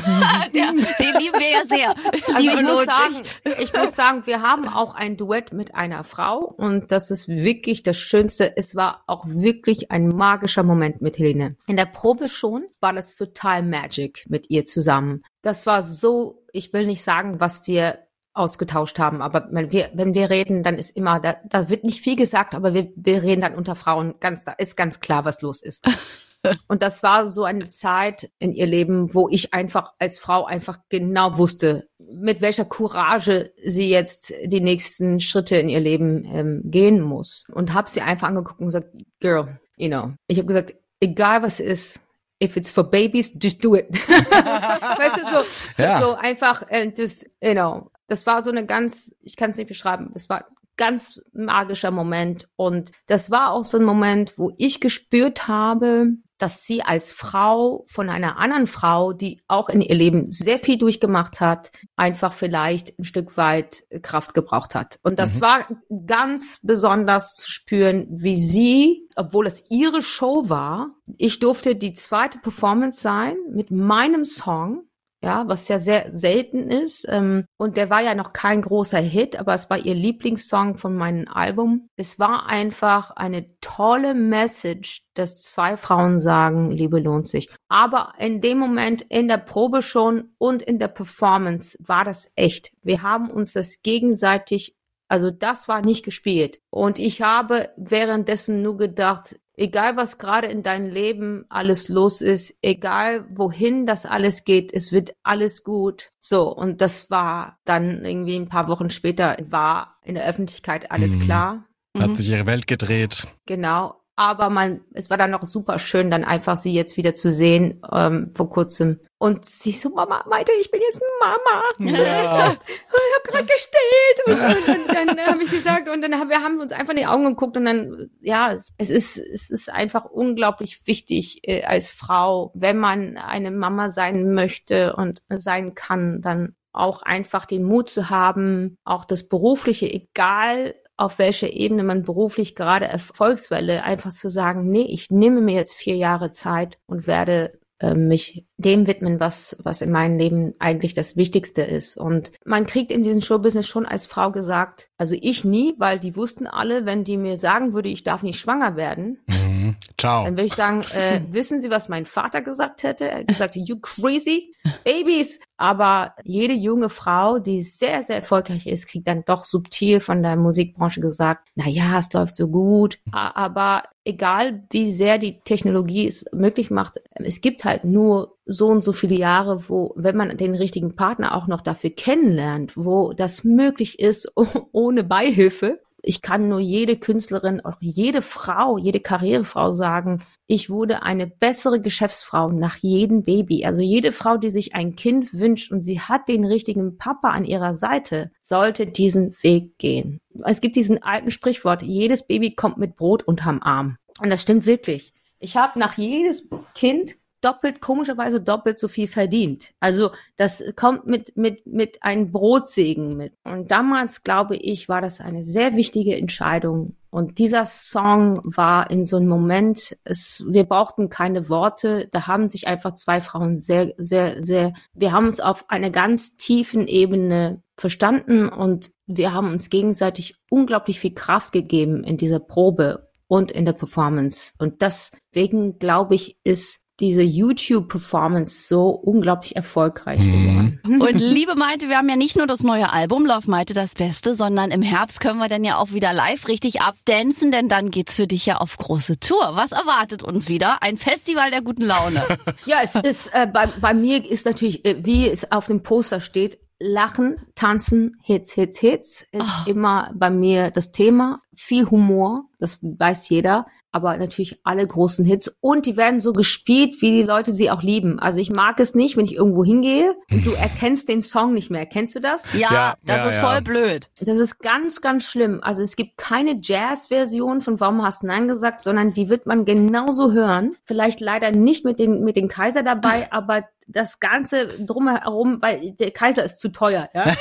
der, 0.54 0.70
den 0.72 1.20
lieben 1.20 1.40
wir 1.40 1.50
ja 1.50 1.66
sehr. 1.66 1.94
Also 2.36 2.50
Liebe 2.50 2.60
ich 2.60 2.62
muss 2.62 2.72
lohnt 2.72 2.86
sagen, 2.86 3.14
sich. 3.14 3.58
ich 3.58 3.72
muss 3.72 3.96
sagen, 3.96 4.22
wir 4.26 4.42
haben 4.42 4.68
auch 4.68 4.94
ein 4.94 5.16
Duett 5.16 5.52
mit 5.52 5.74
einer 5.74 6.04
Frau 6.04 6.38
und 6.38 6.92
das 6.92 7.10
ist 7.10 7.26
wirklich 7.26 7.82
das 7.82 7.96
Schönste. 7.96 8.56
Es 8.56 8.76
war 8.76 9.02
auch 9.08 9.24
wirklich 9.26 9.90
ein 9.90 10.06
magischer 10.08 10.62
Moment 10.62 11.02
mit 11.02 11.18
Helene. 11.18 11.56
In 11.66 11.76
der 11.76 11.86
Probe 11.86 12.28
schon 12.28 12.66
war 12.80 12.92
das 12.92 13.16
total 13.16 13.64
magic 13.64 14.24
mit 14.28 14.50
ihr 14.50 14.66
zusammen. 14.66 15.24
Das 15.42 15.66
war 15.66 15.82
so, 15.82 16.44
ich 16.52 16.72
will 16.72 16.86
nicht 16.86 17.02
sagen, 17.02 17.40
was 17.40 17.66
wir 17.66 18.05
ausgetauscht 18.36 18.98
haben, 18.98 19.22
aber 19.22 19.48
wenn 19.50 19.72
wir, 19.72 19.90
wenn 19.94 20.14
wir 20.14 20.30
reden, 20.30 20.62
dann 20.62 20.76
ist 20.76 20.96
immer, 20.96 21.20
da, 21.20 21.36
da 21.48 21.68
wird 21.68 21.84
nicht 21.84 22.00
viel 22.00 22.16
gesagt, 22.16 22.54
aber 22.54 22.74
wir, 22.74 22.92
wir 22.94 23.22
reden 23.22 23.42
dann 23.42 23.54
unter 23.54 23.74
Frauen 23.74 24.14
ganz, 24.20 24.44
da 24.44 24.52
ist 24.52 24.76
ganz 24.76 25.00
klar, 25.00 25.24
was 25.24 25.42
los 25.42 25.62
ist. 25.62 25.86
Und 26.68 26.82
das 26.82 27.02
war 27.02 27.26
so 27.26 27.44
eine 27.44 27.68
Zeit 27.68 28.30
in 28.38 28.52
ihr 28.52 28.66
Leben, 28.66 29.12
wo 29.14 29.28
ich 29.28 29.52
einfach 29.52 29.94
als 29.98 30.18
Frau 30.18 30.44
einfach 30.44 30.78
genau 30.88 31.38
wusste, 31.38 31.88
mit 31.98 32.40
welcher 32.40 32.64
Courage 32.64 33.52
sie 33.64 33.88
jetzt 33.88 34.32
die 34.44 34.60
nächsten 34.60 35.18
Schritte 35.18 35.56
in 35.56 35.68
ihr 35.68 35.80
Leben 35.80 36.24
ähm, 36.24 36.62
gehen 36.64 37.00
muss. 37.00 37.46
Und 37.52 37.74
habe 37.74 37.90
sie 37.90 38.00
einfach 38.00 38.28
angeguckt 38.28 38.60
und 38.60 38.66
gesagt, 38.66 38.94
Girl, 39.18 39.58
you 39.76 39.88
know. 39.88 40.12
Ich 40.28 40.38
habe 40.38 40.46
gesagt, 40.46 40.74
egal 41.00 41.42
was 41.42 41.58
ist, 41.58 42.05
if 42.42 42.56
it's 42.56 42.70
for 42.70 42.84
babies, 42.84 43.36
just 43.42 43.62
do 43.64 43.74
it. 43.76 43.88
weißt 44.08 45.16
du, 45.16 45.20
so, 45.24 45.82
Ja. 45.82 46.00
so 46.00 46.14
einfach, 46.14 46.62
äh, 46.68 46.92
just, 46.96 47.28
you 47.42 47.52
know. 47.52 47.90
Das 48.08 48.24
war 48.26 48.40
so 48.42 48.50
eine 48.50 48.64
ganz, 48.66 49.14
ich 49.22 49.34
kann 49.36 49.50
es 49.50 49.56
nicht 49.56 49.66
beschreiben, 49.66 50.12
es 50.14 50.28
war 50.28 50.44
ganz 50.76 51.20
magischer 51.32 51.90
Moment. 51.90 52.48
Und 52.56 52.92
das 53.06 53.30
war 53.30 53.50
auch 53.50 53.64
so 53.64 53.78
ein 53.78 53.84
Moment, 53.84 54.38
wo 54.38 54.52
ich 54.58 54.80
gespürt 54.80 55.48
habe, 55.48 56.12
dass 56.38 56.64
sie 56.66 56.82
als 56.82 57.12
Frau 57.12 57.84
von 57.88 58.08
einer 58.08 58.38
anderen 58.38 58.66
Frau, 58.66 59.12
die 59.12 59.40
auch 59.48 59.68
in 59.68 59.80
ihr 59.80 59.94
Leben 59.94 60.30
sehr 60.30 60.58
viel 60.58 60.78
durchgemacht 60.78 61.40
hat, 61.40 61.70
einfach 61.96 62.32
vielleicht 62.32 62.98
ein 62.98 63.04
Stück 63.04 63.36
weit 63.36 63.84
Kraft 64.02 64.34
gebraucht 64.34 64.74
hat. 64.74 64.98
Und 65.02 65.18
das 65.18 65.40
war 65.40 65.66
ganz 66.06 66.60
besonders 66.62 67.34
zu 67.34 67.50
spüren, 67.50 68.06
wie 68.10 68.36
sie, 68.36 69.08
obwohl 69.16 69.46
es 69.46 69.70
ihre 69.70 70.02
Show 70.02 70.48
war, 70.48 70.90
ich 71.16 71.38
durfte 71.38 71.76
die 71.76 71.94
zweite 71.94 72.38
Performance 72.38 73.00
sein 73.00 73.36
mit 73.50 73.70
meinem 73.70 74.24
Song 74.24 74.85
ja, 75.22 75.44
was 75.48 75.68
ja 75.68 75.78
sehr 75.78 76.10
selten 76.12 76.70
ist. 76.70 77.06
Ähm, 77.08 77.46
und 77.56 77.76
der 77.76 77.90
war 77.90 78.02
ja 78.02 78.14
noch 78.14 78.32
kein 78.32 78.62
großer 78.62 78.98
Hit, 78.98 79.38
aber 79.38 79.54
es 79.54 79.70
war 79.70 79.78
ihr 79.78 79.94
Lieblingssong 79.94 80.76
von 80.76 80.94
meinem 80.94 81.26
Album. 81.28 81.88
Es 81.96 82.18
war 82.18 82.46
einfach 82.46 83.10
eine 83.12 83.58
tolle 83.60 84.14
Message, 84.14 85.02
dass 85.14 85.42
zwei 85.42 85.76
Frauen 85.76 86.20
sagen, 86.20 86.70
Liebe 86.70 87.00
lohnt 87.00 87.26
sich. 87.26 87.50
Aber 87.68 88.12
in 88.18 88.40
dem 88.40 88.58
Moment, 88.58 89.02
in 89.02 89.28
der 89.28 89.38
Probe 89.38 89.82
schon 89.82 90.34
und 90.38 90.62
in 90.62 90.78
der 90.78 90.88
Performance 90.88 91.78
war 91.80 92.04
das 92.04 92.32
echt. 92.36 92.72
Wir 92.82 93.02
haben 93.02 93.30
uns 93.30 93.54
das 93.54 93.82
gegenseitig 93.82 94.76
also 95.08 95.30
das 95.30 95.68
war 95.68 95.82
nicht 95.82 96.04
gespielt. 96.04 96.60
Und 96.70 96.98
ich 96.98 97.22
habe 97.22 97.70
währenddessen 97.76 98.62
nur 98.62 98.76
gedacht, 98.76 99.38
egal 99.56 99.96
was 99.96 100.18
gerade 100.18 100.48
in 100.48 100.62
deinem 100.62 100.90
Leben 100.90 101.44
alles 101.48 101.88
los 101.88 102.20
ist, 102.20 102.58
egal 102.62 103.26
wohin 103.30 103.86
das 103.86 104.04
alles 104.06 104.44
geht, 104.44 104.72
es 104.72 104.92
wird 104.92 105.14
alles 105.22 105.64
gut. 105.64 106.10
So, 106.20 106.54
und 106.54 106.80
das 106.80 107.10
war 107.10 107.58
dann 107.64 108.04
irgendwie 108.04 108.36
ein 108.36 108.48
paar 108.48 108.68
Wochen 108.68 108.90
später, 108.90 109.36
war 109.48 109.96
in 110.04 110.14
der 110.14 110.26
Öffentlichkeit 110.26 110.90
alles 110.90 111.16
Mhm. 111.16 111.20
klar. 111.20 111.64
hat 111.98 112.10
mhm. 112.10 112.16
sich 112.16 112.28
ihre 112.28 112.46
Welt 112.46 112.66
gedreht. 112.66 113.26
Genau. 113.46 113.94
Aber 114.18 114.48
man, 114.48 114.80
es 114.94 115.10
war 115.10 115.18
dann 115.18 115.30
noch 115.30 115.42
super 115.42 115.78
schön, 115.78 116.10
dann 116.10 116.24
einfach 116.24 116.56
sie 116.56 116.72
jetzt 116.72 116.96
wieder 116.96 117.12
zu 117.12 117.30
sehen, 117.30 117.82
ähm, 117.92 118.32
vor 118.34 118.48
kurzem. 118.48 118.98
Und 119.18 119.44
sie 119.44 119.72
so, 119.72 119.90
Mama, 119.90 120.24
meinte, 120.26 120.52
ich 120.58 120.70
bin 120.70 120.80
jetzt 120.80 121.02
Mama. 121.20 121.62
Ja. 121.78 122.56
ich 122.66 123.28
habe 123.28 123.28
gerade 123.28 123.44
gestillt. 123.44 124.26
Und, 124.26 124.34
und, 124.34 125.08
und 125.08 125.18
dann 125.18 125.26
habe 125.26 125.44
ich 125.44 125.50
gesagt, 125.50 125.90
und 125.90 126.00
dann 126.00 126.14
haben 126.18 126.30
wir 126.30 126.42
haben 126.42 126.60
uns 126.60 126.72
einfach 126.72 126.94
in 126.94 127.00
die 127.00 127.06
Augen 127.06 127.24
geguckt 127.26 127.58
und 127.58 127.66
dann, 127.66 128.08
ja, 128.22 128.50
es, 128.52 128.72
es 128.78 128.88
ist, 128.88 129.18
es 129.18 129.50
ist 129.50 129.70
einfach 129.70 130.06
unglaublich 130.06 130.86
wichtig 130.86 131.40
äh, 131.42 131.64
als 131.64 131.90
Frau, 131.90 132.52
wenn 132.54 132.78
man 132.78 133.18
eine 133.18 133.50
Mama 133.50 133.90
sein 133.90 134.32
möchte 134.32 134.96
und 134.96 135.20
sein 135.28 135.74
kann, 135.74 136.22
dann 136.22 136.56
auch 136.72 137.02
einfach 137.02 137.44
den 137.44 137.64
Mut 137.64 137.88
zu 137.88 138.08
haben, 138.08 138.78
auch 138.84 139.04
das 139.04 139.28
Berufliche, 139.28 139.90
egal 139.90 140.74
auf 140.96 141.18
welcher 141.18 141.52
Ebene 141.52 141.84
man 141.84 142.02
beruflich 142.02 142.54
gerade 142.54 142.86
Erfolgswelle, 142.86 143.82
einfach 143.82 144.12
zu 144.12 144.30
sagen, 144.30 144.68
nee, 144.68 144.86
ich 144.88 145.10
nehme 145.10 145.40
mir 145.40 145.54
jetzt 145.54 145.74
vier 145.74 145.96
Jahre 145.96 146.30
Zeit 146.30 146.78
und 146.86 147.06
werde 147.06 147.58
äh, 147.78 147.94
mich 147.94 148.46
dem 148.56 148.86
widmen, 148.86 149.20
was, 149.20 149.56
was 149.62 149.82
in 149.82 149.92
meinem 149.92 150.18
Leben 150.18 150.54
eigentlich 150.58 150.94
das 150.94 151.16
Wichtigste 151.16 151.62
ist. 151.62 151.98
Und 151.98 152.32
man 152.46 152.66
kriegt 152.66 152.90
in 152.90 153.02
diesem 153.02 153.20
Showbusiness 153.20 153.68
schon 153.68 153.84
als 153.84 154.06
Frau 154.06 154.32
gesagt, 154.32 154.88
also 154.96 155.14
ich 155.20 155.44
nie, 155.44 155.74
weil 155.76 155.98
die 155.98 156.16
wussten 156.16 156.46
alle, 156.46 156.86
wenn 156.86 157.04
die 157.04 157.18
mir 157.18 157.36
sagen 157.36 157.74
würde, 157.74 157.90
ich 157.90 158.02
darf 158.02 158.22
nicht 158.22 158.40
schwanger 158.40 158.76
werden, 158.76 159.18
mhm. 159.26 159.55
Ciao. 159.98 160.24
dann 160.24 160.34
würde 160.34 160.46
ich 160.46 160.54
sagen, 160.54 160.82
äh, 160.94 161.20
wissen 161.30 161.60
Sie, 161.60 161.70
was 161.70 161.88
mein 161.88 162.04
Vater 162.04 162.42
gesagt 162.42 162.82
hätte? 162.82 163.08
Er 163.10 163.24
gesagt, 163.24 163.56
you 163.56 163.78
crazy 163.80 164.52
babies. 164.84 165.40
Aber 165.56 166.14
jede 166.22 166.52
junge 166.52 166.90
Frau, 166.90 167.38
die 167.38 167.62
sehr, 167.62 168.02
sehr 168.02 168.16
erfolgreich 168.16 168.66
ist, 168.66 168.88
kriegt 168.88 169.06
dann 169.06 169.24
doch 169.24 169.44
subtil 169.44 170.00
von 170.00 170.22
der 170.22 170.36
Musikbranche 170.36 171.00
gesagt, 171.00 171.48
na 171.54 171.66
ja, 171.66 171.98
es 171.98 172.12
läuft 172.12 172.36
so 172.36 172.48
gut. 172.48 172.98
Aber 173.10 173.84
egal 174.04 174.64
wie 174.70 174.92
sehr 174.92 175.16
die 175.16 175.40
Technologie 175.40 176.06
es 176.06 176.26
möglich 176.32 176.70
macht, 176.70 177.00
es 177.14 177.40
gibt 177.40 177.64
halt 177.64 177.84
nur 177.84 178.36
so 178.44 178.68
und 178.68 178.84
so 178.84 178.92
viele 178.92 179.16
Jahre, 179.16 179.68
wo, 179.68 179.92
wenn 179.96 180.16
man 180.16 180.36
den 180.36 180.54
richtigen 180.54 180.94
Partner 180.94 181.34
auch 181.34 181.46
noch 181.46 181.60
dafür 181.62 181.90
kennenlernt, 181.90 182.76
wo 182.76 183.12
das 183.12 183.44
möglich 183.44 183.98
ist 183.98 184.30
ohne 184.72 185.04
Beihilfe. 185.04 185.80
Ich 186.08 186.22
kann 186.22 186.48
nur 186.48 186.60
jede 186.60 186.96
Künstlerin, 186.96 187.64
auch 187.64 187.78
jede 187.80 188.22
Frau, 188.22 188.78
jede 188.78 189.00
Karrierefrau 189.00 189.72
sagen, 189.72 190.22
ich 190.46 190.70
wurde 190.70 191.02
eine 191.02 191.26
bessere 191.26 191.80
Geschäftsfrau 191.80 192.52
nach 192.52 192.76
jedem 192.76 193.24
Baby. 193.24 193.64
Also 193.64 193.82
jede 193.82 194.12
Frau, 194.12 194.36
die 194.36 194.50
sich 194.50 194.76
ein 194.76 194.94
Kind 194.94 195.34
wünscht 195.34 195.72
und 195.72 195.82
sie 195.82 196.00
hat 196.00 196.28
den 196.28 196.44
richtigen 196.44 196.96
Papa 196.96 197.30
an 197.30 197.44
ihrer 197.44 197.74
Seite, 197.74 198.30
sollte 198.40 198.86
diesen 198.86 199.34
Weg 199.42 199.78
gehen. 199.78 200.20
Es 200.44 200.60
gibt 200.60 200.76
diesen 200.76 201.02
alten 201.02 201.32
Sprichwort, 201.32 201.82
jedes 201.82 202.24
Baby 202.24 202.54
kommt 202.54 202.78
mit 202.78 202.94
Brot 202.94 203.24
unterm 203.24 203.60
Arm. 203.60 203.96
Und 204.22 204.30
das 204.30 204.42
stimmt 204.42 204.64
wirklich. 204.64 205.12
Ich 205.40 205.56
habe 205.56 205.76
nach 205.76 205.98
jedes 205.98 206.48
Kind 206.76 207.16
doppelt, 207.46 207.80
komischerweise 207.80 208.40
doppelt 208.40 208.78
so 208.78 208.88
viel 208.88 209.06
verdient. 209.06 209.72
Also 209.78 210.10
das 210.36 210.64
kommt 210.74 211.06
mit, 211.06 211.36
mit, 211.36 211.64
mit 211.66 212.02
einem 212.02 212.32
Brotsegen 212.32 213.16
mit. 213.16 213.34
Und 213.44 213.70
damals, 213.70 214.24
glaube 214.24 214.56
ich, 214.56 214.88
war 214.88 215.00
das 215.00 215.20
eine 215.20 215.44
sehr 215.44 215.76
wichtige 215.76 216.16
Entscheidung. 216.16 216.96
Und 217.10 217.38
dieser 217.38 217.64
Song 217.64 218.40
war 218.44 218.90
in 218.90 219.04
so 219.04 219.16
einem 219.16 219.28
Moment, 219.28 219.96
es, 220.04 220.44
wir 220.48 220.64
brauchten 220.64 221.08
keine 221.08 221.48
Worte, 221.48 222.08
da 222.10 222.26
haben 222.26 222.48
sich 222.48 222.66
einfach 222.66 222.94
zwei 222.94 223.20
Frauen 223.20 223.60
sehr, 223.60 223.94
sehr, 223.96 224.44
sehr, 224.44 224.74
wir 224.92 225.12
haben 225.12 225.26
uns 225.26 225.40
auf 225.40 225.70
einer 225.70 225.90
ganz 225.90 226.36
tiefen 226.36 226.88
Ebene 226.88 227.62
verstanden 227.78 228.48
und 228.48 228.90
wir 229.06 229.32
haben 229.32 229.52
uns 229.52 229.70
gegenseitig 229.70 230.34
unglaublich 230.50 230.98
viel 230.98 231.14
Kraft 231.14 231.52
gegeben 231.52 232.02
in 232.04 232.16
dieser 232.16 232.40
Probe 232.40 233.08
und 233.28 233.50
in 233.50 233.64
der 233.64 233.72
Performance. 233.72 234.54
Und 234.58 234.82
deswegen, 234.82 235.78
glaube 235.78 236.16
ich, 236.16 236.38
ist 236.44 236.85
diese 237.00 237.22
YouTube-Performance 237.22 238.68
so 238.68 238.88
unglaublich 238.88 239.54
erfolgreich 239.54 240.24
mhm. 240.24 240.32
geworden. 240.32 241.02
Und 241.02 241.20
liebe 241.20 241.54
Maite, 241.54 241.88
wir 241.88 241.98
haben 241.98 242.08
ja 242.08 242.16
nicht 242.16 242.36
nur 242.36 242.46
das 242.46 242.62
neue 242.62 242.90
Album 242.90 243.26
Love 243.26 243.50
Maite 243.50 243.74
das 243.74 243.94
Beste, 243.94 244.34
sondern 244.34 244.70
im 244.70 244.82
Herbst 244.82 245.20
können 245.20 245.38
wir 245.38 245.48
dann 245.48 245.64
ja 245.64 245.76
auch 245.76 245.92
wieder 245.92 246.12
live 246.12 246.48
richtig 246.48 246.80
abdancen, 246.80 247.50
denn 247.50 247.68
dann 247.68 247.90
geht's 247.90 248.16
für 248.16 248.26
dich 248.26 248.46
ja 248.46 248.56
auf 248.56 248.78
große 248.78 249.20
Tour. 249.20 249.52
Was 249.54 249.72
erwartet 249.72 250.22
uns 250.22 250.48
wieder? 250.48 250.82
Ein 250.82 250.96
Festival 250.96 251.50
der 251.50 251.60
guten 251.60 251.84
Laune. 251.84 252.22
ja, 252.66 252.78
es 252.82 252.94
ist 252.94 253.30
äh, 253.34 253.46
bei, 253.46 253.66
bei 253.66 253.92
mir 253.92 254.24
ist 254.24 254.46
natürlich, 254.46 254.84
äh, 254.86 254.96
wie 255.04 255.28
es 255.28 255.52
auf 255.52 255.66
dem 255.66 255.82
Poster 255.82 256.20
steht, 256.20 256.58
Lachen, 256.78 257.38
Tanzen, 257.54 258.18
Hits, 258.22 258.52
Hits, 258.52 258.78
Hits 258.78 259.22
ist 259.32 259.50
oh. 259.66 259.70
immer 259.70 260.12
bei 260.14 260.30
mir 260.30 260.70
das 260.70 260.92
Thema. 260.92 261.40
Viel 261.54 261.90
Humor, 261.90 262.44
das 262.58 262.78
weiß 262.82 263.30
jeder 263.30 263.66
aber 263.92 264.16
natürlich 264.16 264.60
alle 264.64 264.86
großen 264.86 265.24
Hits 265.24 265.56
und 265.60 265.86
die 265.86 265.96
werden 265.96 266.20
so 266.20 266.32
gespielt, 266.32 267.00
wie 267.00 267.10
die 267.10 267.22
Leute 267.22 267.52
sie 267.52 267.70
auch 267.70 267.82
lieben. 267.82 268.18
Also 268.18 268.40
ich 268.40 268.50
mag 268.50 268.78
es 268.80 268.94
nicht, 268.94 269.16
wenn 269.16 269.24
ich 269.24 269.36
irgendwo 269.36 269.64
hingehe 269.64 270.14
und 270.30 270.44
du 270.44 270.50
erkennst 270.58 271.08
den 271.08 271.22
Song 271.22 271.54
nicht 271.54 271.70
mehr. 271.70 271.86
Kennst 271.86 272.14
du 272.14 272.20
das? 272.20 272.52
Ja, 272.52 272.72
ja 272.72 272.94
das 273.04 273.22
ja, 273.22 273.28
ist 273.28 273.36
voll 273.36 273.62
blöd. 273.62 274.10
Das 274.20 274.38
ist 274.38 274.58
ganz, 274.60 275.00
ganz 275.00 275.24
schlimm. 275.24 275.60
Also 275.62 275.82
es 275.82 275.96
gibt 275.96 276.16
keine 276.16 276.58
Jazz-Version 276.60 277.60
von 277.60 277.80
Warum 277.80 278.02
hast 278.02 278.22
du 278.22 278.26
Nein 278.26 278.48
gesagt, 278.48 278.82
sondern 278.82 279.12
die 279.12 279.28
wird 279.28 279.46
man 279.46 279.64
genauso 279.64 280.32
hören. 280.32 280.76
Vielleicht 280.84 281.20
leider 281.20 281.50
nicht 281.50 281.84
mit 281.84 281.98
den, 281.98 282.22
mit 282.24 282.36
den 282.36 282.48
Kaiser 282.48 282.82
dabei, 282.82 283.28
aber 283.32 283.64
das 283.88 284.18
Ganze 284.20 284.66
drumherum, 284.84 285.58
weil 285.60 285.92
der 285.92 286.10
Kaiser 286.10 286.42
ist 286.44 286.58
zu 286.58 286.70
teuer, 286.70 287.08
ja. 287.14 287.24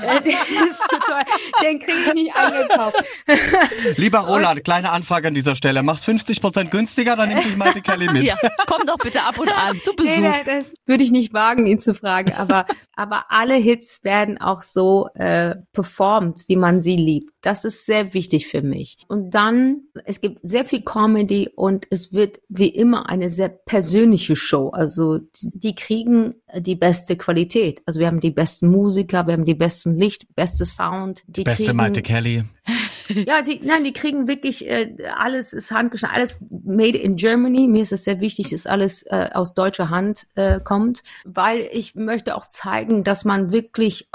Äh, 0.00 0.20
der 0.22 0.32
ist 0.32 0.80
zu 0.88 0.98
teuer. 0.98 1.22
Den 1.62 1.78
kriege 1.78 1.98
ich 2.06 2.14
nicht 2.14 2.36
eingekauft. 2.36 3.04
Lieber 3.96 4.20
Roland, 4.20 4.64
kleine 4.64 4.90
Anfrage 4.90 5.28
an 5.28 5.34
dieser 5.34 5.54
Stelle. 5.54 5.82
Mach's 5.82 6.04
50 6.04 6.40
Prozent 6.40 6.70
günstiger, 6.70 7.16
dann 7.16 7.28
nimm 7.28 7.42
dich 7.42 7.56
Malte 7.56 7.82
Kelly 7.82 8.10
mit. 8.10 8.24
Ja, 8.24 8.36
komm 8.66 8.86
doch 8.86 8.96
bitte 8.98 9.22
ab 9.22 9.38
und 9.38 9.50
an 9.50 9.78
zu 9.80 9.92
Besuch. 9.96 10.16
Nee, 10.16 10.42
das 10.46 10.72
würde 10.86 11.02
ich 11.04 11.10
nicht 11.10 11.34
wagen, 11.34 11.66
ihn 11.66 11.78
zu 11.78 11.94
fragen. 11.94 12.32
Aber, 12.32 12.66
aber 13.00 13.30
alle 13.30 13.54
Hits 13.54 14.04
werden 14.04 14.38
auch 14.38 14.60
so 14.60 15.08
äh, 15.14 15.56
performt, 15.72 16.44
wie 16.48 16.56
man 16.56 16.82
sie 16.82 16.96
liebt. 16.96 17.32
Das 17.40 17.64
ist 17.64 17.86
sehr 17.86 18.12
wichtig 18.12 18.46
für 18.46 18.60
mich. 18.60 18.98
Und 19.08 19.30
dann, 19.30 19.84
es 20.04 20.20
gibt 20.20 20.40
sehr 20.42 20.66
viel 20.66 20.82
Comedy 20.82 21.48
und 21.56 21.86
es 21.88 22.12
wird 22.12 22.42
wie 22.50 22.68
immer 22.68 23.08
eine 23.08 23.30
sehr 23.30 23.48
persönliche 23.48 24.36
Show. 24.36 24.68
Also 24.68 25.20
die 25.40 25.74
kriegen 25.74 26.34
die 26.54 26.74
beste 26.74 27.16
Qualität. 27.16 27.80
Also 27.86 28.00
wir 28.00 28.06
haben 28.06 28.20
die 28.20 28.32
besten 28.32 28.68
Musiker, 28.68 29.26
wir 29.26 29.32
haben 29.32 29.46
die 29.46 29.54
besten 29.54 29.96
Licht, 29.96 30.34
beste 30.34 30.66
Sound. 30.66 31.22
Die 31.26 31.44
beste 31.44 31.64
kriegen, 31.64 31.78
Malte 31.78 32.02
Kelly. 32.02 32.44
Ja, 33.26 33.42
die, 33.42 33.60
nein, 33.62 33.84
die 33.84 33.92
kriegen 33.92 34.28
wirklich 34.28 34.66
äh, 34.68 34.96
alles 35.16 35.52
ist 35.52 35.70
handgeschnitten, 35.70 36.14
alles 36.14 36.42
made 36.64 36.98
in 36.98 37.16
Germany. 37.16 37.66
Mir 37.66 37.82
ist 37.82 37.92
es 37.92 38.04
sehr 38.04 38.20
wichtig, 38.20 38.50
dass 38.50 38.66
alles 38.66 39.02
äh, 39.04 39.30
aus 39.32 39.54
deutscher 39.54 39.90
Hand 39.90 40.26
äh, 40.34 40.60
kommt, 40.60 41.02
weil 41.24 41.68
ich 41.72 41.94
möchte 41.94 42.36
auch 42.36 42.46
zeigen, 42.46 43.04
dass 43.04 43.24
man 43.24 43.52
wirklich 43.52 44.08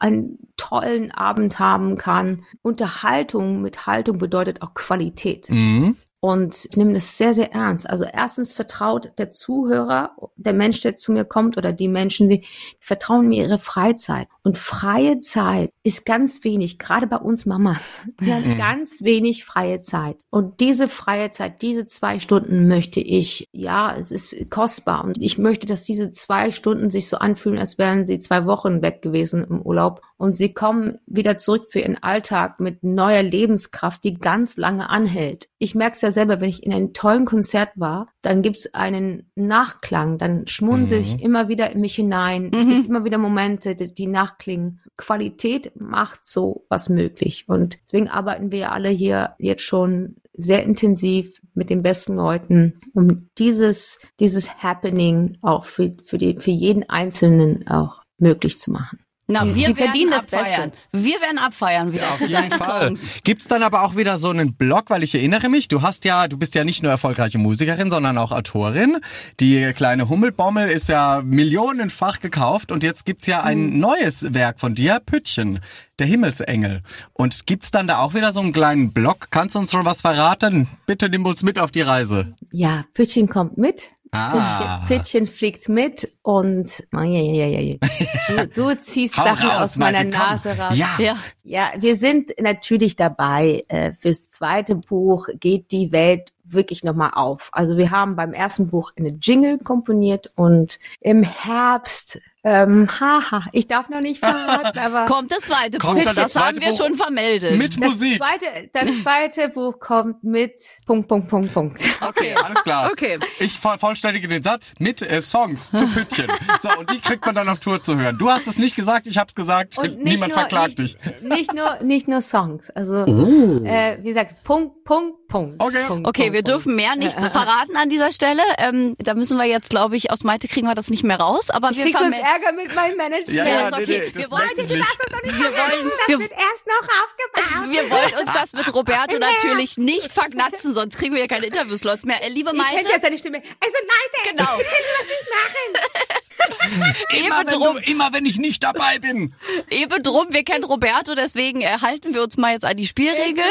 einen 0.00 0.38
tollen 0.56 1.10
Abend 1.10 1.58
haben 1.58 1.96
kann. 1.96 2.44
Unterhaltung 2.62 3.62
mit 3.62 3.86
Haltung 3.86 4.18
bedeutet 4.18 4.62
auch 4.62 4.74
Qualität. 4.74 5.48
Mhm. 5.50 5.96
Und 6.24 6.68
ich 6.70 6.76
nehme 6.76 6.92
das 6.92 7.18
sehr, 7.18 7.34
sehr 7.34 7.52
ernst. 7.52 7.90
Also 7.90 8.04
erstens 8.04 8.52
vertraut 8.52 9.10
der 9.18 9.28
Zuhörer, 9.30 10.12
der 10.36 10.52
Mensch, 10.52 10.80
der 10.80 10.94
zu 10.94 11.10
mir 11.10 11.24
kommt 11.24 11.56
oder 11.56 11.72
die 11.72 11.88
Menschen, 11.88 12.28
die 12.28 12.44
vertrauen 12.78 13.26
mir 13.26 13.42
ihre 13.42 13.58
Freizeit. 13.58 14.28
Und 14.44 14.56
freie 14.56 15.18
Zeit 15.18 15.72
ist 15.82 16.06
ganz 16.06 16.44
wenig, 16.44 16.78
gerade 16.78 17.08
bei 17.08 17.16
uns 17.16 17.44
Mamas. 17.44 18.08
Wir 18.20 18.36
haben 18.36 18.50
mhm. 18.50 18.56
ganz 18.56 19.02
wenig 19.02 19.44
freie 19.44 19.80
Zeit. 19.80 20.16
Und 20.30 20.60
diese 20.60 20.86
freie 20.86 21.32
Zeit, 21.32 21.60
diese 21.60 21.86
zwei 21.86 22.20
Stunden 22.20 22.68
möchte 22.68 23.00
ich, 23.00 23.48
ja, 23.50 23.92
es 23.92 24.12
ist 24.12 24.48
kostbar. 24.48 25.02
Und 25.02 25.20
ich 25.20 25.38
möchte, 25.38 25.66
dass 25.66 25.82
diese 25.82 26.10
zwei 26.10 26.52
Stunden 26.52 26.88
sich 26.88 27.08
so 27.08 27.16
anfühlen, 27.16 27.58
als 27.58 27.78
wären 27.78 28.04
sie 28.04 28.20
zwei 28.20 28.46
Wochen 28.46 28.80
weg 28.80 29.02
gewesen 29.02 29.44
im 29.44 29.60
Urlaub. 29.60 30.02
Und 30.18 30.36
sie 30.36 30.54
kommen 30.54 30.98
wieder 31.06 31.36
zurück 31.36 31.64
zu 31.64 31.80
ihrem 31.80 31.96
Alltag 32.00 32.60
mit 32.60 32.84
neuer 32.84 33.24
Lebenskraft, 33.24 34.04
die 34.04 34.14
ganz 34.14 34.56
lange 34.56 34.88
anhält. 34.88 35.48
Ich 35.58 35.74
merke 35.74 35.96
es 35.96 36.02
ja 36.02 36.11
selber, 36.12 36.40
wenn 36.40 36.48
ich 36.48 36.62
in 36.62 36.72
einem 36.72 36.92
tollen 36.92 37.24
Konzert 37.24 37.70
war, 37.76 38.08
dann 38.22 38.42
gibt's 38.42 38.72
einen 38.74 39.30
Nachklang, 39.34 40.18
dann 40.18 40.46
schmunzel 40.46 40.98
mhm. 40.98 41.04
ich 41.04 41.22
immer 41.22 41.48
wieder 41.48 41.70
in 41.70 41.80
mich 41.80 41.94
hinein. 41.94 42.44
Mhm. 42.44 42.54
Es 42.54 42.66
gibt 42.66 42.88
immer 42.88 43.04
wieder 43.04 43.18
Momente, 43.18 43.74
die, 43.74 43.92
die 43.92 44.06
nachklingen. 44.06 44.80
Qualität 44.96 45.72
macht 45.74 46.26
so 46.26 46.64
was 46.68 46.88
möglich. 46.88 47.46
Und 47.48 47.78
deswegen 47.84 48.08
arbeiten 48.08 48.52
wir 48.52 48.72
alle 48.72 48.90
hier 48.90 49.34
jetzt 49.38 49.62
schon 49.62 50.16
sehr 50.34 50.62
intensiv 50.62 51.40
mit 51.54 51.70
den 51.70 51.82
besten 51.82 52.14
Leuten, 52.14 52.80
um 52.94 53.28
dieses, 53.38 54.00
dieses 54.20 54.62
Happening 54.62 55.38
auch 55.42 55.64
für, 55.64 55.94
für, 56.04 56.18
die, 56.18 56.36
für 56.38 56.50
jeden 56.50 56.88
Einzelnen 56.88 57.66
auch 57.68 58.02
möglich 58.18 58.58
zu 58.58 58.70
machen. 58.70 59.00
Na, 59.28 59.46
wir 59.46 59.68
Sie 59.68 59.74
verdienen 59.74 60.10
werden 60.10 60.24
das 60.30 60.32
abfeiern. 60.32 60.70
Beste. 60.70 61.04
Wir 61.04 61.20
werden 61.20 61.38
abfeiern 61.38 61.92
wieder 61.92 62.16
zu 62.18 62.28
deinen 62.28 62.50
Songs. 62.58 63.08
Gibt's 63.24 63.46
dann 63.46 63.62
aber 63.62 63.84
auch 63.84 63.96
wieder 63.96 64.16
so 64.18 64.30
einen 64.30 64.54
Blog, 64.54 64.84
weil 64.88 65.02
ich 65.02 65.14
erinnere 65.14 65.48
mich, 65.48 65.68
du 65.68 65.80
hast 65.80 66.04
ja, 66.04 66.26
du 66.26 66.36
bist 66.36 66.54
ja 66.54 66.64
nicht 66.64 66.82
nur 66.82 66.90
erfolgreiche 66.90 67.38
Musikerin, 67.38 67.88
sondern 67.88 68.18
auch 68.18 68.32
Autorin. 68.32 68.98
Die 69.38 69.72
kleine 69.74 70.08
Hummelbommel 70.08 70.68
ist 70.68 70.88
ja 70.88 71.22
millionenfach 71.24 72.20
gekauft 72.20 72.72
und 72.72 72.82
jetzt 72.82 73.06
gibt's 73.06 73.26
ja 73.26 73.42
ein 73.42 73.78
neues 73.78 74.34
Werk 74.34 74.58
von 74.58 74.74
dir, 74.74 75.00
Püttchen, 75.04 75.60
der 75.98 76.08
Himmelsengel. 76.08 76.82
Und 77.12 77.46
gibt's 77.46 77.70
dann 77.70 77.86
da 77.86 77.98
auch 77.98 78.14
wieder 78.14 78.32
so 78.32 78.40
einen 78.40 78.52
kleinen 78.52 78.92
Blog? 78.92 79.28
Kannst 79.30 79.54
du 79.54 79.60
uns 79.60 79.70
schon 79.70 79.84
was 79.84 80.00
verraten? 80.00 80.68
Bitte 80.86 81.08
nimm 81.08 81.24
uns 81.24 81.42
mit 81.42 81.58
auf 81.58 81.70
die 81.70 81.82
Reise. 81.82 82.34
Ja, 82.50 82.84
Pütchen 82.92 83.28
kommt 83.28 83.56
mit. 83.56 83.90
Ah. 84.14 84.84
Pütchen, 84.86 84.98
Pütchen 84.98 85.26
fliegt 85.26 85.68
mit 85.70 86.12
und 86.20 86.84
oh, 86.94 87.00
ja, 87.00 87.04
ja, 87.04 87.46
ja, 87.46 87.60
ja. 87.60 88.46
Du, 88.46 88.46
du 88.48 88.74
ziehst 88.80 89.14
Sachen 89.14 89.48
raus, 89.48 89.62
aus 89.62 89.76
meiner 89.78 90.04
Malte. 90.04 90.18
Nase 90.18 90.58
raus. 90.58 90.76
Ja. 90.76 90.90
Ja. 90.98 91.16
Ja, 91.42 91.72
wir 91.78 91.96
sind 91.96 92.30
natürlich 92.38 92.96
dabei. 92.96 93.64
Äh, 93.68 93.92
fürs 93.94 94.30
zweite 94.30 94.76
Buch 94.76 95.28
geht 95.40 95.72
die 95.72 95.92
Welt 95.92 96.32
wirklich 96.44 96.84
nochmal 96.84 97.12
auf. 97.14 97.48
Also 97.52 97.78
wir 97.78 97.90
haben 97.90 98.14
beim 98.14 98.34
ersten 98.34 98.68
Buch 98.68 98.92
eine 98.98 99.16
Jingle 99.20 99.58
komponiert 99.58 100.30
und 100.36 100.78
im 101.00 101.22
Herbst, 101.22 102.20
ähm, 102.44 102.88
haha, 103.00 103.44
ich 103.52 103.68
darf 103.68 103.88
noch 103.88 104.00
nicht 104.00 104.18
verraten, 104.18 104.78
aber 104.78 105.04
Kommt 105.04 105.30
das 105.30 105.44
zweite 105.44 105.78
Kommt 105.78 105.98
Buch. 105.98 106.04
Das, 106.04 106.16
das 106.16 106.34
haben 106.34 106.56
zweite 106.56 106.60
wir 106.60 106.70
Buch? 106.70 106.84
schon 106.86 106.96
vermeldet. 106.96 107.56
Mit 107.56 107.74
das 107.80 107.92
Musik. 107.92 108.16
zweite, 108.16 108.46
das 108.72 108.86
zweite 109.02 109.48
Buch 109.48 109.78
kommt 109.78 110.24
mit 110.24 110.54
Punkt, 110.86 111.08
Punkt, 111.08 111.28
Punkt, 111.28 111.54
Punkt. 111.54 111.80
okay. 112.00 112.34
Alles 112.34 112.62
klar. 112.62 112.90
Okay. 112.90 113.18
Ich 113.38 113.58
voll, 113.58 113.78
vollständige 113.78 114.26
den 114.26 114.42
Satz 114.42 114.74
mit 114.78 115.02
äh, 115.02 115.20
Songs 115.20 115.70
zu 115.70 115.86
Püttchen. 115.86 116.26
So, 116.60 116.68
und 116.78 116.90
die 116.90 117.00
kriegt 117.00 117.24
man 117.24 117.34
dann 117.34 117.48
auf 117.48 117.60
Tour 117.60 117.82
zu 117.82 117.96
hören. 117.96 118.18
Du 118.18 118.28
hast 118.30 118.46
es 118.46 118.58
nicht 118.58 118.74
gesagt, 118.74 119.06
ich 119.06 119.18
hab's 119.18 119.34
gesagt. 119.34 119.76
Niemand 119.98 120.32
nur, 120.32 120.40
verklagt 120.40 120.78
nicht, 120.78 120.98
dich. 121.04 121.20
Nicht 121.22 121.54
nur, 121.54 121.78
nicht 121.82 122.08
nur 122.08 122.22
Songs. 122.22 122.70
Also, 122.70 123.04
äh, 123.04 123.98
wie 124.02 124.08
gesagt, 124.08 124.42
Punkt, 124.42 124.84
Punkt, 124.84 125.21
Punkt. 125.32 125.62
Okay. 125.62 125.84
Punkt, 125.88 126.06
Okay, 126.08 126.22
Punkt, 126.24 126.34
wir 126.34 126.42
Punkt. 126.42 126.48
dürfen 126.48 126.76
mehr 126.76 126.94
nicht 126.94 127.18
verraten 127.18 127.74
an 127.76 127.88
dieser 127.88 128.12
Stelle. 128.12 128.42
Ähm, 128.58 128.94
da 128.98 129.14
müssen 129.14 129.38
wir 129.38 129.46
jetzt, 129.46 129.70
glaube 129.70 129.96
ich, 129.96 130.10
aus 130.10 130.22
Maite 130.24 130.46
kriegen 130.46 130.66
wir 130.68 130.74
das 130.74 130.90
nicht 130.90 131.02
mehr 131.04 131.18
raus. 131.18 131.48
Aber 131.50 131.70
Ich 131.70 131.78
wir 131.78 131.84
krieg 131.86 131.96
sonst. 131.98 132.16
Ärger 132.18 132.52
mit 132.52 132.74
meinem 132.74 132.96
Management. 132.96 133.32
Ja, 133.32 133.46
Ja, 133.46 133.68
ist 133.68 133.76
nee, 133.76 133.82
okay. 133.82 133.98
nee, 134.06 134.14
Wir 134.14 134.22
das 134.22 134.30
wollen- 134.30 134.44
möchte 134.46 134.60
ich 134.60 134.68
nicht. 134.68 134.84
Wir 135.22 135.42
wollen, 135.42 136.20
wir, 136.20 136.30
erst 136.30 136.66
noch 136.66 136.88
aufgebaut. 137.02 137.70
wir 137.72 137.90
wollen 137.90 138.12
uns 138.26 138.32
das 138.34 138.52
mit 138.52 138.74
Roberto 138.74 139.18
natürlich 139.20 139.78
nicht 139.78 140.12
verknatzen, 140.12 140.74
sonst 140.74 140.96
kriegen 140.98 141.14
wir 141.14 141.22
ja 141.22 141.26
keine 141.28 141.46
Interviewslots 141.46 142.04
mehr. 142.04 142.22
Äh, 142.22 142.28
liebe 142.28 142.50
Ich 142.52 142.58
Maite, 142.58 142.76
kennt 142.76 142.90
ja 142.90 143.00
seine 143.00 143.16
Stimme. 143.18 143.38
Also 143.38 143.76
Leute, 143.80 144.36
genau. 144.36 144.50
Immer 147.10 147.40
Eben 147.40 147.48
wenn, 147.50 147.58
drum, 147.60 147.76
du, 147.84 147.90
immer 147.90 148.12
wenn 148.12 148.26
ich 148.26 148.38
nicht 148.38 148.62
dabei 148.62 148.98
bin. 148.98 149.34
eben 149.70 150.02
drum, 150.02 150.26
wir 150.30 150.44
kennen 150.44 150.64
Roberto, 150.64 151.14
deswegen 151.14 151.60
äh, 151.60 151.78
halten 151.80 152.14
wir 152.14 152.22
uns 152.22 152.36
mal 152.36 152.52
jetzt 152.52 152.64
an 152.64 152.76
die 152.76 152.86
Spielregel. 152.86 153.44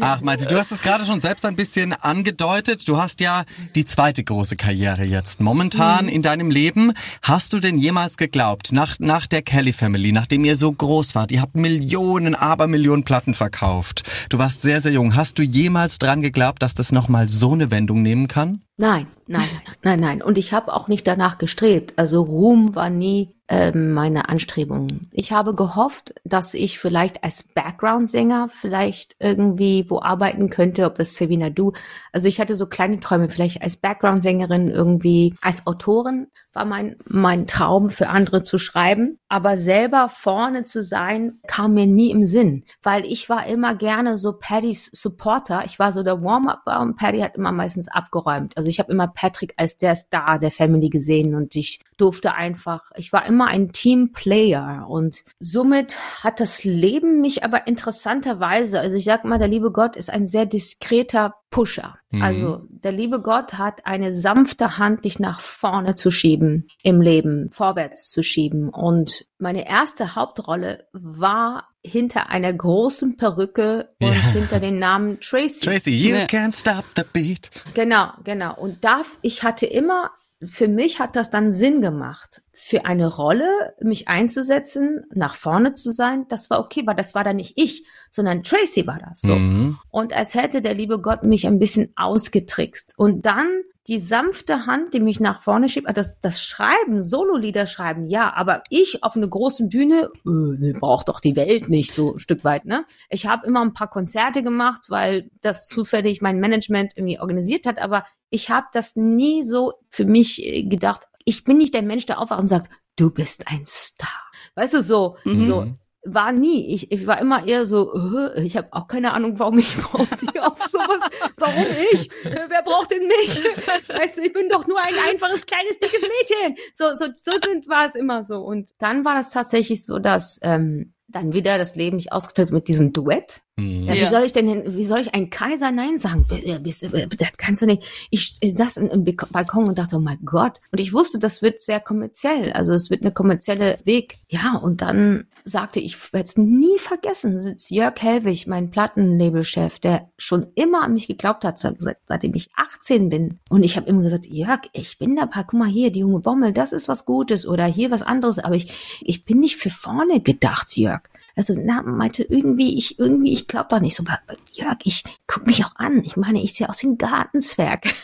Ach, 0.00 0.20
Malte, 0.20 0.46
du 0.46 0.58
hast 0.58 0.72
es 0.72 0.82
gerade 0.82 1.04
schon 1.04 1.20
selbst 1.20 1.44
ein 1.44 1.56
bisschen 1.56 1.92
angedeutet. 1.92 2.88
Du 2.88 2.98
hast 2.98 3.20
ja 3.20 3.44
die 3.74 3.84
zweite 3.84 4.22
große 4.24 4.56
Karriere 4.56 5.04
jetzt 5.04 5.40
momentan 5.40 6.06
Mhm. 6.06 6.10
in 6.10 6.22
deinem 6.22 6.50
Leben. 6.50 6.92
Hast 7.22 7.52
du 7.52 7.60
denn 7.60 7.78
jemals 7.78 8.16
geglaubt, 8.16 8.72
nach, 8.72 8.98
nach 8.98 9.26
der 9.26 9.42
Kelly 9.42 9.72
Family, 9.72 10.12
nachdem 10.12 10.44
ihr 10.44 10.56
so 10.56 10.70
groß 10.72 11.14
wart, 11.14 11.32
ihr 11.32 11.40
habt 11.40 11.56
Millionen, 11.56 12.34
Abermillionen 12.34 13.04
Platten 13.04 13.34
verkauft. 13.34 14.02
Du 14.28 14.38
warst 14.38 14.62
sehr, 14.62 14.80
sehr 14.80 14.92
jung. 14.92 15.14
Hast 15.16 15.38
du 15.38 15.42
jemals 15.42 15.98
dran 15.98 16.20
geglaubt, 16.22 16.62
dass 16.62 16.74
das 16.74 16.92
nochmal 16.92 17.28
so 17.28 17.52
eine 17.52 17.70
Wendung 17.70 18.02
nehmen 18.02 18.28
kann? 18.28 18.60
Nein, 18.80 19.08
nein, 19.26 19.48
nein, 19.52 19.76
nein, 19.82 20.00
nein. 20.00 20.22
Und 20.22 20.38
ich 20.38 20.52
habe 20.52 20.72
auch 20.72 20.86
nicht 20.86 21.06
danach 21.06 21.38
gestrebt. 21.38 21.94
Also 21.98 22.22
Ruhm 22.22 22.76
war 22.76 22.90
nie 22.90 23.34
meine 23.50 24.28
Anstrebung. 24.28 25.08
Ich 25.10 25.32
habe 25.32 25.54
gehofft, 25.54 26.14
dass 26.24 26.52
ich 26.52 26.78
vielleicht 26.78 27.24
als 27.24 27.44
Background-Sänger 27.54 28.48
vielleicht 28.52 29.16
irgendwie 29.20 29.86
wo 29.88 30.02
arbeiten 30.02 30.50
könnte, 30.50 30.84
ob 30.84 30.96
das 30.96 31.16
Sabina 31.16 31.48
Du. 31.48 31.72
Also 32.12 32.28
ich 32.28 32.40
hatte 32.40 32.54
so 32.56 32.66
kleine 32.66 33.00
Träume, 33.00 33.30
vielleicht 33.30 33.62
als 33.62 33.78
Background-Sängerin 33.78 34.68
irgendwie, 34.68 35.34
als 35.40 35.66
Autorin 35.66 36.26
war 36.52 36.64
mein, 36.64 36.96
mein 37.06 37.46
Traum 37.46 37.88
für 37.88 38.08
andere 38.08 38.42
zu 38.42 38.58
schreiben. 38.58 39.18
Aber 39.28 39.56
selber 39.56 40.08
vorne 40.08 40.64
zu 40.64 40.82
sein, 40.82 41.38
kam 41.46 41.74
mir 41.74 41.86
nie 41.86 42.10
im 42.10 42.26
Sinn, 42.26 42.64
weil 42.82 43.04
ich 43.04 43.28
war 43.28 43.46
immer 43.46 43.76
gerne 43.76 44.16
so 44.16 44.32
Pattys 44.32 44.90
Supporter. 44.92 45.62
Ich 45.64 45.78
war 45.78 45.92
so 45.92 46.02
der 46.02 46.22
Warm-Upper 46.22 46.80
und 46.80 46.96
Patty 46.96 47.20
hat 47.20 47.36
immer 47.36 47.52
meistens 47.52 47.88
abgeräumt. 47.88 48.56
Also 48.56 48.68
ich 48.68 48.78
habe 48.78 48.90
immer 48.90 49.06
Patrick 49.06 49.54
als 49.56 49.76
der 49.78 49.94
Star 49.94 50.38
der 50.38 50.50
Family 50.50 50.88
gesehen 50.88 51.34
und 51.34 51.54
ich 51.54 51.80
durfte 51.96 52.34
einfach, 52.34 52.90
ich 52.96 53.12
war 53.12 53.26
immer 53.26 53.37
ein 53.46 53.70
Teamplayer 53.72 54.86
und 54.88 55.22
somit 55.38 55.98
hat 56.24 56.40
das 56.40 56.64
Leben 56.64 57.20
mich 57.20 57.44
aber 57.44 57.66
interessanterweise, 57.66 58.80
also 58.80 58.96
ich 58.96 59.04
sag 59.04 59.24
mal, 59.24 59.38
der 59.38 59.48
liebe 59.48 59.70
Gott 59.72 59.96
ist 59.96 60.10
ein 60.10 60.26
sehr 60.26 60.46
diskreter 60.46 61.34
Pusher. 61.50 61.96
Mhm. 62.10 62.22
Also 62.22 62.62
der 62.68 62.92
liebe 62.92 63.22
Gott 63.22 63.54
hat 63.54 63.86
eine 63.86 64.12
sanfte 64.12 64.78
Hand, 64.78 65.04
dich 65.04 65.18
nach 65.18 65.40
vorne 65.40 65.94
zu 65.94 66.10
schieben 66.10 66.68
im 66.82 67.00
Leben, 67.00 67.50
vorwärts 67.50 68.10
zu 68.10 68.22
schieben. 68.22 68.68
Und 68.68 69.26
meine 69.38 69.66
erste 69.68 70.14
Hauptrolle 70.14 70.86
war 70.92 71.68
hinter 71.82 72.28
einer 72.28 72.52
großen 72.52 73.16
Perücke 73.16 73.88
und 74.02 74.08
Ja. 74.08 74.32
hinter 74.32 74.60
den 74.60 74.78
Namen 74.78 75.20
Tracy. 75.20 75.64
Tracy, 75.64 75.94
you 75.94 76.14
Nee. 76.16 76.24
can't 76.26 76.54
stop 76.58 76.84
the 76.96 77.02
beat. 77.12 77.48
Genau, 77.74 78.08
genau. 78.24 78.54
Und 78.56 78.84
da, 78.84 79.02
ich 79.22 79.42
hatte 79.42 79.64
immer, 79.64 80.10
für 80.44 80.68
mich 80.68 81.00
hat 81.00 81.16
das 81.16 81.30
dann 81.30 81.52
Sinn 81.52 81.82
gemacht, 81.82 82.42
für 82.52 82.84
eine 82.84 83.08
Rolle 83.08 83.74
mich 83.80 84.06
einzusetzen, 84.06 85.04
nach 85.12 85.34
vorne 85.34 85.72
zu 85.72 85.92
sein. 85.92 86.26
Das 86.28 86.48
war 86.48 86.60
okay, 86.60 86.82
weil 86.86 86.94
das 86.94 87.14
war 87.14 87.24
dann 87.24 87.36
nicht 87.36 87.54
ich, 87.56 87.84
sondern 88.10 88.44
Tracy 88.44 88.86
war 88.86 88.98
das 88.98 89.20
so. 89.20 89.34
Mhm. 89.34 89.78
Und 89.90 90.12
als 90.12 90.34
hätte 90.34 90.62
der 90.62 90.74
liebe 90.74 91.00
Gott 91.00 91.24
mich 91.24 91.46
ein 91.46 91.58
bisschen 91.58 91.92
ausgetrickst. 91.96 92.94
Und 92.96 93.26
dann 93.26 93.48
die 93.88 93.98
sanfte 93.98 94.66
Hand, 94.66 94.92
die 94.92 95.00
mich 95.00 95.18
nach 95.18 95.42
vorne 95.42 95.68
schiebt, 95.68 95.88
also 95.88 95.98
das, 95.98 96.20
das 96.20 96.44
Schreiben, 96.44 97.02
Sololieder 97.02 97.66
schreiben, 97.66 98.06
ja, 98.06 98.34
aber 98.34 98.62
ich 98.68 99.02
auf 99.02 99.16
einer 99.16 99.28
großen 99.28 99.70
Bühne, 99.70 100.10
äh, 100.26 100.72
braucht 100.74 101.08
doch 101.08 101.20
die 101.20 101.36
Welt 101.36 101.70
nicht 101.70 101.94
so 101.94 102.12
ein 102.12 102.18
Stück 102.18 102.44
weit, 102.44 102.66
ne? 102.66 102.84
Ich 103.08 103.26
habe 103.26 103.46
immer 103.46 103.62
ein 103.62 103.72
paar 103.72 103.88
Konzerte 103.88 104.42
gemacht, 104.42 104.82
weil 104.90 105.30
das 105.40 105.66
zufällig 105.66 106.20
mein 106.20 106.38
Management 106.38 106.92
irgendwie 106.96 107.18
organisiert 107.18 107.64
hat, 107.64 107.80
aber 107.80 108.04
ich 108.30 108.50
habe 108.50 108.66
das 108.72 108.96
nie 108.96 109.42
so 109.42 109.74
für 109.90 110.04
mich 110.04 110.44
äh, 110.44 110.62
gedacht. 110.64 111.02
Ich 111.24 111.44
bin 111.44 111.58
nicht 111.58 111.74
der 111.74 111.82
Mensch, 111.82 112.06
der 112.06 112.20
aufwacht 112.20 112.40
und 112.40 112.46
sagt, 112.46 112.70
du 112.96 113.10
bist 113.10 113.44
ein 113.48 113.64
Star. 113.66 114.08
Weißt 114.54 114.74
du, 114.74 114.82
so, 114.82 115.16
Mhm. 115.24 115.44
so 115.44 115.66
war 116.04 116.32
nie. 116.32 116.74
Ich, 116.74 116.90
ich 116.90 117.06
war 117.06 117.20
immer 117.20 117.46
eher 117.46 117.66
so, 117.66 117.92
äh, 117.94 118.42
ich 118.42 118.56
habe 118.56 118.68
auch 118.72 118.86
keine 118.86 119.12
Ahnung, 119.12 119.38
warum 119.38 119.58
ich 119.58 119.74
überhaupt 119.78 120.20
hier 120.32 120.46
auf 120.46 120.62
sowas, 120.66 121.08
warum 121.36 121.66
ich? 121.92 122.10
Äh, 122.24 122.46
Wer 122.48 122.62
braucht 122.62 122.90
denn 122.90 123.06
mich? 123.06 123.42
Weißt 123.88 124.16
du, 124.16 124.22
ich 124.22 124.32
bin 124.32 124.48
doch 124.48 124.66
nur 124.66 124.78
ein 124.82 124.94
einfaches, 125.08 125.44
kleines, 125.44 125.78
dickes 125.78 126.00
Mädchen. 126.02 126.56
So, 126.72 126.86
so, 126.98 127.06
so 127.14 127.32
sind, 127.44 127.68
war 127.68 127.86
es 127.86 127.94
immer 127.94 128.24
so. 128.24 128.38
Und 128.38 128.70
dann 128.78 129.04
war 129.04 129.14
das 129.14 129.30
tatsächlich 129.32 129.84
so, 129.84 129.98
dass 129.98 130.38
ähm, 130.42 130.94
dann 131.10 131.32
wieder 131.32 131.56
das 131.58 131.74
Leben 131.74 131.96
mich 131.96 132.12
ausgeteilt 132.12 132.50
mit 132.52 132.68
diesem 132.68 132.92
Duett. 132.92 133.40
Mhm. 133.56 133.84
Ja, 133.84 133.94
wie 133.94 134.04
soll 134.06 134.24
ich 134.24 134.32
denn, 134.34 134.46
hin- 134.46 134.62
wie 134.66 134.84
soll 134.84 135.00
ich 135.00 135.14
ein 135.14 135.30
Kaiser 135.30 135.72
Nein 135.72 135.96
sagen? 135.98 136.26
Äh, 136.30 136.58
bist- 136.60 136.82
äh, 136.84 137.08
Das 137.08 137.32
kannst 137.38 137.62
du 137.62 137.66
nicht. 137.66 137.82
Ich 138.10 138.36
ich 138.40 138.54
saß 138.54 138.76
im 138.76 139.04
Balkon 139.30 139.66
und 139.68 139.78
dachte, 139.78 139.96
oh 139.96 140.00
mein 140.00 140.18
Gott. 140.24 140.60
Und 140.70 140.78
ich 140.80 140.92
wusste, 140.92 141.18
das 141.18 141.40
wird 141.42 141.60
sehr 141.60 141.80
kommerziell. 141.80 142.52
Also 142.52 142.72
es 142.74 142.90
wird 142.90 143.00
eine 143.02 143.10
kommerzielle 143.12 143.78
Weg. 143.84 144.18
Ja, 144.28 144.56
und 144.62 144.82
dann 144.82 145.26
sagte 145.44 145.80
ich, 145.80 145.86
ich 145.96 146.12
werde 146.12 146.26
es 146.28 146.36
nie 146.36 146.78
vergessen, 146.78 147.40
sitzt 147.40 147.70
Jörg 147.70 147.94
Helwig, 148.00 148.46
mein 148.46 148.70
Plattenlabelchef, 148.70 149.78
der 149.78 150.10
schon 150.18 150.46
immer 150.54 150.82
an 150.82 150.92
mich 150.92 151.06
geglaubt 151.06 151.44
hat, 151.44 151.58
seit, 151.58 151.80
seit- 151.82 151.96
seitdem 152.06 152.34
ich 152.34 152.50
18 152.54 153.08
bin. 153.08 153.38
Und 153.48 153.62
ich 153.62 153.76
habe 153.76 153.88
immer 153.88 154.02
gesagt, 154.02 154.26
Jörg, 154.26 154.60
ich 154.72 154.98
bin 154.98 155.16
dabei, 155.16 155.42
guck 155.42 155.54
mal 155.54 155.68
hier, 155.68 155.90
die 155.90 156.00
junge 156.00 156.20
Bommel, 156.20 156.52
das 156.52 156.72
ist 156.72 156.86
was 156.86 157.06
Gutes 157.06 157.46
oder 157.46 157.64
hier 157.64 157.90
was 157.90 158.02
anderes. 158.02 158.38
Aber 158.38 158.54
ich, 158.54 158.72
ich 159.00 159.24
bin 159.24 159.40
nicht 159.40 159.56
für 159.56 159.70
vorne 159.70 160.20
gedacht, 160.20 160.76
Jörg. 160.76 160.97
Also, 161.38 161.54
na, 161.56 161.82
meinte 161.82 162.24
irgendwie, 162.24 162.76
ich, 162.76 162.98
irgendwie, 162.98 163.32
ich 163.32 163.46
glaube 163.46 163.68
da 163.70 163.78
nicht 163.78 163.94
so. 163.94 164.02
Aber, 164.02 164.18
Jörg, 164.54 164.78
ich 164.82 165.04
guck 165.28 165.46
mich 165.46 165.64
auch 165.64 165.76
an. 165.76 166.02
Ich 166.02 166.16
meine, 166.16 166.42
ich 166.42 166.54
sehe 166.54 166.68
aus 166.68 166.82
wie 166.82 166.88
ein 166.88 166.98
Gartenzwerg. 166.98 167.84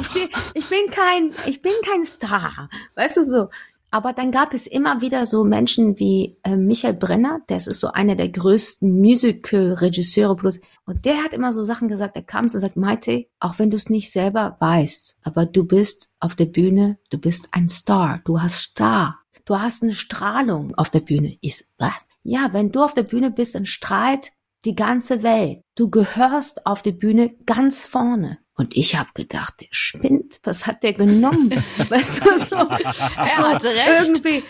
Ich, 0.00 0.08
seh, 0.08 0.28
ich 0.54 0.68
bin 0.68 0.90
kein, 0.90 1.34
ich 1.46 1.60
bin 1.60 1.72
kein 1.86 2.02
Star. 2.04 2.70
Weißt 2.94 3.18
du 3.18 3.24
so? 3.26 3.48
Aber 3.90 4.14
dann 4.14 4.30
gab 4.30 4.54
es 4.54 4.66
immer 4.66 5.02
wieder 5.02 5.26
so 5.26 5.44
Menschen 5.44 5.98
wie 5.98 6.38
äh, 6.44 6.56
Michael 6.56 6.94
Brenner, 6.94 7.40
der 7.50 7.58
ist 7.58 7.66
so 7.66 7.88
einer 7.88 8.16
der 8.16 8.30
größten 8.30 8.90
Musical-Regisseure 8.90 10.34
plus. 10.34 10.60
Und 10.86 11.04
der 11.04 11.22
hat 11.22 11.34
immer 11.34 11.52
so 11.52 11.62
Sachen 11.62 11.88
gesagt, 11.88 12.16
er 12.16 12.22
kam 12.22 12.44
und 12.44 12.48
sagt, 12.48 12.76
Maite, 12.76 13.26
auch 13.38 13.58
wenn 13.58 13.68
du 13.68 13.76
es 13.76 13.90
nicht 13.90 14.10
selber 14.10 14.56
weißt, 14.60 15.18
aber 15.24 15.44
du 15.44 15.64
bist 15.64 16.14
auf 16.20 16.34
der 16.34 16.46
Bühne, 16.46 16.98
du 17.10 17.18
bist 17.18 17.50
ein 17.52 17.68
Star, 17.68 18.22
du 18.24 18.40
hast 18.40 18.62
Star. 18.62 19.21
Du 19.44 19.58
hast 19.58 19.82
eine 19.82 19.92
Strahlung 19.92 20.74
auf 20.76 20.90
der 20.90 21.00
Bühne. 21.00 21.36
Ich, 21.40 21.64
was? 21.78 22.08
Ja, 22.22 22.50
wenn 22.52 22.72
du 22.72 22.82
auf 22.82 22.94
der 22.94 23.02
Bühne 23.02 23.30
bist, 23.30 23.54
dann 23.54 23.66
strahlt 23.66 24.32
die 24.64 24.76
ganze 24.76 25.22
Welt. 25.22 25.60
Du 25.74 25.90
gehörst 25.90 26.66
auf 26.66 26.82
der 26.82 26.92
Bühne 26.92 27.34
ganz 27.46 27.84
vorne. 27.84 28.38
Und 28.54 28.76
ich 28.76 28.96
habe 28.96 29.08
gedacht, 29.14 29.60
der 29.60 29.68
spinnt. 29.70 30.38
Was 30.44 30.66
hat 30.66 30.82
der 30.82 30.92
genommen? 30.92 31.50
weißt 31.88 32.24
du, 32.24 32.44
so, 32.44 32.56
Er 32.56 33.36
so 33.36 33.42
hatte 33.42 33.68
recht. 33.68 34.08
irgendwie. 34.08 34.44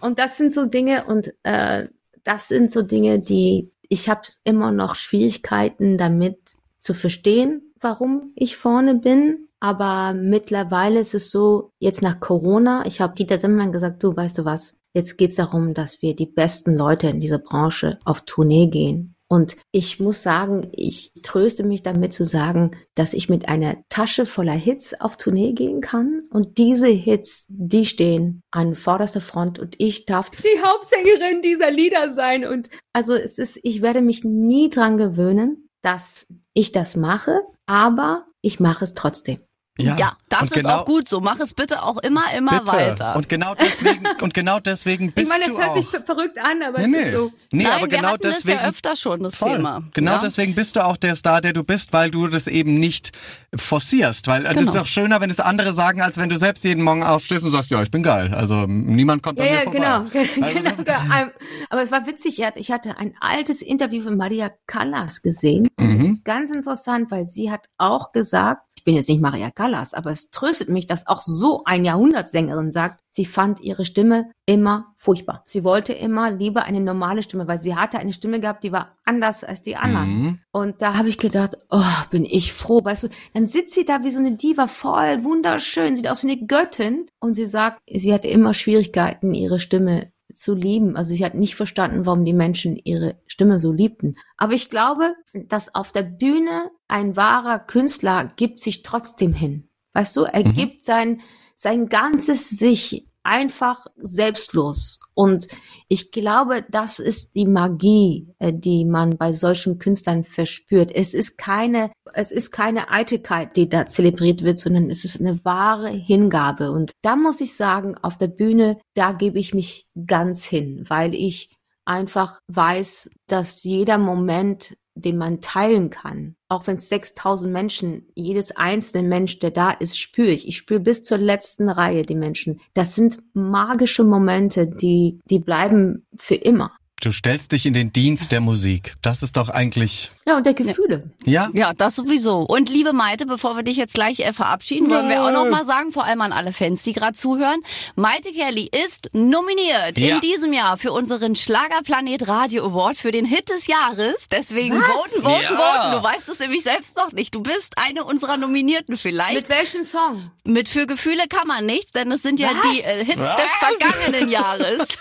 Und 0.00 0.18
das 0.18 0.36
sind 0.36 0.52
so 0.52 0.66
Dinge 0.66 1.04
und 1.06 1.32
äh, 1.42 1.88
das 2.22 2.48
sind 2.48 2.70
so 2.70 2.82
Dinge, 2.82 3.18
die 3.18 3.70
ich 3.88 4.08
habe 4.08 4.22
immer 4.44 4.72
noch 4.72 4.96
Schwierigkeiten 4.96 5.96
damit 5.96 6.38
zu 6.78 6.94
verstehen, 6.94 7.72
warum 7.80 8.32
ich 8.34 8.56
vorne 8.56 8.96
bin. 8.96 9.45
Aber 9.66 10.12
mittlerweile 10.12 11.00
ist 11.00 11.12
es 11.12 11.32
so, 11.32 11.72
jetzt 11.80 12.00
nach 12.00 12.20
Corona, 12.20 12.84
ich 12.86 13.00
habe 13.00 13.16
Dieter 13.16 13.36
Simmermann 13.36 13.72
gesagt, 13.72 14.00
du 14.04 14.16
weißt 14.16 14.38
du 14.38 14.44
was, 14.44 14.76
jetzt 14.94 15.16
geht's 15.16 15.34
darum, 15.34 15.74
dass 15.74 16.02
wir 16.02 16.14
die 16.14 16.26
besten 16.26 16.76
Leute 16.76 17.08
in 17.08 17.18
dieser 17.18 17.38
Branche 17.38 17.98
auf 18.04 18.20
Tournee 18.20 18.68
gehen. 18.68 19.16
Und 19.28 19.56
ich 19.72 19.98
muss 19.98 20.22
sagen, 20.22 20.68
ich 20.70 21.10
tröste 21.24 21.64
mich 21.64 21.82
damit 21.82 22.12
zu 22.12 22.24
sagen, 22.24 22.76
dass 22.94 23.12
ich 23.12 23.28
mit 23.28 23.48
einer 23.48 23.78
Tasche 23.88 24.24
voller 24.24 24.52
Hits 24.52 25.00
auf 25.00 25.16
Tournee 25.16 25.52
gehen 25.52 25.80
kann. 25.80 26.20
Und 26.30 26.58
diese 26.58 26.86
Hits, 26.86 27.46
die 27.48 27.86
stehen 27.86 28.42
an 28.52 28.76
vorderster 28.76 29.20
Front 29.20 29.58
und 29.58 29.74
ich 29.78 30.06
darf 30.06 30.30
die 30.30 30.62
Hauptsängerin 30.64 31.42
dieser 31.42 31.72
Lieder 31.72 32.14
sein. 32.14 32.46
Und 32.46 32.70
also 32.92 33.14
es 33.14 33.38
ist, 33.38 33.58
ich 33.64 33.82
werde 33.82 34.00
mich 34.00 34.22
nie 34.22 34.70
dran 34.70 34.96
gewöhnen, 34.96 35.68
dass 35.82 36.32
ich 36.54 36.70
das 36.70 36.94
mache, 36.94 37.40
aber 37.66 38.26
ich 38.42 38.60
mache 38.60 38.84
es 38.84 38.94
trotzdem. 38.94 39.40
Ja, 39.78 40.16
das 40.30 40.40
und 40.42 40.46
ist 40.48 40.54
genau, 40.62 40.78
auch 40.78 40.84
gut 40.86 41.06
so. 41.08 41.20
Mach 41.20 41.38
es 41.40 41.52
bitte 41.52 41.82
auch 41.82 41.98
immer, 41.98 42.22
immer 42.36 42.60
bitte. 42.60 42.72
weiter. 42.72 43.16
Und 43.16 43.28
genau 43.28 43.54
deswegen, 43.54 44.04
und 44.22 44.32
genau 44.32 44.58
deswegen 44.58 45.12
bist 45.12 45.26
ich 45.26 45.28
meine, 45.28 45.44
du 45.46 45.52
es 45.52 45.58
hört 45.58 45.70
auch. 45.70 45.76
sich 45.76 45.86
ver- 45.88 46.02
verrückt 46.02 46.38
an, 46.38 46.62
aber 46.62 46.78
Nee, 46.78 46.84
es 46.84 46.90
nee. 47.02 47.08
ist 47.10 47.14
so. 47.14 47.32
nee 47.52 47.62
Nein, 47.64 47.72
aber 47.72 47.80
wir 47.82 47.88
genau 47.88 48.08
hatten 48.12 48.20
deswegen. 48.22 48.56
das 48.56 48.62
ja 48.64 48.68
öfter 48.70 48.96
schon, 48.96 49.22
das 49.22 49.36
Voll. 49.36 49.56
Thema. 49.56 49.82
Genau 49.92 50.12
ja? 50.12 50.18
deswegen 50.20 50.54
bist 50.54 50.76
du 50.76 50.84
auch 50.84 50.96
der 50.96 51.14
Star, 51.14 51.40
der 51.42 51.52
du 51.52 51.62
bist, 51.62 51.92
weil 51.92 52.10
du 52.10 52.26
das 52.26 52.46
eben 52.46 52.78
nicht 52.80 53.12
forcierst. 53.54 54.26
Weil 54.28 54.44
das 54.44 54.56
Genau. 54.56 54.70
ist 54.72 54.78
auch 54.78 54.86
schöner, 54.86 55.20
wenn 55.20 55.30
es 55.30 55.40
andere 55.40 55.72
sagen, 55.72 56.00
als 56.00 56.16
wenn 56.16 56.28
du 56.28 56.38
selbst 56.38 56.64
jeden 56.64 56.82
Morgen 56.82 57.02
aufstehst 57.02 57.44
und 57.44 57.50
sagst, 57.52 57.70
ja, 57.70 57.82
ich 57.82 57.90
bin 57.90 58.02
geil. 58.02 58.32
Also 58.34 58.66
niemand 58.66 59.22
kommt 59.22 59.38
Ja, 59.38 59.44
an 59.44 59.50
mir 59.50 59.56
ja, 59.56 59.62
vorbei. 59.62 59.78
genau. 59.78 59.96
Also 60.46 60.58
genau. 60.60 60.70
das- 60.70 60.86
Ja, 60.86 61.30
Aber 61.70 61.82
es 61.82 61.90
war 61.92 62.06
witzig, 62.06 62.42
ich 62.56 62.70
hatte- 62.70 62.96
ein 62.98 63.14
altes 63.20 63.62
Interview 63.62 64.02
von 64.02 64.16
Maria 64.16 64.50
Callas 64.66 65.22
gesehen. 65.22 65.68
Und 65.78 65.86
Mhm. 65.86 65.98
das 65.98 66.06
ist 66.08 66.24
ganz 66.24 66.50
interessant, 66.50 67.10
weil 67.10 67.28
sie 67.28 67.50
hat 67.50 67.66
auch 67.78 68.12
gesagt, 68.12 68.62
ich 68.76 68.84
bin 68.84 68.94
jetzt 68.94 69.08
nicht 69.08 69.20
Maria 69.20 69.50
Callas, 69.50 69.65
aber 69.74 70.10
es 70.10 70.30
tröstet 70.30 70.68
mich, 70.68 70.86
dass 70.86 71.06
auch 71.06 71.22
so 71.22 71.62
ein 71.64 71.84
Jahrhundertsängerin 71.84 72.72
sagt, 72.72 73.00
sie 73.10 73.24
fand 73.24 73.60
ihre 73.60 73.84
Stimme 73.84 74.30
immer 74.44 74.94
furchtbar. 74.96 75.42
Sie 75.46 75.64
wollte 75.64 75.92
immer 75.92 76.30
lieber 76.30 76.64
eine 76.64 76.80
normale 76.80 77.22
Stimme, 77.22 77.48
weil 77.48 77.58
sie 77.58 77.74
hatte 77.74 77.98
eine 77.98 78.12
Stimme 78.12 78.40
gehabt, 78.40 78.62
die 78.62 78.72
war 78.72 78.96
anders 79.04 79.42
als 79.44 79.62
die 79.62 79.76
anderen. 79.76 80.08
Mhm. 80.08 80.38
Und 80.52 80.82
da 80.82 80.96
habe 80.96 81.08
ich 81.08 81.18
gedacht, 81.18 81.56
oh, 81.70 81.80
bin 82.10 82.24
ich 82.24 82.52
froh. 82.52 82.84
Weißt 82.84 83.04
du, 83.04 83.08
dann 83.34 83.46
sitzt 83.46 83.74
sie 83.74 83.84
da 83.84 84.04
wie 84.04 84.10
so 84.10 84.18
eine 84.18 84.36
Diva, 84.36 84.66
voll 84.66 85.24
wunderschön, 85.24 85.96
sieht 85.96 86.08
aus 86.08 86.22
wie 86.22 86.30
eine 86.30 86.46
Göttin. 86.46 87.06
Und 87.20 87.34
sie 87.34 87.46
sagt, 87.46 87.80
sie 87.90 88.12
hatte 88.12 88.28
immer 88.28 88.54
Schwierigkeiten, 88.54 89.34
ihre 89.34 89.58
Stimme 89.58 90.12
zu 90.36 90.54
lieben. 90.54 90.96
Also 90.96 91.14
sie 91.14 91.24
hat 91.24 91.34
nicht 91.34 91.54
verstanden, 91.56 92.06
warum 92.06 92.24
die 92.24 92.32
Menschen 92.32 92.76
ihre 92.76 93.16
Stimme 93.26 93.58
so 93.58 93.72
liebten. 93.72 94.16
Aber 94.36 94.52
ich 94.52 94.70
glaube, 94.70 95.14
dass 95.34 95.74
auf 95.74 95.92
der 95.92 96.02
Bühne 96.02 96.70
ein 96.88 97.16
wahrer 97.16 97.58
Künstler 97.58 98.32
gibt 98.36 98.60
sich 98.60 98.82
trotzdem 98.82 99.32
hin. 99.32 99.68
Weißt 99.94 100.16
du, 100.16 100.24
er 100.24 100.46
Mhm. 100.46 100.52
gibt 100.54 100.84
sein, 100.84 101.20
sein 101.54 101.88
ganzes 101.88 102.50
Sich 102.50 103.08
einfach 103.26 103.86
selbstlos. 103.96 105.00
Und 105.14 105.48
ich 105.88 106.12
glaube, 106.12 106.64
das 106.70 106.98
ist 106.98 107.34
die 107.34 107.46
Magie, 107.46 108.32
äh, 108.38 108.52
die 108.52 108.84
man 108.84 109.16
bei 109.18 109.32
solchen 109.32 109.78
Künstlern 109.78 110.24
verspürt. 110.24 110.94
Es 110.94 111.12
ist 111.12 111.36
keine, 111.36 111.90
es 112.14 112.30
ist 112.30 112.52
keine 112.52 112.90
Eitelkeit, 112.90 113.56
die 113.56 113.68
da 113.68 113.86
zelebriert 113.86 114.42
wird, 114.42 114.58
sondern 114.58 114.88
es 114.90 115.04
ist 115.04 115.20
eine 115.20 115.44
wahre 115.44 115.90
Hingabe. 115.90 116.70
Und 116.70 116.92
da 117.02 117.16
muss 117.16 117.40
ich 117.40 117.56
sagen, 117.56 117.96
auf 117.98 118.16
der 118.16 118.28
Bühne, 118.28 118.78
da 118.94 119.12
gebe 119.12 119.38
ich 119.38 119.52
mich 119.52 119.88
ganz 120.06 120.44
hin, 120.44 120.84
weil 120.88 121.14
ich 121.14 121.52
einfach 121.84 122.40
weiß, 122.48 123.10
dass 123.26 123.64
jeder 123.64 123.98
Moment, 123.98 124.76
den 124.96 125.18
man 125.18 125.40
teilen 125.40 125.90
kann, 125.90 126.36
auch 126.48 126.66
wenn 126.66 126.76
es 126.76 126.88
6000 126.88 127.52
Menschen, 127.52 128.08
jedes 128.14 128.56
einzelne 128.56 129.06
Mensch, 129.06 129.38
der 129.38 129.50
da 129.50 129.70
ist, 129.70 129.98
spüre 129.98 130.30
ich. 130.30 130.48
Ich 130.48 130.56
spüre 130.56 130.80
bis 130.80 131.04
zur 131.04 131.18
letzten 131.18 131.68
Reihe 131.68 132.02
die 132.02 132.14
Menschen. 132.14 132.60
Das 132.74 132.94
sind 132.94 133.18
magische 133.34 134.04
Momente, 134.04 134.66
die, 134.66 135.20
die 135.28 135.38
bleiben 135.38 136.06
für 136.16 136.34
immer. 136.34 136.75
Du 137.02 137.12
stellst 137.12 137.52
dich 137.52 137.66
in 137.66 137.74
den 137.74 137.92
Dienst 137.92 138.32
der 138.32 138.40
Musik. 138.40 138.94
Das 139.02 139.22
ist 139.22 139.36
doch 139.36 139.50
eigentlich, 139.50 140.12
Ja, 140.26 140.38
und 140.38 140.46
der 140.46 140.54
Gefühle. 140.54 141.10
ja? 141.26 141.50
Ja, 141.52 141.74
das 141.74 141.94
sowieso. 141.94 142.38
Und 142.38 142.70
liebe 142.70 142.94
Maite, 142.94 143.26
bevor 143.26 143.54
wir 143.54 143.62
dich 143.62 143.76
jetzt 143.76 143.92
gleich 143.94 144.20
äh, 144.20 144.32
verabschieden, 144.32 144.88
wollen 144.90 145.10
wir 145.10 145.22
auch 145.22 145.30
noch 145.30 145.46
mal 145.48 145.66
sagen, 145.66 145.92
vor 145.92 146.04
allem 146.04 146.22
an 146.22 146.32
alle 146.32 146.54
Fans, 146.54 146.82
die 146.84 146.94
gerade 146.94 147.12
zuhören, 147.12 147.60
Maite 147.96 148.32
Kelly 148.32 148.70
ist 148.86 149.10
nominiert 149.12 149.98
Ja. 149.98 150.14
in 150.14 150.20
diesem 150.22 150.54
Jahr 150.54 150.78
für 150.78 150.90
unseren 150.92 151.34
Schlagerplanet 151.36 152.28
Radio 152.28 152.64
Award 152.64 152.96
für 152.96 153.10
den 153.10 153.26
Hit 153.26 153.50
des 153.50 153.66
Jahres. 153.66 154.28
Deswegen 154.30 154.80
voten, 154.80 155.22
voten, 155.22 155.42
Ja. 155.42 155.48
voten. 155.50 155.92
Du 155.98 156.02
weißt 156.02 156.30
es 156.30 156.38
nämlich 156.38 156.62
selbst 156.62 156.96
noch 156.96 157.12
nicht. 157.12 157.34
Du 157.34 157.42
bist 157.42 157.74
eine 157.76 158.04
unserer 158.04 158.38
Nominierten 158.38 158.96
vielleicht. 158.96 159.34
Mit 159.34 159.48
welchem 159.50 159.84
Song? 159.84 160.30
Mit 160.44 160.70
Für 160.70 160.86
Gefühle 160.86 161.28
kann 161.28 161.46
man 161.46 161.66
nichts, 161.66 161.92
denn 161.92 162.10
es 162.10 162.22
sind 162.22 162.40
ja 162.40 162.48
Was? 162.52 162.72
die 162.72 162.80
äh, 162.80 163.04
Hits 163.04 163.18
Was? 163.20 163.36
des 163.36 163.50
vergangenen 163.58 164.28
Jahres. 164.30 164.78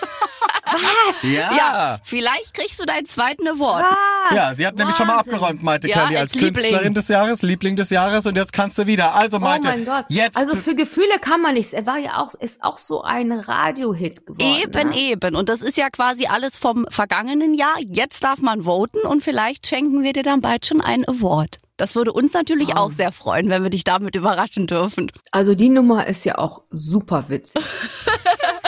Ja. 1.24 1.51
ja, 1.55 1.99
vielleicht 2.03 2.53
kriegst 2.53 2.80
du 2.80 2.86
deinen 2.86 3.05
zweiten 3.05 3.47
Award. 3.47 3.86
Was? 4.30 4.36
Ja, 4.36 4.53
sie 4.53 4.66
hat 4.66 4.76
nämlich 4.76 4.95
schon 4.95 5.07
mal 5.07 5.18
Wahnsinn. 5.18 5.34
abgeräumt, 5.34 5.63
Maite 5.63 5.88
Ja, 5.88 6.05
Kelly, 6.05 6.18
als, 6.18 6.34
als. 6.34 6.41
Künstlerin 6.41 6.93
des 6.93 7.07
Jahres, 7.07 7.41
Liebling 7.41 7.76
des 7.76 7.89
Jahres 7.89 8.26
und 8.26 8.36
jetzt 8.36 8.53
kannst 8.53 8.78
du 8.78 8.86
wieder. 8.88 9.16
Also 9.16 9.38
Oh 9.38 9.39
Maite, 9.39 9.68
mein 9.68 9.86
Gott. 9.86 10.05
jetzt 10.09 10.38
also 10.38 10.55
für 10.55 10.76
Gefühle 10.76 11.20
kann 11.22 11.41
man 11.41 11.53
nichts. 11.53 11.74
Er 11.74 11.86
war 11.86 11.97
ja 11.97 12.18
auch, 12.22 12.34
ist 12.36 12.63
auch 12.63 12.78
so 12.78 13.01
ein 13.01 13.32
Radio-Hit 13.32 14.26
geworden. 14.26 14.61
Eben, 14.61 14.89
ne? 14.89 14.97
eben. 14.97 15.36
Und 15.36 15.49
das 15.49 15.61
ist 15.61 15.78
ja 15.78 15.89
quasi 15.89 16.26
alles 16.28 16.57
vom 16.57 16.86
vergangenen 16.89 17.53
Jahr. 17.53 17.76
Jetzt 17.80 18.24
darf 18.24 18.39
man 18.39 18.63
voten 18.63 18.99
und 18.99 19.24
vielleicht 19.24 19.68
schenken 19.68 20.03
wir 20.03 20.13
dir 20.13 20.24
dann 20.24 20.41
bald 20.41 20.66
schon 20.66 20.82
einen 20.82 21.07
Award. 21.07 21.59
Das 21.78 21.95
würde 21.95 22.13
uns 22.13 22.32
natürlich 22.32 22.78
auch 22.78 22.91
sehr 22.91 23.11
freuen, 23.11 23.49
wenn 23.49 23.63
wir 23.63 23.70
dich 23.70 23.84
damit 23.84 24.16
überraschen 24.16 24.66
dürfen. 24.66 25.11
Also 25.32 25.55
die 25.55 25.68
Nummer 25.68 26.07
ist 26.07 26.24
ja 26.24 26.38
auch 26.38 26.61
super 26.70 27.26
witzig. 27.28 27.61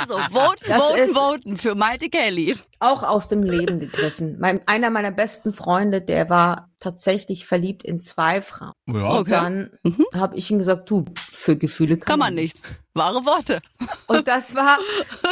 Also, 0.00 0.18
voten, 0.30 0.64
Das 0.66 0.78
voten, 0.78 0.98
ist- 1.02 1.16
voten 1.16 1.56
für 1.56 1.74
Maite 1.74 2.08
Kelly. 2.08 2.56
auch 2.78 3.02
aus 3.02 3.28
dem 3.28 3.42
Leben 3.42 3.78
gegriffen. 3.80 4.38
Mein, 4.40 4.60
einer 4.66 4.90
meiner 4.90 5.10
besten 5.10 5.52
Freunde, 5.52 6.00
der 6.00 6.30
war 6.30 6.70
tatsächlich 6.80 7.46
verliebt 7.46 7.82
in 7.82 7.98
zwei 7.98 8.40
Frauen. 8.40 8.72
ja, 8.86 9.18
Und 9.18 9.30
dann 9.30 9.70
habe 10.14 10.36
ich 10.36 10.50
ihm 10.50 10.58
gesagt, 10.58 10.90
du, 10.90 11.04
für 11.18 11.56
Gefühle 11.56 11.96
kann, 11.98 12.06
Kann 12.06 12.18
man 12.18 12.34
nichts. 12.34 12.80
Wahre 12.94 13.24
Worte. 13.26 13.60
Und 14.06 14.26
das 14.26 14.54
war 14.54 14.78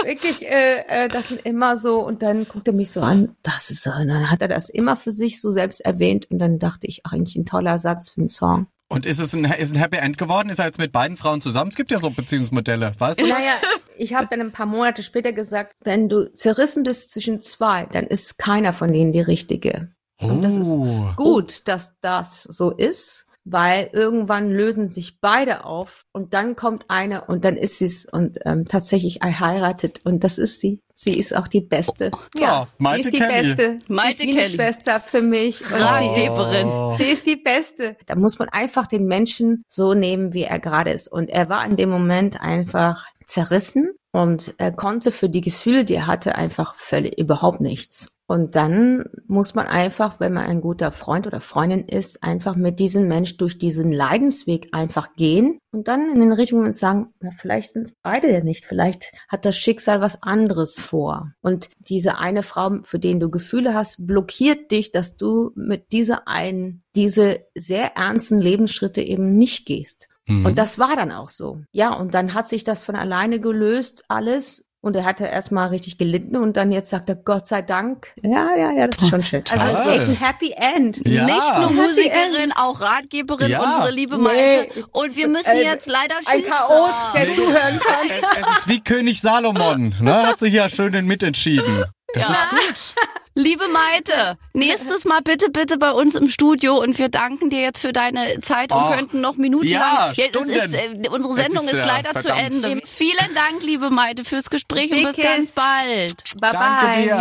wirklich, 0.04 0.42
äh, 0.46 0.84
äh, 0.86 1.08
das 1.08 1.28
sind 1.28 1.44
immer 1.44 1.76
so, 1.76 2.00
und 2.00 2.22
dann 2.22 2.46
guckt 2.46 2.68
er 2.68 2.74
mich 2.74 2.90
so 2.90 3.00
an, 3.00 3.34
das 3.42 3.70
ist 3.70 3.82
so, 3.82 3.90
und 3.90 4.08
dann 4.08 4.30
hat 4.30 4.42
er 4.42 4.48
das 4.48 4.68
immer 4.68 4.94
für 4.94 5.10
sich 5.12 5.40
so 5.40 5.50
selbst 5.50 5.80
erwähnt 5.80 6.30
und 6.30 6.38
dann 6.38 6.58
dachte 6.58 6.86
ich, 6.86 7.00
ach, 7.04 7.12
eigentlich 7.12 7.36
ein 7.36 7.44
toller 7.46 7.78
Satz 7.78 8.10
für 8.10 8.20
einen 8.20 8.28
Song. 8.28 8.66
Und 8.90 9.04
ist 9.04 9.18
es 9.18 9.34
ein, 9.34 9.44
ist 9.44 9.74
ein 9.74 9.78
Happy 9.78 9.98
End 9.98 10.16
geworden? 10.16 10.48
Ist 10.48 10.58
er 10.58 10.64
jetzt 10.66 10.78
mit 10.78 10.92
beiden 10.92 11.16
Frauen 11.18 11.40
zusammen? 11.42 11.68
Es 11.70 11.76
gibt 11.76 11.90
ja 11.90 11.98
so 11.98 12.08
Beziehungsmodelle, 12.10 12.92
weißt 12.98 13.20
du? 13.20 13.26
Naja, 13.26 13.54
ich 13.98 14.14
habe 14.14 14.28
dann 14.30 14.40
ein 14.40 14.52
paar 14.52 14.64
Monate 14.66 15.02
später 15.02 15.32
gesagt, 15.32 15.72
wenn 15.84 16.08
du 16.08 16.32
zerrissen 16.32 16.84
bist 16.84 17.10
zwischen 17.12 17.42
zwei, 17.42 17.84
dann 17.86 18.06
ist 18.06 18.38
keiner 18.38 18.72
von 18.72 18.90
denen 18.92 19.12
die 19.12 19.20
richtige. 19.20 19.90
Und 20.20 20.42
das 20.42 20.56
ist 20.56 20.68
Oh. 20.68 21.10
gut, 21.16 21.68
dass 21.68 22.00
das 22.00 22.42
so 22.42 22.70
ist, 22.70 23.26
weil 23.50 23.90
irgendwann 23.92 24.50
lösen 24.50 24.88
sich 24.88 25.20
beide 25.20 25.64
auf 25.64 26.04
und 26.12 26.34
dann 26.34 26.56
kommt 26.56 26.86
eine 26.88 27.24
und 27.24 27.44
dann 27.44 27.56
ist 27.56 27.78
sie's 27.78 28.06
und 28.06 28.38
ähm, 28.44 28.64
tatsächlich 28.64 29.22
er 29.22 29.40
heiratet 29.40 30.00
und 30.04 30.24
das 30.24 30.38
ist 30.38 30.60
sie. 30.60 30.82
Sie 30.94 31.16
ist 31.16 31.34
auch 31.36 31.46
die 31.46 31.60
Beste. 31.60 32.10
Ja, 32.34 32.66
Maite 32.78 33.04
sie 33.04 33.08
ist 33.08 33.14
die 33.14 33.18
Kelly. 33.18 33.54
Beste. 33.54 33.78
Maite 33.86 34.16
sie 34.16 34.30
ist 34.30 34.36
Kelly. 34.36 34.54
Schwester 34.54 35.00
für 35.00 35.22
mich. 35.22 35.60
Und 35.60 35.80
Ratgeberin. 35.80 36.68
ist, 36.92 36.98
sie 36.98 37.12
ist 37.12 37.26
die 37.26 37.36
Beste. 37.36 37.96
Da 38.06 38.16
muss 38.16 38.38
man 38.40 38.48
einfach 38.48 38.88
den 38.88 39.06
Menschen 39.06 39.62
so 39.68 39.94
nehmen, 39.94 40.34
wie 40.34 40.42
er 40.42 40.58
gerade 40.58 40.90
ist. 40.90 41.06
Und 41.06 41.30
er 41.30 41.48
war 41.48 41.64
in 41.64 41.76
dem 41.76 41.88
Moment 41.88 42.40
einfach 42.40 43.06
zerrissen 43.26 43.92
und 44.10 44.54
er 44.58 44.72
konnte 44.72 45.12
für 45.12 45.28
die 45.28 45.40
Gefühle, 45.40 45.84
die 45.84 45.94
er 45.94 46.06
hatte, 46.08 46.34
einfach 46.34 46.74
völlig 46.74 47.16
überhaupt 47.18 47.60
nichts. 47.60 48.17
Und 48.30 48.56
dann 48.56 49.06
muss 49.26 49.54
man 49.54 49.66
einfach, 49.66 50.20
wenn 50.20 50.34
man 50.34 50.44
ein 50.44 50.60
guter 50.60 50.92
Freund 50.92 51.26
oder 51.26 51.40
Freundin 51.40 51.88
ist, 51.88 52.22
einfach 52.22 52.56
mit 52.56 52.78
diesem 52.78 53.08
Mensch 53.08 53.38
durch 53.38 53.56
diesen 53.56 53.90
Leidensweg 53.90 54.68
einfach 54.72 55.14
gehen 55.16 55.58
und 55.72 55.88
dann 55.88 56.12
in 56.12 56.20
den 56.20 56.32
richtigen 56.32 56.58
Moment 56.58 56.76
sagen, 56.76 57.08
na, 57.20 57.30
vielleicht 57.30 57.72
sind 57.72 57.94
beide 58.02 58.30
ja 58.30 58.44
nicht, 58.44 58.66
vielleicht 58.66 59.14
hat 59.28 59.46
das 59.46 59.56
Schicksal 59.56 60.02
was 60.02 60.22
anderes 60.22 60.78
vor. 60.78 61.32
Und 61.40 61.70
diese 61.78 62.18
eine 62.18 62.42
Frau, 62.42 62.76
für 62.82 62.98
den 62.98 63.18
du 63.18 63.30
Gefühle 63.30 63.72
hast, 63.72 64.06
blockiert 64.06 64.72
dich, 64.72 64.92
dass 64.92 65.16
du 65.16 65.52
mit 65.54 65.92
dieser 65.92 66.28
einen, 66.28 66.82
diese 66.94 67.46
sehr 67.54 67.96
ernsten 67.96 68.40
Lebensschritte 68.40 69.00
eben 69.00 69.38
nicht 69.38 69.64
gehst. 69.64 70.10
Mhm. 70.26 70.44
Und 70.44 70.58
das 70.58 70.78
war 70.78 70.94
dann 70.96 71.12
auch 71.12 71.30
so. 71.30 71.62
Ja, 71.72 71.94
und 71.94 72.14
dann 72.14 72.34
hat 72.34 72.46
sich 72.46 72.62
das 72.62 72.84
von 72.84 72.94
alleine 72.94 73.40
gelöst, 73.40 74.04
alles. 74.08 74.67
Und 74.80 74.94
er 74.94 75.04
hatte 75.04 75.26
erstmal 75.26 75.68
richtig 75.70 75.98
gelitten 75.98 76.36
und 76.36 76.56
dann 76.56 76.70
jetzt 76.70 76.90
sagt 76.90 77.08
er, 77.08 77.16
Gott 77.16 77.48
sei 77.48 77.62
Dank. 77.62 78.14
Ja, 78.22 78.54
ja, 78.56 78.70
ja, 78.70 78.86
das 78.86 79.02
ist 79.02 79.08
schon 79.10 79.24
schön. 79.24 79.42
Also 79.50 79.66
es 79.66 79.78
ist 79.80 79.86
echt 79.86 80.06
ein 80.06 80.14
Happy 80.16 80.52
End. 80.56 81.00
Ja. 81.04 81.24
Nicht 81.24 81.56
nur 81.56 81.64
Happy 81.64 81.74
Musikerin, 81.74 82.52
auch 82.54 82.80
Ratgeberin, 82.80 83.50
Ja. 83.50 83.60
unsere 83.60 83.90
liebe 83.90 84.16
Nee. 84.16 84.22
Maite. 84.22 84.84
Und 84.92 85.16
wir 85.16 85.26
müssen 85.26 85.56
Äh, 85.56 85.64
jetzt 85.64 85.88
leider 85.88 86.14
Ein 86.26 86.44
Chaot, 86.44 86.94
der 87.14 87.30
zuhören 87.34 87.80
kann. 87.80 88.08
Es, 88.08 88.46
es 88.52 88.58
ist 88.60 88.68
wie 88.68 88.80
König 88.80 89.20
Salomon, 89.20 89.94
ne? 90.00 90.22
Hat 90.28 90.38
sich 90.38 90.54
ja 90.54 90.68
schön 90.68 90.92
mitentschieden. 91.06 91.84
Das 92.14 92.24
ist 92.28 92.48
gut. 92.50 92.94
Liebe 93.40 93.68
Maite, 93.68 94.36
nächstes 94.52 95.04
Mal 95.04 95.20
bitte, 95.22 95.48
bitte 95.48 95.78
bei 95.78 95.92
uns 95.92 96.16
im 96.16 96.28
Studio 96.28 96.76
und 96.82 96.98
wir 96.98 97.08
danken 97.08 97.50
dir 97.50 97.60
jetzt 97.60 97.80
für 97.80 97.92
deine 97.92 98.40
Zeit 98.40 98.72
und 98.72 98.78
Och, 98.82 98.96
könnten 98.96 99.20
noch 99.20 99.36
minutenlang. 99.36 99.80
ja, 99.80 100.12
Jetzt 100.12 100.30
Stunden. 100.30 100.50
ist, 100.50 100.74
äh, 100.74 101.08
unsere 101.08 101.34
Sendung 101.34 101.68
ist 101.68 101.74
ist, 101.74 101.86
leider 101.86 102.10
verdammt. 102.14 102.52
zu 102.54 102.66
Ende. 102.66 102.80
Vielen 102.84 103.34
Dank, 103.36 103.62
liebe 103.62 103.90
Maite, 103.90 104.24
fürs 104.24 104.50
Gespräch 104.50 104.90
und 104.90 105.04
bis 105.04 105.16
ganz 105.24 105.52
bald. 105.52 106.16
Bye 106.40 106.50
Danke 106.50 106.86
bye. 106.86 107.02
dir. 107.04 107.16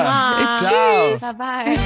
Ciao. 0.57 1.18
Bye 1.20 1.34
bye. 1.38 1.78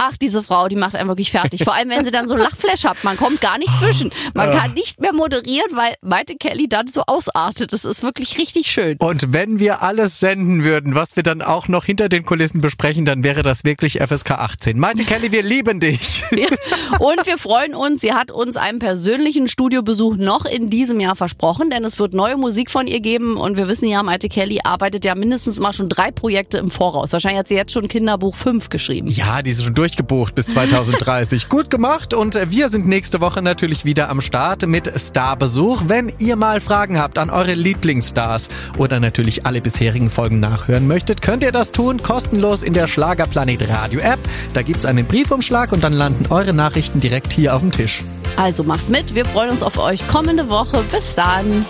Ach, 0.00 0.16
diese 0.16 0.44
Frau, 0.44 0.68
die 0.68 0.76
macht 0.76 0.94
einen 0.94 1.08
wirklich 1.08 1.32
fertig. 1.32 1.64
Vor 1.64 1.74
allem, 1.74 1.88
wenn 1.88 2.04
sie 2.04 2.12
dann 2.12 2.28
so 2.28 2.36
Lachflash 2.36 2.84
hat. 2.84 3.02
Man 3.02 3.16
kommt 3.16 3.40
gar 3.40 3.58
nicht 3.58 3.76
zwischen. 3.78 4.12
Man 4.32 4.52
kann 4.52 4.72
nicht 4.74 5.00
mehr 5.00 5.12
moderieren, 5.12 5.66
weil 5.74 5.96
Maite 6.02 6.36
Kelly 6.36 6.68
dann 6.68 6.86
so 6.86 7.02
ausartet. 7.08 7.72
Das 7.72 7.84
ist 7.84 8.04
wirklich 8.04 8.38
richtig 8.38 8.70
schön. 8.70 8.96
Und 9.00 9.32
wenn 9.32 9.58
wir 9.58 9.82
alles 9.82 10.20
senden 10.20 10.62
würden, 10.62 10.94
was 10.94 11.16
wir 11.16 11.24
dann 11.24 11.42
auch 11.42 11.66
noch 11.66 11.84
hinter 11.84 12.08
den 12.08 12.24
Kulissen 12.24 12.60
besprechen, 12.60 13.06
dann 13.06 13.24
wäre 13.24 13.42
das 13.42 13.64
wirklich 13.64 13.98
FSK 14.00 14.30
18. 14.32 14.78
Maite 14.78 15.02
Kelly, 15.02 15.32
wir 15.32 15.42
lieben 15.42 15.80
dich. 15.80 16.22
Ja. 16.30 16.46
Und 17.00 17.26
wir 17.26 17.38
freuen 17.38 17.74
uns, 17.74 18.00
sie 18.00 18.12
hat 18.12 18.30
uns 18.30 18.56
einen 18.56 18.78
persönlichen 18.78 19.48
Studiobesuch 19.48 20.16
noch 20.16 20.44
in 20.44 20.70
diesem 20.70 21.00
Jahr 21.00 21.16
versprochen, 21.16 21.70
denn 21.70 21.84
es 21.84 21.98
wird 21.98 22.14
neue 22.14 22.36
Musik 22.36 22.70
von 22.70 22.86
ihr 22.86 23.00
geben. 23.00 23.36
Und 23.36 23.56
wir 23.56 23.66
wissen 23.66 23.88
ja, 23.88 24.04
Maite 24.04 24.28
Kelly 24.28 24.60
arbeitet 24.62 25.04
ja 25.04 25.16
mindestens 25.16 25.58
mal 25.58 25.72
schon 25.72 25.88
drei 25.88 26.12
Projekte 26.12 26.58
im 26.58 26.70
Voraus. 26.70 27.12
Wahrscheinlich 27.12 27.40
hat 27.40 27.48
sie 27.48 27.56
jetzt 27.56 27.72
schon 27.72 27.88
Kinderbuch 27.88 28.36
5 28.36 28.68
geschrieben. 28.68 29.08
Ja, 29.08 29.42
die 29.42 29.50
ist 29.50 29.64
schon 29.64 29.74
durchgebucht 29.88 30.34
bis 30.34 30.46
2030. 30.48 31.48
Gut 31.48 31.70
gemacht 31.70 32.12
und 32.12 32.38
wir 32.50 32.68
sind 32.68 32.86
nächste 32.86 33.22
Woche 33.22 33.40
natürlich 33.40 33.86
wieder 33.86 34.10
am 34.10 34.20
Start 34.20 34.66
mit 34.66 34.92
Starbesuch. 35.00 35.84
Wenn 35.86 36.12
ihr 36.18 36.36
mal 36.36 36.60
Fragen 36.60 36.98
habt 36.98 37.16
an 37.16 37.30
eure 37.30 37.54
Lieblingsstars 37.54 38.50
oder 38.76 39.00
natürlich 39.00 39.46
alle 39.46 39.62
bisherigen 39.62 40.10
Folgen 40.10 40.40
nachhören 40.40 40.86
möchtet, 40.86 41.22
könnt 41.22 41.42
ihr 41.42 41.52
das 41.52 41.72
tun 41.72 42.02
kostenlos 42.02 42.62
in 42.62 42.74
der 42.74 42.86
Schlagerplanet 42.86 43.66
Radio 43.70 44.00
App. 44.00 44.18
Da 44.52 44.60
gibt's 44.60 44.84
einen 44.84 45.06
Briefumschlag 45.06 45.72
und 45.72 45.82
dann 45.82 45.94
landen 45.94 46.26
eure 46.28 46.52
Nachrichten 46.52 47.00
direkt 47.00 47.32
hier 47.32 47.56
auf 47.56 47.62
dem 47.62 47.72
Tisch. 47.72 48.04
Also 48.36 48.62
macht 48.62 48.90
mit, 48.90 49.14
wir 49.14 49.24
freuen 49.24 49.50
uns 49.50 49.62
auf 49.62 49.78
euch 49.78 50.06
kommende 50.06 50.50
Woche. 50.50 50.84
Bis 50.92 51.14
dann. 51.14 51.64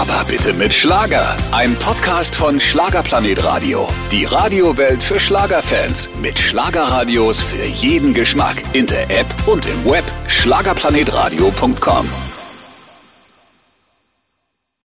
Aber 0.00 0.24
bitte 0.26 0.52
mit 0.54 0.72
Schlager. 0.72 1.36
Ein 1.52 1.76
Podcast 1.76 2.34
von 2.34 2.58
Schlagerplanet 2.58 3.44
Radio. 3.44 3.86
Die 4.10 4.24
Radiowelt 4.24 5.02
für 5.02 5.20
Schlagerfans. 5.20 6.08
Mit 6.20 6.38
Schlagerradios 6.38 7.41
für 7.42 7.64
jeden 7.64 8.14
Geschmack. 8.14 8.62
In 8.72 8.86
der 8.86 9.10
App 9.10 9.26
und 9.46 9.66
im 9.66 9.84
Web. 9.84 10.04
Schlagerplanetradio.com. 10.26 12.31